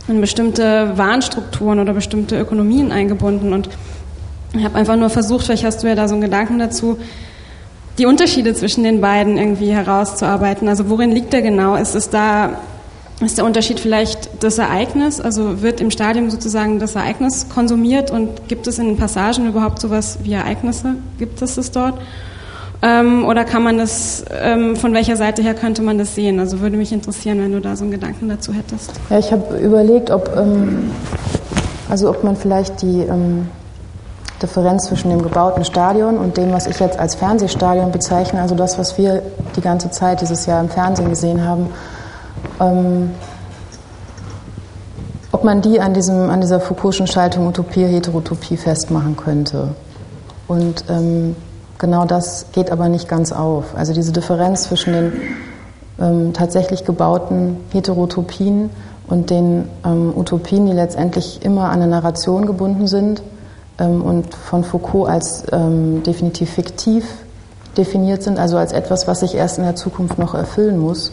in 0.07 0.21
bestimmte 0.21 0.97
Warnstrukturen 0.97 1.79
oder 1.79 1.93
bestimmte 1.93 2.39
Ökonomien 2.39 2.91
eingebunden. 2.91 3.53
Und 3.53 3.69
ich 4.57 4.65
habe 4.65 4.75
einfach 4.75 4.95
nur 4.95 5.09
versucht, 5.09 5.45
vielleicht 5.45 5.65
hast 5.65 5.83
du 5.83 5.87
ja 5.87 5.95
da 5.95 6.07
so 6.07 6.13
einen 6.13 6.21
Gedanken 6.21 6.59
dazu, 6.59 6.97
die 7.97 8.05
Unterschiede 8.05 8.53
zwischen 8.53 8.83
den 8.83 9.01
beiden 9.01 9.37
irgendwie 9.37 9.71
herauszuarbeiten. 9.71 10.67
Also 10.67 10.89
worin 10.89 11.11
liegt 11.11 11.33
der 11.33 11.41
genau? 11.41 11.75
Ist 11.75 11.95
es 11.95 12.09
da 12.09 12.57
ist 13.21 13.37
der 13.37 13.45
Unterschied 13.45 13.79
vielleicht 13.79 14.43
das 14.43 14.57
Ereignis? 14.57 15.21
Also 15.21 15.61
wird 15.61 15.79
im 15.79 15.89
Stadium 15.89 16.29
sozusagen 16.29 16.79
das 16.79 16.95
Ereignis 16.95 17.47
konsumiert 17.47 18.11
und 18.11 18.49
gibt 18.49 18.67
es 18.67 18.77
in 18.77 18.87
den 18.87 18.97
Passagen 18.97 19.47
überhaupt 19.47 19.79
sowas 19.79 20.19
wie 20.23 20.33
Ereignisse? 20.33 20.95
Gibt 21.17 21.41
es 21.41 21.55
das 21.55 21.71
dort? 21.71 21.95
Ähm, 22.81 23.23
oder 23.23 23.45
kann 23.45 23.63
man 23.63 23.77
das, 23.77 24.25
ähm, 24.37 24.75
von 24.75 24.93
welcher 24.93 25.15
Seite 25.15 25.41
her 25.41 25.53
könnte 25.53 25.81
man 25.81 25.97
das 25.97 26.13
sehen? 26.13 26.41
Also 26.41 26.59
würde 26.59 26.75
mich 26.75 26.91
interessieren, 26.91 27.39
wenn 27.41 27.53
du 27.53 27.61
da 27.61 27.77
so 27.77 27.83
einen 27.83 27.91
Gedanken 27.91 28.27
dazu 28.27 28.51
hättest. 28.51 28.91
Ja, 29.09 29.17
ich 29.17 29.31
habe 29.31 29.59
überlegt, 29.59 30.11
ob, 30.11 30.35
ähm, 30.37 30.91
also 31.89 32.09
ob 32.09 32.21
man 32.25 32.35
vielleicht 32.35 32.81
die 32.81 32.99
ähm, 32.99 33.47
Differenz 34.45 34.85
zwischen 34.85 35.09
dem 35.09 35.23
gebauten 35.23 35.65
Stadion 35.65 36.17
und 36.17 36.37
dem, 36.37 36.53
was 36.53 36.67
ich 36.67 36.79
jetzt 36.79 36.99
als 36.99 37.15
Fernsehstadion 37.15 37.91
bezeichne, 37.91 38.41
also 38.41 38.53
das, 38.53 38.77
was 38.77 38.97
wir 38.97 39.23
die 39.55 39.61
ganze 39.61 39.89
Zeit 39.89 40.21
dieses 40.21 40.45
Jahr 40.45 40.61
im 40.61 40.69
Fernsehen 40.69 41.09
gesehen 41.09 41.43
haben, 41.43 41.69
ähm, 42.59 43.11
ob 45.31 45.43
man 45.43 45.61
die 45.61 45.81
an, 45.81 45.93
diesem, 45.93 46.29
an 46.29 46.41
dieser 46.41 46.59
Foucault'schen 46.59 47.07
Schaltung 47.07 47.47
Utopie-Heterotopie 47.47 48.55
festmachen 48.55 49.17
könnte. 49.17 49.69
Und 50.47 50.85
ähm, 50.89 51.35
genau 51.79 52.05
das 52.05 52.45
geht 52.51 52.71
aber 52.71 52.87
nicht 52.87 53.09
ganz 53.09 53.31
auf. 53.31 53.75
Also 53.75 53.93
diese 53.93 54.11
Differenz 54.11 54.63
zwischen 54.63 54.93
den 54.93 55.13
ähm, 55.99 56.33
tatsächlich 56.33 56.85
gebauten 56.85 57.57
Heterotopien 57.71 58.69
und 59.07 59.31
den 59.31 59.67
ähm, 59.83 60.13
Utopien, 60.15 60.67
die 60.67 60.73
letztendlich 60.73 61.43
immer 61.43 61.65
an 61.65 61.81
eine 61.81 61.87
Narration 61.87 62.45
gebunden 62.45 62.87
sind 62.87 63.23
und 63.77 64.33
von 64.33 64.63
Foucault 64.63 65.09
als 65.09 65.43
ähm, 65.51 66.03
definitiv 66.03 66.51
fiktiv 66.51 67.05
definiert 67.77 68.23
sind, 68.23 68.39
also 68.39 68.57
als 68.57 68.71
etwas, 68.71 69.07
was 69.07 69.19
sich 69.19 69.35
erst 69.35 69.57
in 69.57 69.65
der 69.65 69.75
Zukunft 69.75 70.17
noch 70.17 70.33
erfüllen 70.33 70.79
muss, 70.79 71.11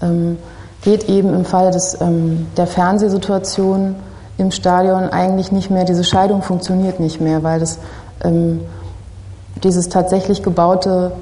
ähm, 0.00 0.38
geht 0.82 1.08
eben 1.08 1.34
im 1.34 1.44
Fall 1.44 1.70
des, 1.70 2.00
ähm, 2.00 2.46
der 2.56 2.66
Fernsehsituation 2.66 3.96
im 4.38 4.50
Stadion 4.50 5.08
eigentlich 5.08 5.52
nicht 5.52 5.70
mehr, 5.70 5.84
diese 5.84 6.04
Scheidung 6.04 6.42
funktioniert 6.42 7.00
nicht 7.00 7.20
mehr, 7.20 7.42
weil 7.42 7.60
das, 7.60 7.78
ähm, 8.22 8.60
dieses 9.62 9.88
tatsächlich 9.88 10.42
gebaute 10.42 11.12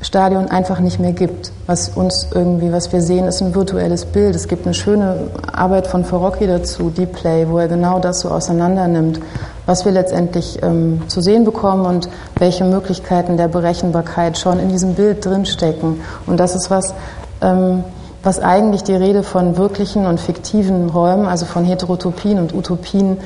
Stadion 0.00 0.48
einfach 0.48 0.78
nicht 0.78 1.00
mehr 1.00 1.12
gibt. 1.12 1.50
Was 1.66 1.88
uns 1.88 2.28
irgendwie, 2.32 2.72
was 2.72 2.92
wir 2.92 3.02
sehen, 3.02 3.26
ist 3.26 3.42
ein 3.42 3.54
virtuelles 3.54 4.04
Bild. 4.04 4.36
Es 4.36 4.46
gibt 4.46 4.64
eine 4.64 4.74
schöne 4.74 5.28
Arbeit 5.52 5.88
von 5.88 6.04
Farocki 6.04 6.46
dazu, 6.46 6.90
Deep 6.90 7.14
Play, 7.14 7.48
wo 7.48 7.58
er 7.58 7.66
genau 7.66 7.98
das 7.98 8.20
so 8.20 8.30
auseinander 8.30 8.86
nimmt, 8.86 9.20
was 9.66 9.84
wir 9.84 9.92
letztendlich 9.92 10.62
ähm, 10.62 11.02
zu 11.08 11.20
sehen 11.20 11.44
bekommen 11.44 11.84
und 11.84 12.08
welche 12.36 12.64
Möglichkeiten 12.64 13.36
der 13.36 13.48
Berechenbarkeit 13.48 14.38
schon 14.38 14.60
in 14.60 14.68
diesem 14.68 14.94
Bild 14.94 15.24
drinstecken. 15.24 16.00
Und 16.26 16.38
das 16.38 16.54
ist 16.54 16.70
was, 16.70 16.94
ähm, 17.40 17.82
was 18.22 18.38
eigentlich 18.38 18.84
die 18.84 18.94
Rede 18.94 19.24
von 19.24 19.56
wirklichen 19.56 20.06
und 20.06 20.20
fiktiven 20.20 20.90
Räumen, 20.90 21.26
also 21.26 21.44
von 21.44 21.64
Heterotopien 21.64 22.38
und 22.38 22.54
Utopien, 22.54 23.18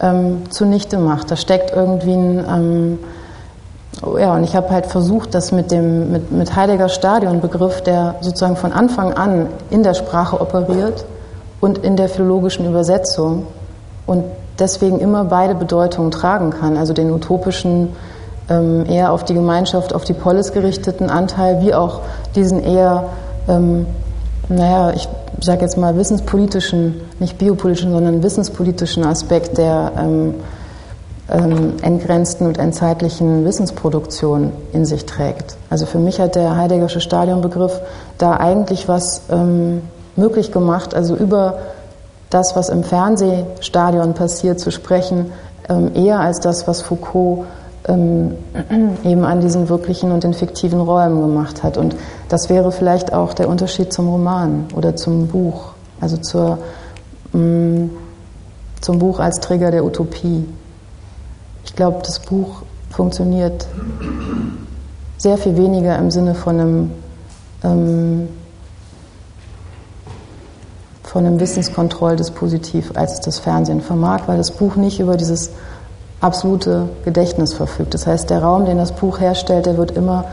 ähm, 0.00 0.50
zunichte 0.50 0.98
macht. 0.98 1.30
Da 1.30 1.36
steckt 1.36 1.72
irgendwie 1.74 2.14
ein, 2.14 2.44
ähm, 2.48 2.98
ja, 4.18 4.34
und 4.34 4.44
ich 4.44 4.54
habe 4.54 4.70
halt 4.70 4.86
versucht, 4.86 5.34
das 5.34 5.52
mit 5.52 5.70
dem 5.70 6.12
mit, 6.12 6.30
mit 6.30 6.54
Heideggers 6.54 6.94
Stadionbegriff, 6.94 7.80
der 7.82 8.16
sozusagen 8.20 8.56
von 8.56 8.72
Anfang 8.72 9.14
an 9.14 9.48
in 9.70 9.82
der 9.82 9.94
Sprache 9.94 10.40
operiert 10.40 11.04
und 11.60 11.78
in 11.78 11.96
der 11.96 12.08
philologischen 12.08 12.66
Übersetzung 12.66 13.46
und 14.06 14.24
deswegen 14.58 15.00
immer 15.00 15.24
beide 15.24 15.54
Bedeutungen 15.54 16.10
tragen 16.10 16.50
kann, 16.50 16.76
also 16.76 16.92
den 16.92 17.10
utopischen 17.10 17.94
ähm, 18.48 18.84
eher 18.86 19.12
auf 19.12 19.24
die 19.24 19.34
Gemeinschaft, 19.34 19.94
auf 19.94 20.04
die 20.04 20.12
Polis 20.12 20.52
gerichteten 20.52 21.10
Anteil, 21.10 21.62
wie 21.62 21.74
auch 21.74 22.00
diesen 22.34 22.62
eher 22.62 23.04
ähm, 23.48 23.86
naja, 24.48 24.92
ich 24.94 25.08
sage 25.40 25.62
jetzt 25.62 25.76
mal 25.76 25.96
wissenspolitischen, 25.96 27.00
nicht 27.18 27.38
biopolitischen, 27.38 27.92
sondern 27.92 28.22
wissenspolitischen 28.22 29.04
Aspekt 29.04 29.58
der 29.58 29.92
ähm, 29.98 30.34
ähm, 31.30 31.74
entgrenzten 31.82 32.46
und 32.46 32.58
endzeitlichen 32.58 33.44
Wissensproduktion 33.44 34.52
in 34.72 34.84
sich 34.84 35.06
trägt. 35.06 35.56
Also 35.70 35.86
für 35.86 35.98
mich 35.98 36.20
hat 36.20 36.34
der 36.34 36.56
Heideggersche 36.56 37.00
Stadionbegriff 37.00 37.80
da 38.18 38.36
eigentlich 38.36 38.88
was 38.88 39.22
ähm, 39.30 39.82
möglich 40.14 40.52
gemacht, 40.52 40.94
also 40.94 41.16
über 41.16 41.58
das, 42.30 42.54
was 42.54 42.68
im 42.68 42.84
Fernsehstadion 42.84 44.14
passiert, 44.14 44.60
zu 44.60 44.70
sprechen, 44.70 45.32
ähm, 45.68 45.92
eher 45.94 46.20
als 46.20 46.40
das, 46.40 46.66
was 46.68 46.82
Foucault 46.82 47.46
ähm, 47.88 48.32
eben 49.04 49.24
an 49.24 49.40
diesen 49.40 49.68
wirklichen 49.68 50.12
und 50.12 50.24
den 50.24 50.34
fiktiven 50.34 50.80
Räumen 50.80 51.20
gemacht 51.20 51.62
hat. 51.62 51.76
Und 51.76 51.96
das 52.28 52.48
wäre 52.48 52.72
vielleicht 52.72 53.12
auch 53.12 53.34
der 53.34 53.48
Unterschied 53.48 53.92
zum 53.92 54.08
Roman 54.08 54.66
oder 54.74 54.96
zum 54.96 55.28
Buch, 55.28 55.72
also 56.00 56.16
zur, 56.16 56.58
mm, 57.32 57.90
zum 58.80 58.98
Buch 58.98 59.20
als 59.20 59.40
Träger 59.40 59.70
der 59.70 59.84
Utopie. 59.84 60.46
Ich 61.66 61.76
glaube, 61.76 61.98
das 62.02 62.20
Buch 62.20 62.62
funktioniert 62.90 63.66
sehr 65.18 65.36
viel 65.36 65.56
weniger 65.56 65.98
im 65.98 66.10
Sinne 66.10 66.34
von 66.34 66.60
einem, 66.60 66.90
ähm, 67.62 68.28
von 71.02 71.26
einem 71.26 71.38
Wissenskontrolldispositiv, 71.38 72.92
als 72.94 73.20
das 73.20 73.38
Fernsehen 73.38 73.82
vermag, 73.82 74.22
weil 74.26 74.38
das 74.38 74.52
Buch 74.52 74.76
nicht 74.76 75.00
über 75.00 75.16
dieses 75.16 75.50
absolute 76.20 76.88
Gedächtnis 77.04 77.52
verfügt. 77.52 77.94
Das 77.94 78.06
heißt, 78.06 78.30
der 78.30 78.42
Raum, 78.42 78.64
den 78.64 78.78
das 78.78 78.92
Buch 78.92 79.20
herstellt, 79.20 79.66
der 79.66 79.76
wird 79.76 79.90
immer 79.90 80.24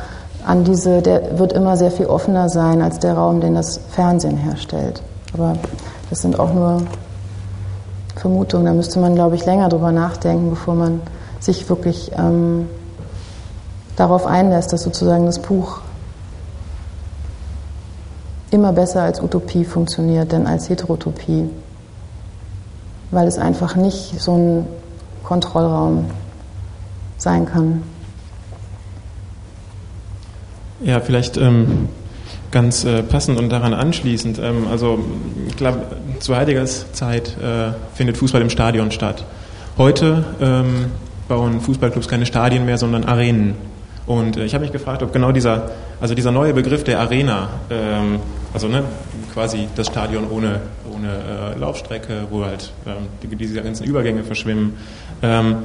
an 0.46 0.64
diese, 0.64 1.02
der 1.02 1.40
wird 1.40 1.54
immer 1.54 1.78
sehr 1.78 1.92
viel 1.92 2.06
offener 2.06 2.50
sein 2.50 2.82
als 2.82 3.00
der 3.00 3.16
Raum, 3.16 3.42
den 3.42 3.56
das 3.56 3.80
Fernsehen 3.92 4.38
herstellt. 4.38 5.02
Aber 5.34 5.56
das 6.10 6.22
sind 6.22 6.40
auch 6.40 6.54
nur 6.54 6.84
Vermutungen. 8.16 8.66
Da 8.66 8.74
müsste 8.74 9.00
man, 9.00 9.16
glaube 9.16 9.36
ich, 9.36 9.46
länger 9.46 9.70
drüber 9.70 9.92
nachdenken, 9.92 10.50
bevor 10.50 10.76
man 10.76 11.02
sich 11.44 11.68
wirklich 11.68 12.12
ähm, 12.18 12.68
darauf 13.98 14.26
einlässt, 14.26 14.72
dass 14.72 14.84
sozusagen 14.84 15.26
das 15.26 15.40
Buch 15.40 15.82
immer 18.50 18.72
besser 18.72 19.02
als 19.02 19.22
Utopie 19.22 19.66
funktioniert, 19.66 20.32
denn 20.32 20.48
als 20.48 20.70
Heterotopie, 20.70 21.50
weil 23.12 23.28
es 23.28 23.38
einfach 23.38 23.76
nicht 23.76 24.20
so 24.22 24.36
ein 24.36 24.68
Kontrollraum 25.24 26.06
sein 27.18 27.46
kann. 27.46 27.84
Ja, 30.82 31.00
vielleicht 31.00 31.38
ähm, 31.38 31.90
ganz 32.52 32.86
äh, 32.86 33.04
passend 33.04 33.38
und 33.38 33.50
daran 33.50 33.74
anschließend. 33.74 34.40
Ähm, 34.40 34.68
also 34.70 35.00
ich 35.48 35.58
glaube, 35.58 35.82
zu 36.20 36.36
Heideggers 36.36 36.92
Zeit 36.94 37.36
äh, 37.38 37.74
findet 37.96 38.18
Fußball 38.18 38.42
im 38.42 38.50
Stadion 38.50 38.92
statt. 38.92 39.26
Heute 39.78 40.24
ähm, 40.40 40.92
bauen 41.28 41.62
Fußballclubs 41.62 42.08
keine 42.08 42.26
Stadien 42.26 42.66
mehr, 42.66 42.78
sondern 42.78 43.04
Arenen. 43.06 43.56
Und 44.06 44.38
äh, 44.38 44.46
ich 44.46 44.54
habe 44.54 44.64
mich 44.64 44.72
gefragt, 44.72 45.02
ob 45.04 45.14
genau 45.14 45.32
dieser, 45.32 45.72
also 46.02 46.14
dieser 46.14 46.32
neue 46.32 46.54
Begriff 46.54 46.84
der 46.84 47.00
Arena, 47.00 47.50
ähm, 47.70 48.20
also 48.54 48.68
ne, 48.68 48.84
quasi 49.34 49.68
das 49.76 49.88
Stadion 49.88 50.30
ohne, 50.30 50.60
ohne 50.94 51.56
äh, 51.56 51.60
Laufstrecke, 51.60 52.28
wo 52.30 52.44
halt 52.44 52.72
ähm, 52.86 53.08
die, 53.22 53.36
diese 53.36 53.62
ganzen 53.62 53.86
Übergänge 53.86 54.24
verschwimmen, 54.24 54.74
ähm, 55.22 55.56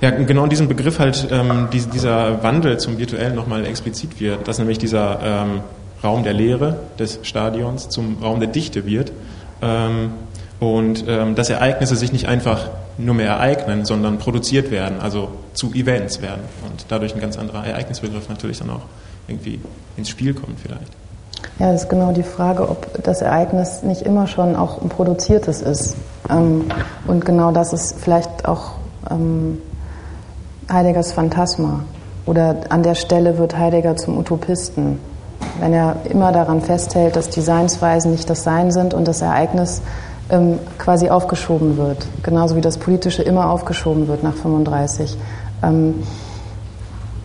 ja, 0.00 0.10
genau 0.10 0.44
in 0.44 0.50
diesem 0.50 0.68
Begriff 0.68 0.98
halt 0.98 1.28
ähm, 1.30 1.68
die, 1.72 1.80
dieser 1.80 2.42
Wandel 2.42 2.78
zum 2.78 2.96
Virtuellen 2.96 3.34
nochmal 3.34 3.66
explizit 3.66 4.18
wird, 4.18 4.48
dass 4.48 4.58
nämlich 4.58 4.78
dieser 4.78 5.20
ähm, 5.22 5.60
Raum 6.02 6.22
der 6.22 6.32
Lehre 6.32 6.78
des 6.98 7.18
Stadions 7.22 7.90
zum 7.90 8.16
Raum 8.22 8.40
der 8.40 8.48
Dichte 8.48 8.86
wird 8.86 9.12
ähm, 9.60 10.12
und 10.58 11.06
dass 11.06 11.48
Ereignisse 11.48 11.96
sich 11.96 12.12
nicht 12.12 12.28
einfach 12.28 12.68
nur 13.04 13.14
mehr 13.14 13.28
ereignen, 13.28 13.84
sondern 13.84 14.18
produziert 14.18 14.70
werden, 14.70 15.00
also 15.00 15.28
zu 15.54 15.72
Events 15.72 16.22
werden 16.22 16.42
und 16.68 16.86
dadurch 16.88 17.14
ein 17.14 17.20
ganz 17.20 17.38
anderer 17.38 17.66
Ereignisbegriff 17.66 18.28
natürlich 18.28 18.58
dann 18.58 18.70
auch 18.70 18.82
irgendwie 19.28 19.60
ins 19.96 20.08
Spiel 20.08 20.34
kommt 20.34 20.58
vielleicht. 20.60 20.92
Ja, 21.58 21.72
das 21.72 21.82
ist 21.82 21.88
genau 21.90 22.12
die 22.12 22.22
Frage, 22.22 22.68
ob 22.68 23.02
das 23.02 23.22
Ereignis 23.22 23.82
nicht 23.82 24.02
immer 24.02 24.26
schon 24.26 24.56
auch 24.56 24.80
ein 24.82 24.88
produziertes 24.88 25.62
ist. 25.62 25.96
Ähm, 26.28 26.64
und 27.06 27.24
genau 27.24 27.52
das 27.52 27.72
ist 27.72 28.00
vielleicht 28.00 28.46
auch 28.46 28.72
ähm, 29.10 29.58
Heideggers 30.70 31.12
Phantasma. 31.12 31.84
Oder 32.26 32.56
an 32.68 32.82
der 32.82 32.94
Stelle 32.94 33.38
wird 33.38 33.56
Heidegger 33.56 33.96
zum 33.96 34.18
Utopisten, 34.18 34.98
wenn 35.58 35.72
er 35.72 35.96
immer 36.08 36.32
daran 36.32 36.60
festhält, 36.60 37.16
dass 37.16 37.30
die 37.30 37.40
Seinsweisen 37.40 38.12
nicht 38.12 38.28
das 38.28 38.44
Sein 38.44 38.70
sind 38.70 38.94
und 38.94 39.08
das 39.08 39.22
Ereignis 39.22 39.82
ähm, 40.30 40.58
quasi 40.78 41.10
aufgeschoben 41.10 41.76
wird. 41.76 42.06
Genauso 42.22 42.56
wie 42.56 42.60
das 42.60 42.78
Politische 42.78 43.22
immer 43.22 43.50
aufgeschoben 43.50 44.08
wird 44.08 44.22
nach 44.22 44.34
35. 44.34 45.16
Ähm, 45.62 46.02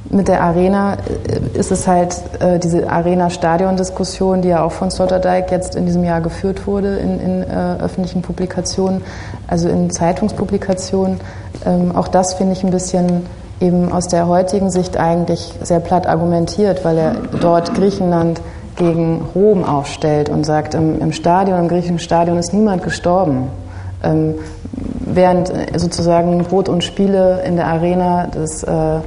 mit 0.10 0.28
der 0.28 0.44
Arena 0.44 0.94
äh, 0.94 1.58
ist 1.58 1.72
es 1.72 1.88
halt 1.88 2.16
äh, 2.40 2.60
diese 2.60 2.90
Arena-Stadion-Diskussion, 2.90 4.42
die 4.42 4.50
ja 4.50 4.64
auch 4.64 4.72
von 4.72 4.92
Sloterdijk 4.92 5.52
jetzt 5.52 5.76
in 5.76 5.86
diesem 5.86 6.04
Jahr 6.04 6.22
geführt 6.22 6.68
wurde 6.68 6.98
in, 6.98 7.20
in 7.20 7.44
äh, 7.44 7.78
öffentlichen 7.80 8.22
Publikationen, 8.22 9.02
also 9.48 9.68
in 9.68 9.90
Zeitungspublikationen. 9.90 11.20
Ähm, 11.66 11.96
auch 11.96 12.08
das 12.08 12.36
finde 12.36 12.54
ich 12.54 12.64
ein 12.64 12.72
bisschen 12.72 13.26
eben 13.60 13.92
aus 13.92 14.08
der 14.08 14.28
heutigen 14.28 14.70
Sicht 14.70 14.98
eigentlich 14.98 15.54
sehr 15.62 15.80
platt 15.80 16.08
argumentiert, 16.08 16.84
weil 16.86 16.98
er 16.98 17.16
dort 17.42 17.74
Griechenland 17.74 18.42
gegen 18.76 19.22
Rom 19.34 19.64
aufstellt 19.64 20.30
und 20.30 20.46
sagt, 20.46 20.74
im, 20.74 21.00
im 21.02 21.12
Stadion, 21.12 21.60
im 21.60 21.68
griechischen 21.68 22.00
Stadion 22.00 22.38
ist 22.38 22.54
niemand 22.54 22.84
gestorben. 22.84 23.48
Ähm, 24.04 24.36
während 25.00 25.52
sozusagen 25.76 26.44
Brot 26.44 26.70
und 26.70 26.84
Spiele 26.84 27.44
in 27.46 27.56
der 27.56 27.68
Arena 27.68 28.28
des 28.28 28.64
äh, 28.64 29.00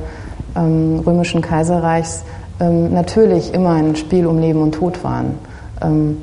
ähm, 0.57 1.03
römischen 1.07 1.43
Kaiserreichs 1.43 2.25
ähm, 2.61 2.93
natürlich 2.93 3.55
immer 3.55 3.71
ein 3.71 3.97
Spiel 3.97 4.27
um 4.27 4.39
Leben 4.39 4.63
und 4.63 4.73
Tod 4.73 5.05
waren. 5.05 5.39
Ähm, 5.83 6.19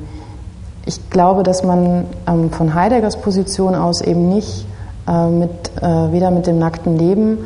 ich 0.84 1.10
glaube, 1.10 1.42
dass 1.42 1.64
man 1.64 2.04
ähm, 2.28 2.50
von 2.50 2.74
Heideggers 2.74 3.16
Position 3.20 3.74
aus 3.74 4.00
eben 4.00 4.28
nicht 4.28 4.66
äh, 5.08 5.28
mit, 5.28 5.50
äh, 5.80 6.12
weder 6.12 6.30
mit 6.30 6.46
dem 6.46 6.58
nackten 6.58 6.98
Leben 6.98 7.38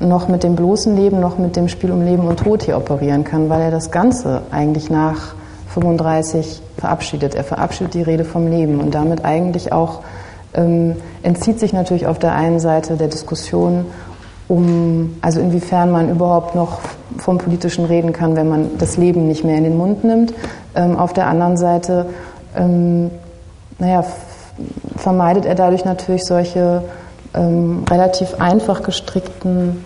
noch 0.00 0.28
mit 0.28 0.42
dem 0.42 0.56
bloßen 0.56 0.96
Leben 0.96 1.20
noch 1.20 1.38
mit 1.38 1.56
dem 1.56 1.68
Spiel 1.68 1.90
um 1.90 2.02
Leben 2.02 2.26
und 2.26 2.40
Tod 2.40 2.62
hier 2.62 2.76
operieren 2.76 3.24
kann, 3.24 3.48
weil 3.48 3.62
er 3.62 3.70
das 3.70 3.90
Ganze 3.90 4.42
eigentlich 4.50 4.90
nach 4.90 5.34
35 5.74 6.62
verabschiedet. 6.78 7.34
Er 7.34 7.44
verabschiedet 7.44 7.94
die 7.94 8.02
Rede 8.02 8.24
vom 8.24 8.46
Leben 8.48 8.80
und 8.80 8.94
damit 8.94 9.24
eigentlich 9.24 9.72
auch 9.72 10.00
ähm, 10.54 10.96
entzieht 11.22 11.58
sich 11.58 11.72
natürlich 11.72 12.06
auf 12.06 12.18
der 12.18 12.34
einen 12.34 12.60
Seite 12.60 12.96
der 12.96 13.08
Diskussion 13.08 13.86
um, 14.46 15.16
also 15.22 15.40
inwiefern 15.40 15.90
man 15.90 16.10
überhaupt 16.10 16.54
noch 16.54 16.80
vom 17.16 17.38
Politischen 17.38 17.86
reden 17.86 18.12
kann, 18.12 18.36
wenn 18.36 18.48
man 18.48 18.78
das 18.78 18.96
Leben 18.96 19.26
nicht 19.26 19.42
mehr 19.42 19.56
in 19.56 19.64
den 19.64 19.76
Mund 19.76 20.04
nimmt. 20.04 20.34
Ähm, 20.74 20.96
auf 20.96 21.12
der 21.12 21.26
anderen 21.26 21.56
Seite, 21.56 22.06
ähm, 22.54 23.10
naja, 23.78 24.04
vermeidet 24.96 25.46
er 25.46 25.54
dadurch 25.54 25.84
natürlich 25.84 26.24
solche 26.24 26.82
ähm, 27.34 27.84
relativ 27.90 28.34
einfach 28.38 28.82
gestrickten 28.82 29.84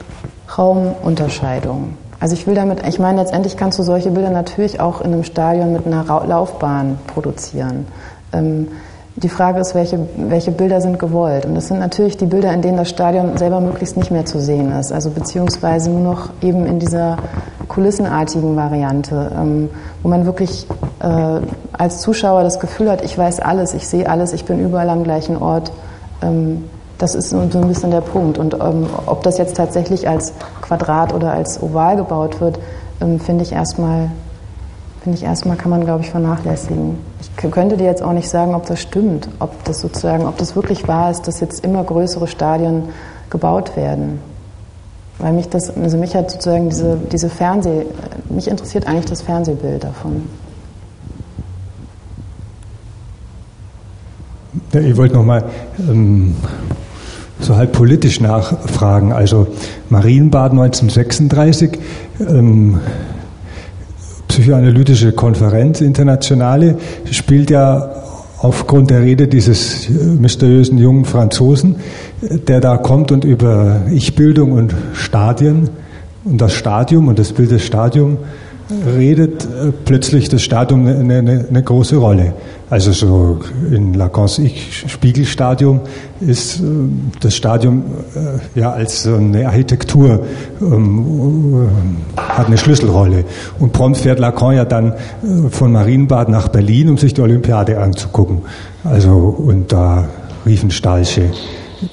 Raumunterscheidungen. 0.56 1.96
Also 2.20 2.34
ich 2.34 2.46
will 2.46 2.54
damit, 2.54 2.86
ich 2.86 2.98
meine, 2.98 3.20
letztendlich 3.20 3.56
kannst 3.56 3.78
du 3.78 3.82
solche 3.82 4.10
Bilder 4.10 4.30
natürlich 4.30 4.80
auch 4.80 5.00
in 5.00 5.12
einem 5.12 5.24
Stadion 5.24 5.72
mit 5.72 5.86
einer 5.86 6.04
Laufbahn 6.26 6.98
produzieren. 7.06 7.86
Ähm, 8.32 8.68
die 9.22 9.28
Frage 9.28 9.60
ist, 9.60 9.74
welche, 9.74 9.98
welche 10.16 10.52
Bilder 10.52 10.80
sind 10.80 10.98
gewollt? 10.98 11.44
Und 11.44 11.56
das 11.56 11.68
sind 11.68 11.80
natürlich 11.80 12.16
die 12.16 12.26
Bilder, 12.26 12.52
in 12.52 12.62
denen 12.62 12.76
das 12.76 12.88
Stadion 12.88 13.36
selber 13.36 13.60
möglichst 13.60 13.96
nicht 13.96 14.10
mehr 14.10 14.24
zu 14.24 14.40
sehen 14.40 14.70
ist, 14.72 14.92
also 14.92 15.10
beziehungsweise 15.10 15.90
nur 15.90 16.14
noch 16.14 16.30
eben 16.40 16.66
in 16.66 16.78
dieser 16.78 17.16
kulissenartigen 17.66 18.54
Variante, 18.56 19.32
ähm, 19.36 19.70
wo 20.02 20.08
man 20.08 20.24
wirklich 20.24 20.66
äh, 21.00 21.40
als 21.72 22.00
Zuschauer 22.00 22.42
das 22.44 22.60
Gefühl 22.60 22.90
hat, 22.90 23.04
ich 23.04 23.16
weiß 23.18 23.40
alles, 23.40 23.74
ich 23.74 23.88
sehe 23.88 24.08
alles, 24.08 24.32
ich 24.32 24.44
bin 24.44 24.60
überall 24.60 24.88
am 24.88 25.02
gleichen 25.02 25.36
Ort. 25.36 25.72
Ähm, 26.22 26.64
das 26.98 27.14
ist 27.14 27.30
so 27.30 27.38
ein 27.38 27.68
bisschen 27.68 27.90
der 27.90 28.00
Punkt. 28.00 28.38
Und 28.38 28.54
ähm, 28.54 28.86
ob 29.06 29.22
das 29.22 29.38
jetzt 29.38 29.56
tatsächlich 29.56 30.08
als 30.08 30.32
Quadrat 30.60 31.14
oder 31.14 31.32
als 31.32 31.62
Oval 31.62 31.96
gebaut 31.96 32.40
wird, 32.40 32.58
ähm, 33.00 33.20
finde 33.20 33.44
ich 33.44 33.52
erstmal 33.52 34.10
finde 35.02 35.16
ich 35.16 35.24
erstmal 35.24 35.56
kann 35.56 35.70
man, 35.70 35.84
glaube 35.84 36.02
ich, 36.02 36.10
vernachlässigen. 36.10 36.98
Ich 37.20 37.50
könnte 37.50 37.76
dir 37.76 37.84
jetzt 37.84 38.02
auch 38.02 38.12
nicht 38.12 38.28
sagen, 38.28 38.54
ob 38.54 38.66
das 38.66 38.80
stimmt, 38.80 39.28
ob 39.38 39.64
das 39.64 39.80
sozusagen, 39.80 40.26
ob 40.26 40.36
das 40.38 40.56
wirklich 40.56 40.86
wahr 40.88 41.10
ist, 41.10 41.26
dass 41.28 41.40
jetzt 41.40 41.64
immer 41.64 41.84
größere 41.84 42.26
Stadien 42.26 42.84
gebaut 43.30 43.76
werden. 43.76 44.20
Weil 45.18 45.32
mich 45.32 45.48
das, 45.48 45.74
also 45.76 45.96
mich 45.96 46.14
hat 46.14 46.30
sozusagen 46.30 46.68
diese, 46.68 46.96
diese 47.10 47.28
Fernseh, 47.28 47.86
mich 48.28 48.48
interessiert 48.48 48.86
eigentlich 48.86 49.06
das 49.06 49.22
Fernsehbild 49.22 49.84
davon. 49.84 50.28
Ja, 54.72 54.80
ich 54.80 54.96
wollte 54.96 55.14
nochmal 55.14 55.44
ähm, 55.78 56.36
so 57.40 57.56
halb 57.56 57.72
politisch 57.72 58.20
nachfragen. 58.20 59.12
Also 59.12 59.46
Marienbad 59.88 60.52
1936, 60.52 61.78
ähm, 62.20 62.80
Psychoanalytische 64.28 65.12
Konferenz 65.12 65.80
Internationale 65.80 66.76
spielt 67.10 67.50
ja 67.50 67.90
aufgrund 68.40 68.90
der 68.90 69.00
Rede 69.02 69.26
dieses 69.26 69.88
mysteriösen 69.88 70.78
jungen 70.78 71.04
Franzosen, 71.04 71.76
der 72.20 72.60
da 72.60 72.76
kommt 72.76 73.10
und 73.10 73.24
über 73.24 73.82
Ich-Bildung 73.90 74.52
und 74.52 74.74
Stadien 74.92 75.70
und 76.24 76.40
das 76.40 76.52
Stadium 76.52 77.08
und 77.08 77.18
das 77.18 77.32
Bild 77.32 77.50
des 77.50 77.64
Stadium 77.64 78.18
redet 78.70 79.44
äh, 79.44 79.72
plötzlich 79.84 80.28
das 80.28 80.42
Stadium 80.42 80.86
eine, 80.86 81.18
eine, 81.18 81.46
eine, 81.48 81.62
große 81.62 81.96
Rolle. 81.96 82.34
Also 82.68 82.92
so 82.92 83.40
in 83.70 83.94
Lacans 83.94 84.40
Spiegelstadium 84.86 85.80
ist 86.20 86.60
äh, 86.60 86.64
das 87.20 87.34
Stadium 87.34 87.84
äh, 88.14 88.60
ja 88.60 88.72
als 88.72 89.06
eine 89.06 89.46
Architektur 89.46 90.24
ähm, 90.60 91.68
hat 92.16 92.46
eine 92.46 92.58
Schlüsselrolle. 92.58 93.24
Und 93.58 93.72
prompt 93.72 93.98
fährt 93.98 94.18
Lacan 94.18 94.54
ja 94.54 94.64
dann 94.64 94.94
von 95.50 95.72
Marienbad 95.72 96.28
nach 96.28 96.48
Berlin, 96.48 96.90
um 96.90 96.98
sich 96.98 97.14
die 97.14 97.22
Olympiade 97.22 97.80
anzugucken. 97.80 98.42
Also 98.84 99.12
und 99.12 99.72
da 99.72 100.08
riefen 100.44 100.70
Stalsche 100.70 101.30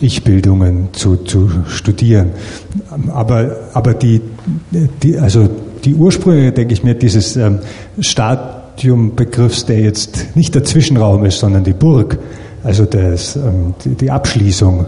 Ich-Bildungen 0.02 0.90
zu, 0.94 1.18
zu 1.18 1.50
studieren. 1.68 2.32
Aber, 3.14 3.56
aber 3.74 3.94
die, 3.94 4.22
die, 5.04 5.18
also 5.18 5.48
die 5.86 5.94
Ursprünge, 5.94 6.52
denke 6.52 6.74
ich 6.74 6.84
mir, 6.84 6.96
dieses 6.96 7.36
ähm, 7.36 7.60
Stadiumbegriffs, 8.00 9.66
der 9.66 9.80
jetzt 9.80 10.36
nicht 10.36 10.56
der 10.56 10.64
Zwischenraum 10.64 11.24
ist, 11.26 11.40
sondern 11.40 11.64
die 11.64 11.74
Burg, 11.74 12.18
also 12.64 12.86
das, 12.86 13.36
ähm, 13.36 13.76
die, 13.84 13.96
die 13.96 14.12
Abschließung 14.12 14.88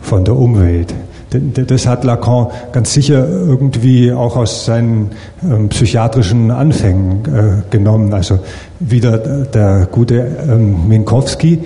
von 0.00 0.24
der 0.24 0.36
Umwelt. 0.36 0.92
Das 1.32 1.86
hat 1.86 2.04
Lacan 2.04 2.48
ganz 2.72 2.92
sicher 2.92 3.26
irgendwie 3.28 4.12
auch 4.12 4.36
aus 4.36 4.64
seinen 4.64 5.10
ähm, 5.42 5.68
psychiatrischen 5.68 6.50
Anfängen 6.50 7.22
äh, 7.26 7.70
genommen. 7.70 8.12
Also 8.12 8.38
wieder 8.80 9.18
der 9.18 9.88
gute 9.90 10.26
ähm, 10.48 10.88
Minkowski, 10.88 11.60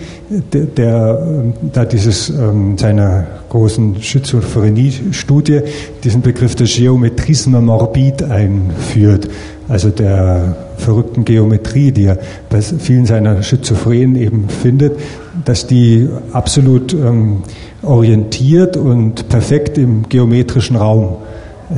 der, 0.53 1.19
ähm, 1.27 1.53
da 1.73 1.85
dieses 1.85 2.29
ähm, 2.31 2.77
seiner 2.79 3.27
großen 3.49 4.03
Schizophrenie-Studie 4.03 5.63
diesen 6.05 6.23
Begriff 6.23 6.55
der 6.55 6.67
Geometrisme 6.67 7.61
morbid 7.61 8.23
einführt, 8.23 9.29
also 9.69 9.91
der 9.91 10.57
verrückten 10.77 11.25
Geometrie, 11.25 11.91
die 11.91 12.05
er 12.05 12.19
bei 12.51 12.61
vielen 12.61 13.07
seiner 13.07 13.43
Schizophrenen 13.43 14.17
eben 14.17 14.49
findet, 14.49 14.99
dass 15.47 15.67
die 15.67 16.09
absolut 16.33 16.93
ähm, 16.93 17.45
orientiert 17.83 18.77
und 18.77 19.29
perfekt 19.29 19.79
im 19.79 20.09
geometrischen 20.09 20.77
Raum 20.77 21.17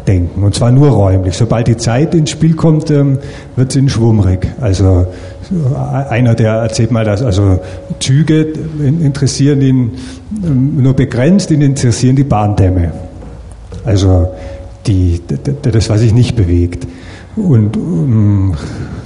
denken. 0.07 0.43
Und 0.43 0.55
zwar 0.55 0.71
nur 0.71 0.89
räumlich. 0.89 1.37
Sobald 1.37 1.69
die 1.69 1.77
Zeit 1.77 2.14
ins 2.14 2.31
Spiel 2.31 2.55
kommt, 2.55 2.91
ähm, 2.91 3.19
wird 3.57 3.71
es 3.71 3.77
ihnen 3.77 3.91
schwummrig. 3.91 4.49
Also 4.61 5.07
einer, 6.11 6.35
der 6.35 6.53
erzählt 6.55 6.91
mal, 6.91 7.05
dass 7.05 7.23
also 7.23 7.61
Züge 8.01 8.47
interessieren 8.83 9.61
ihn 9.61 9.91
ähm, 10.45 10.83
nur 10.83 10.95
begrenzt, 10.95 11.51
ihn 11.51 11.61
interessieren 11.61 12.16
die 12.16 12.25
Bahndämme. 12.25 12.93
Also 13.85 14.29
die, 14.87 15.21
das, 15.62 15.91
was 15.91 16.01
sich 16.01 16.14
nicht 16.14 16.37
bewegt. 16.37 16.87
Und 17.41 17.76
um, 17.76 18.55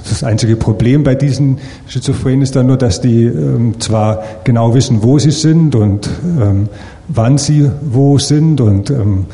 das 0.07 0.23
einzige 0.23 0.55
Problem 0.55 1.03
bei 1.03 1.15
diesen 1.15 1.59
Schizophrenen 1.87 2.41
ist 2.41 2.55
dann 2.55 2.67
nur, 2.67 2.77
dass 2.77 3.01
die 3.01 3.25
ähm, 3.25 3.79
zwar 3.79 4.23
genau 4.43 4.73
wissen, 4.73 5.01
wo 5.01 5.19
sie 5.19 5.31
sind 5.31 5.75
und 5.75 6.09
ähm, 6.39 6.67
wann 7.07 7.37
sie 7.37 7.69
wo 7.81 8.17
sind 8.17 8.59
und 8.59 8.89
ähm, 8.89 9.25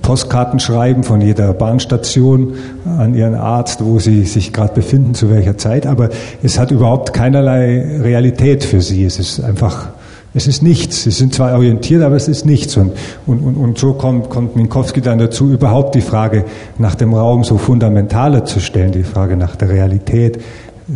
Postkarten 0.00 0.60
schreiben 0.60 1.02
von 1.02 1.20
jeder 1.20 1.52
Bahnstation 1.52 2.54
an 2.86 3.14
ihren 3.14 3.34
Arzt, 3.34 3.84
wo 3.84 3.98
sie 3.98 4.24
sich 4.24 4.52
gerade 4.52 4.72
befinden, 4.72 5.14
zu 5.14 5.28
welcher 5.30 5.58
Zeit, 5.58 5.86
aber 5.86 6.08
es 6.42 6.58
hat 6.58 6.70
überhaupt 6.70 7.12
keinerlei 7.12 8.00
Realität 8.00 8.64
für 8.64 8.80
sie. 8.80 9.04
Es 9.04 9.18
ist 9.18 9.40
einfach, 9.40 9.88
es 10.36 10.48
ist 10.48 10.62
nichts. 10.62 11.04
Sie 11.04 11.12
sind 11.12 11.32
zwar 11.32 11.54
orientiert, 11.54 12.02
aber 12.02 12.16
es 12.16 12.26
ist 12.26 12.44
nichts. 12.44 12.76
Und, 12.76 12.92
und, 13.26 13.38
und, 13.40 13.56
und 13.56 13.78
so 13.78 13.92
kommt, 13.92 14.30
kommt 14.30 14.56
Minkowski 14.56 15.00
dann 15.00 15.18
dazu, 15.18 15.48
überhaupt 15.48 15.94
die 15.94 16.00
Frage 16.00 16.44
nach 16.76 16.96
dem 16.96 17.14
Raum 17.14 17.44
so 17.44 17.56
fundamentaler 17.56 18.44
zu 18.44 18.58
stellen, 18.58 18.90
die 18.90 19.04
Frage 19.04 19.36
nach 19.36 19.54
der 19.54 19.68
Realität 19.68 20.40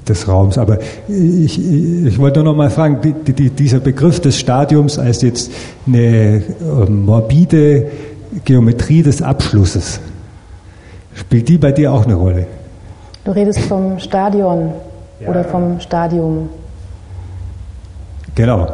des 0.09 0.27
Raums. 0.27 0.59
Aber 0.59 0.79
ich, 1.09 1.59
ich 1.59 2.19
wollte 2.19 2.43
nur 2.43 2.53
noch 2.53 2.57
mal 2.57 2.71
fragen, 2.71 2.99
die, 3.01 3.33
die, 3.33 3.51
dieser 3.51 3.79
Begriff 3.79 4.21
des 4.21 4.39
Stadiums 4.39 4.99
als 4.99 5.23
jetzt 5.23 5.53
eine 5.87 6.43
ähm, 6.61 7.05
morbide 7.05 7.87
Geometrie 8.45 9.03
des 9.03 9.23
Abschlusses. 9.23 10.01
Spielt 11.15 11.49
die 11.49 11.59
bei 11.59 11.71
dir 11.71 11.93
auch 11.93 12.05
eine 12.05 12.15
Rolle? 12.15 12.47
Du 13.25 13.31
redest 13.31 13.61
vom 13.61 14.01
Stadion 14.01 14.73
ja. 15.21 15.29
oder 15.29 15.45
vom 15.45 15.79
Stadium. 15.81 16.49
Genau. 18.35 18.69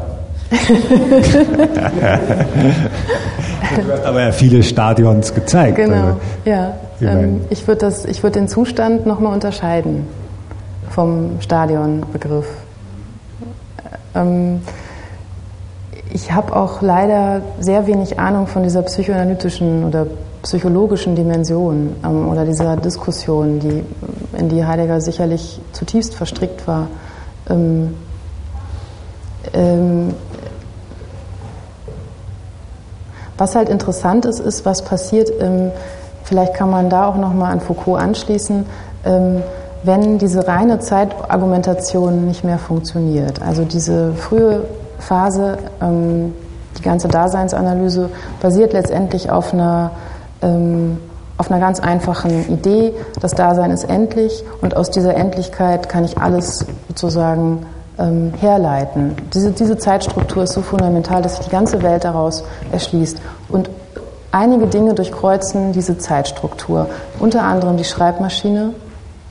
Du 0.50 0.56
hast 3.92 4.04
aber 4.04 4.22
ja 4.22 4.32
viele 4.32 4.62
Stadions 4.62 5.34
gezeigt. 5.34 5.76
Genau, 5.76 5.94
also, 5.94 6.20
ja. 6.44 6.74
Ähm, 7.00 7.42
ich 7.50 7.66
würde 7.66 7.90
würd 7.90 8.34
den 8.34 8.48
Zustand 8.48 9.06
nochmal 9.06 9.32
unterscheiden 9.32 10.06
vom 10.90 11.40
Stadionbegriff. 11.40 12.46
Ähm, 14.14 14.60
ich 16.12 16.30
habe 16.30 16.54
auch 16.54 16.80
leider 16.80 17.42
sehr 17.58 17.86
wenig 17.86 18.18
Ahnung 18.18 18.46
von 18.46 18.62
dieser 18.62 18.82
psychoanalytischen 18.82 19.84
oder 19.84 20.06
psychologischen 20.42 21.16
Dimension 21.16 21.96
ähm, 22.04 22.28
oder 22.28 22.44
dieser 22.44 22.76
Diskussion, 22.76 23.58
die, 23.58 23.82
in 24.38 24.48
die 24.48 24.64
Heidegger 24.64 25.00
sicherlich 25.00 25.60
zutiefst 25.72 26.14
verstrickt 26.14 26.68
war. 26.68 26.86
Ähm, 27.50 27.94
ähm, 29.52 30.14
was 33.38 33.56
halt 33.56 33.68
interessant 33.68 34.26
ist, 34.26 34.40
ist, 34.40 34.64
was 34.64 34.82
passiert, 34.82 35.30
ähm, 35.40 35.70
vielleicht 36.24 36.54
kann 36.54 36.70
man 36.70 36.88
da 36.90 37.06
auch 37.06 37.16
nochmal 37.16 37.52
an 37.52 37.60
Foucault 37.60 38.00
anschließen, 38.00 38.66
ähm, 39.04 39.42
wenn 39.82 40.18
diese 40.18 40.48
reine 40.48 40.78
Zeitargumentation 40.78 42.26
nicht 42.26 42.44
mehr 42.44 42.58
funktioniert. 42.58 43.42
Also 43.42 43.64
diese 43.64 44.14
frühe 44.14 44.64
Phase, 44.98 45.58
ähm, 45.82 46.34
die 46.78 46.82
ganze 46.82 47.08
Daseinsanalyse, 47.08 48.08
basiert 48.40 48.72
letztendlich 48.72 49.30
auf 49.30 49.52
einer, 49.52 49.90
ähm, 50.40 50.98
auf 51.36 51.50
einer 51.50 51.60
ganz 51.60 51.80
einfachen 51.80 52.48
Idee. 52.48 52.94
Das 53.20 53.32
Dasein 53.32 53.70
ist 53.70 53.84
endlich 53.84 54.44
und 54.62 54.76
aus 54.76 54.90
dieser 54.90 55.16
Endlichkeit 55.16 55.88
kann 55.88 56.04
ich 56.04 56.16
alles 56.18 56.64
sozusagen 56.88 57.66
ähm, 57.98 58.32
herleiten. 58.40 59.14
Diese, 59.32 59.52
diese 59.52 59.78
Zeitstruktur 59.78 60.44
ist 60.44 60.52
so 60.52 60.62
fundamental, 60.62 61.22
dass 61.22 61.36
sich 61.36 61.46
die 61.46 61.52
ganze 61.52 61.82
Welt 61.82 62.04
daraus 62.04 62.44
erschließt. 62.72 63.18
Und 63.48 63.70
einige 64.32 64.66
Dinge 64.66 64.94
durchkreuzen 64.94 65.72
diese 65.72 65.98
Zeitstruktur, 65.98 66.88
unter 67.20 67.42
anderem 67.42 67.76
die 67.76 67.84
Schreibmaschine, 67.84 68.74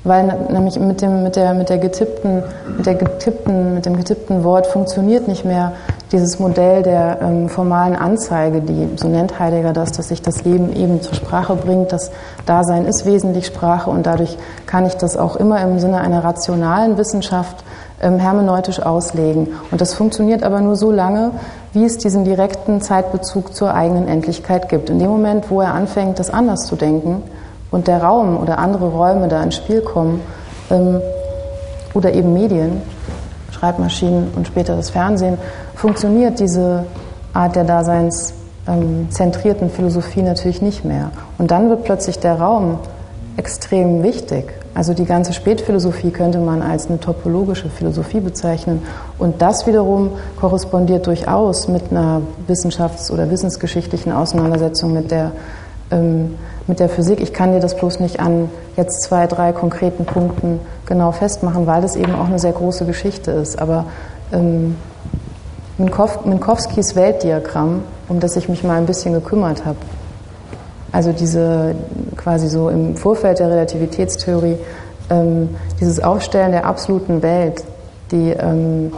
weil 0.03 0.25
nämlich 0.49 0.79
mit 0.79 1.01
dem, 1.01 1.23
mit 1.23 1.35
der, 1.35 1.53
mit 1.53 1.69
der 1.69 1.77
getippten, 1.77 2.43
mit 2.77 2.85
der 2.85 2.95
getippten, 2.95 3.73
mit 3.75 3.85
dem 3.85 3.95
getippten 3.95 4.43
Wort 4.43 4.67
funktioniert 4.67 5.27
nicht 5.27 5.45
mehr 5.45 5.73
dieses 6.13 6.39
Modell 6.39 6.83
der 6.83 7.19
ähm, 7.21 7.49
formalen 7.49 7.95
Anzeige, 7.95 8.61
die, 8.61 8.87
so 8.95 9.09
nennt 9.09 9.39
Heidegger 9.39 9.73
das, 9.73 9.91
dass 9.91 10.07
sich 10.07 10.21
das 10.21 10.45
Leben 10.45 10.73
eben 10.73 11.01
zur 11.01 11.15
Sprache 11.15 11.55
bringt. 11.55 11.91
Das 11.91 12.11
Dasein 12.45 12.85
ist 12.85 13.05
wesentlich 13.05 13.47
Sprache 13.47 13.89
und 13.89 14.05
dadurch 14.05 14.37
kann 14.65 14.85
ich 14.85 14.93
das 14.93 15.17
auch 15.17 15.35
immer 15.35 15.61
im 15.61 15.79
Sinne 15.79 15.99
einer 15.99 16.23
rationalen 16.23 16.97
Wissenschaft 16.97 17.65
ähm, 18.01 18.19
hermeneutisch 18.19 18.79
auslegen. 18.79 19.49
Und 19.71 19.81
das 19.81 19.93
funktioniert 19.95 20.43
aber 20.43 20.61
nur 20.61 20.77
so 20.77 20.91
lange, 20.91 21.31
wie 21.73 21.83
es 21.83 21.97
diesen 21.97 22.23
direkten 22.23 22.79
Zeitbezug 22.81 23.53
zur 23.53 23.73
eigenen 23.73 24.07
Endlichkeit 24.07 24.69
gibt. 24.69 24.89
In 24.89 24.99
dem 24.99 25.09
Moment, 25.09 25.49
wo 25.49 25.59
er 25.59 25.73
anfängt, 25.73 26.19
das 26.19 26.29
anders 26.29 26.67
zu 26.67 26.75
denken, 26.75 27.23
und 27.73 27.87
der 27.87 28.03
Raum 28.03 28.37
oder 28.37 28.59
andere 28.59 28.85
Räume 28.85 29.27
da 29.27 29.41
ins 29.41 29.55
Spiel 29.55 29.81
kommen 29.81 30.21
ähm, 30.69 31.01
oder 31.95 32.13
eben 32.13 32.31
Medien, 32.31 32.83
Schreibmaschinen 33.53 34.29
und 34.35 34.47
später 34.47 34.75
das 34.75 34.89
Fernsehen, 34.89 35.37
funktioniert 35.75 36.39
diese 36.39 36.85
Art 37.33 37.55
der 37.55 37.63
daseinszentrierten 37.63 39.67
ähm, 39.67 39.73
Philosophie 39.73 40.21
natürlich 40.21 40.61
nicht 40.61 40.85
mehr. 40.85 41.11
Und 41.37 41.51
dann 41.51 41.69
wird 41.69 41.83
plötzlich 41.83 42.19
der 42.19 42.39
Raum 42.39 42.79
extrem 43.37 44.03
wichtig. 44.03 44.53
Also 44.75 44.93
die 44.93 45.05
ganze 45.05 45.33
Spätphilosophie 45.33 46.11
könnte 46.11 46.39
man 46.39 46.61
als 46.61 46.87
eine 46.87 46.99
topologische 46.99 47.69
Philosophie 47.69 48.19
bezeichnen. 48.19 48.81
Und 49.19 49.41
das 49.41 49.67
wiederum 49.67 50.11
korrespondiert 50.39 51.05
durchaus 51.05 51.67
mit 51.67 51.91
einer 51.91 52.21
wissenschafts- 52.47 53.11
oder 53.11 53.29
wissensgeschichtlichen 53.29 54.11
Auseinandersetzung 54.11 54.93
mit 54.93 55.11
der 55.11 55.31
ähm, 55.93 56.35
mit 56.67 56.79
der 56.79 56.89
Physik. 56.89 57.21
Ich 57.21 57.33
kann 57.33 57.53
dir 57.53 57.59
das 57.59 57.75
bloß 57.75 57.99
nicht 57.99 58.19
an 58.19 58.49
jetzt 58.75 59.03
zwei, 59.03 59.27
drei 59.27 59.51
konkreten 59.51 60.05
Punkten 60.05 60.59
genau 60.85 61.11
festmachen, 61.11 61.67
weil 61.67 61.81
das 61.81 61.95
eben 61.95 62.15
auch 62.15 62.27
eine 62.27 62.39
sehr 62.39 62.53
große 62.53 62.85
Geschichte 62.85 63.31
ist. 63.31 63.59
Aber 63.59 63.85
ähm, 64.31 64.75
Minkowskis 65.77 66.95
Weltdiagramm, 66.95 67.83
um 68.07 68.19
das 68.19 68.35
ich 68.35 68.49
mich 68.49 68.63
mal 68.63 68.77
ein 68.77 68.85
bisschen 68.85 69.13
gekümmert 69.13 69.65
habe, 69.65 69.77
also 70.91 71.11
diese 71.11 71.75
quasi 72.15 72.47
so 72.47 72.69
im 72.69 72.95
Vorfeld 72.95 73.39
der 73.39 73.49
Relativitätstheorie, 73.49 74.57
ähm, 75.09 75.49
dieses 75.79 76.01
Aufstellen 76.01 76.51
der 76.51 76.65
absoluten 76.65 77.21
Welt, 77.23 77.63
die 78.11 78.29
ähm, 78.29 78.93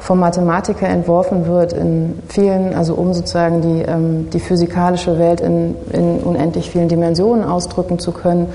vom 0.00 0.18
Mathematiker 0.18 0.88
entworfen 0.88 1.46
wird 1.46 1.72
in 1.72 2.18
vielen, 2.28 2.74
also 2.74 2.94
um 2.94 3.12
sozusagen 3.14 3.60
die, 3.60 3.82
ähm, 3.82 4.30
die 4.30 4.40
physikalische 4.40 5.18
Welt 5.18 5.40
in, 5.40 5.76
in 5.92 6.18
unendlich 6.18 6.70
vielen 6.70 6.88
Dimensionen 6.88 7.44
ausdrücken 7.44 7.98
zu 7.98 8.12
können. 8.12 8.48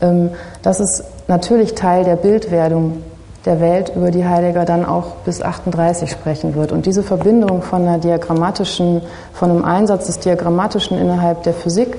Ähm, 0.00 0.30
das 0.62 0.80
ist 0.80 1.04
natürlich 1.28 1.74
Teil 1.74 2.04
der 2.04 2.16
Bildwerdung 2.16 3.02
der 3.44 3.60
Welt, 3.60 3.92
über 3.96 4.12
die 4.12 4.24
Heidegger 4.24 4.64
dann 4.64 4.84
auch 4.84 5.16
bis 5.24 5.42
38 5.42 6.10
sprechen 6.10 6.54
wird. 6.54 6.70
Und 6.70 6.86
diese 6.86 7.02
Verbindung 7.02 7.62
von 7.62 7.82
einer 7.82 7.98
diagrammatischen, 7.98 9.02
von 9.32 9.50
einem 9.50 9.64
Einsatz 9.64 10.06
des 10.06 10.20
Diagrammatischen 10.20 10.96
innerhalb 10.98 11.42
der 11.42 11.52
Physik 11.52 11.96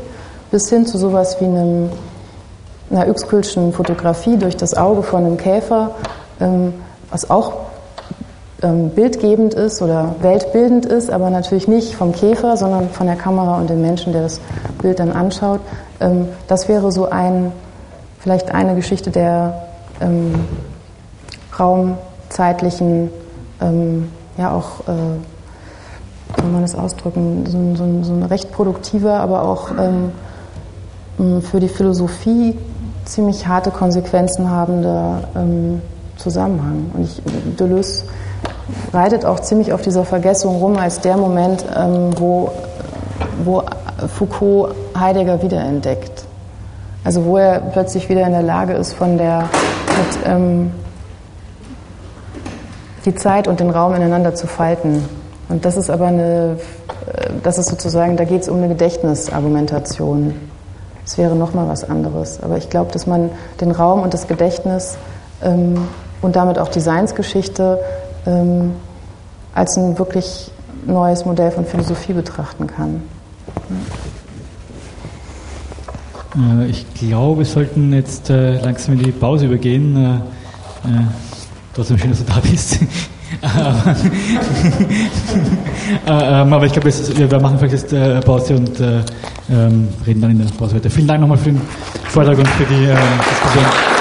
bis 0.51 0.69
hin 0.69 0.85
zu 0.85 0.97
sowas 0.97 1.41
wie 1.41 1.45
einem, 1.45 1.89
einer 2.89 3.07
Uexküllschen 3.07 3.73
Fotografie 3.73 4.37
durch 4.37 4.55
das 4.55 4.75
Auge 4.75 5.03
von 5.03 5.25
einem 5.25 5.37
Käfer, 5.37 5.91
ähm, 6.39 6.73
was 7.09 7.29
auch 7.29 7.53
ähm, 8.63 8.89
bildgebend 8.91 9.53
ist 9.53 9.81
oder 9.81 10.15
weltbildend 10.21 10.85
ist, 10.85 11.11
aber 11.11 11.29
natürlich 11.29 11.67
nicht 11.67 11.95
vom 11.95 12.13
Käfer, 12.13 12.57
sondern 12.57 12.89
von 12.89 13.07
der 13.07 13.17
Kamera 13.17 13.57
und 13.57 13.69
dem 13.69 13.81
Menschen, 13.81 14.13
der 14.13 14.23
das 14.23 14.39
Bild 14.81 14.99
dann 14.99 15.11
anschaut. 15.11 15.59
Ähm, 15.99 16.29
das 16.47 16.67
wäre 16.69 16.91
so 16.91 17.09
ein, 17.09 17.51
vielleicht 18.19 18.53
eine 18.53 18.75
Geschichte 18.75 19.11
der 19.11 19.67
ähm, 20.01 20.33
raumzeitlichen, 21.59 23.09
ähm, 23.61 24.09
ja 24.37 24.51
auch, 24.51 24.87
äh, 24.87 24.93
wie 26.29 26.33
kann 26.41 26.53
man 26.53 26.61
das 26.61 26.75
ausdrücken, 26.75 27.45
so, 27.45 27.75
so, 27.75 28.03
so 28.03 28.13
ein 28.13 28.23
recht 28.23 28.51
produktiver, 28.51 29.19
aber 29.19 29.43
auch 29.43 29.71
ähm, 29.77 31.41
für 31.41 31.59
die 31.59 31.67
Philosophie 31.67 32.57
ziemlich 33.05 33.45
harte 33.45 33.71
Konsequenzen 33.71 34.49
habender 34.49 35.27
ähm, 35.35 35.81
Zusammenhang. 36.17 36.91
Und 36.93 37.03
ich, 37.03 37.21
Deleuze 37.59 38.05
reitet 38.93 39.25
auch 39.25 39.39
ziemlich 39.39 39.73
auf 39.73 39.81
dieser 39.81 40.05
Vergessung 40.05 40.57
rum 40.57 40.77
als 40.77 41.01
der 41.01 41.17
Moment, 41.17 41.65
ähm, 41.75 42.11
wo, 42.17 42.51
wo 43.43 43.63
Foucault 44.07 44.75
Heidegger 44.97 45.41
wiederentdeckt. 45.41 46.25
Also 47.03 47.25
wo 47.25 47.37
er 47.37 47.59
plötzlich 47.59 48.09
wieder 48.09 48.25
in 48.25 48.31
der 48.31 48.43
Lage 48.43 48.73
ist, 48.73 48.93
von 48.93 49.17
der 49.17 49.49
mit, 49.87 50.25
ähm, 50.25 50.71
die 53.05 53.15
Zeit 53.15 53.47
und 53.47 53.59
den 53.59 53.69
Raum 53.69 53.93
ineinander 53.93 54.33
zu 54.35 54.47
falten. 54.47 55.03
Und 55.49 55.65
das 55.65 55.75
ist 55.75 55.89
aber 55.89 56.07
eine, 56.07 56.57
das 57.43 57.57
ist 57.57 57.69
sozusagen, 57.69 58.15
da 58.15 58.23
geht 58.23 58.43
es 58.43 58.49
um 58.49 58.57
eine 58.57 58.69
Gedächtnisargumentation. 58.69 60.33
Es 61.05 61.17
wäre 61.17 61.35
nochmal 61.35 61.67
was 61.67 61.87
anderes. 61.87 62.41
Aber 62.41 62.57
ich 62.57 62.69
glaube, 62.69 62.91
dass 62.93 63.05
man 63.07 63.29
den 63.59 63.71
Raum 63.71 64.01
und 64.01 64.13
das 64.13 64.27
Gedächtnis 64.27 64.97
ähm, 65.43 65.87
und 66.21 66.37
damit 66.37 66.57
auch 66.57 66.69
die 66.69 66.79
Seinsgeschichte 66.79 67.79
ähm, 68.25 68.73
als 69.53 69.77
ein 69.77 69.97
wirklich 69.97 70.51
neues 70.85 71.25
Modell 71.25 71.51
von 71.51 71.65
Philosophie 71.65 72.13
betrachten 72.13 72.67
kann. 72.67 73.01
Äh, 76.35 76.67
ich 76.67 76.85
glaube, 76.93 77.39
wir 77.39 77.45
sollten 77.45 77.93
jetzt 77.93 78.29
äh, 78.29 78.59
langsam 78.59 78.95
in 78.95 79.03
die 79.03 79.11
Pause 79.11 79.45
übergehen. 79.45 79.95
Äh, 79.95 80.15
äh 80.87 81.05
trotzdem 81.73 81.97
schön, 81.97 82.11
dass 82.11 82.19
du 82.19 82.25
da 82.25 82.39
bist. 82.39 82.79
ähm, 86.07 86.53
aber 86.53 86.65
ich 86.65 86.71
glaube, 86.71 86.91
wir 86.91 87.39
machen 87.39 87.57
vielleicht 87.57 87.73
jetzt 87.73 87.93
äh, 87.93 88.19
Pause 88.21 88.55
und 88.55 88.79
äh, 88.79 89.01
ähm, 89.49 89.89
reden 90.05 90.21
dann 90.21 90.31
in 90.31 90.39
der 90.39 90.45
Pause 90.45 90.75
weiter. 90.75 90.89
Vielen 90.89 91.07
Dank 91.07 91.21
nochmal 91.21 91.37
für 91.37 91.51
den 91.51 91.61
Vortrag 92.09 92.37
und 92.37 92.47
für 92.47 92.65
die 92.65 92.85
äh, 92.85 92.95
Diskussion. 93.29 93.92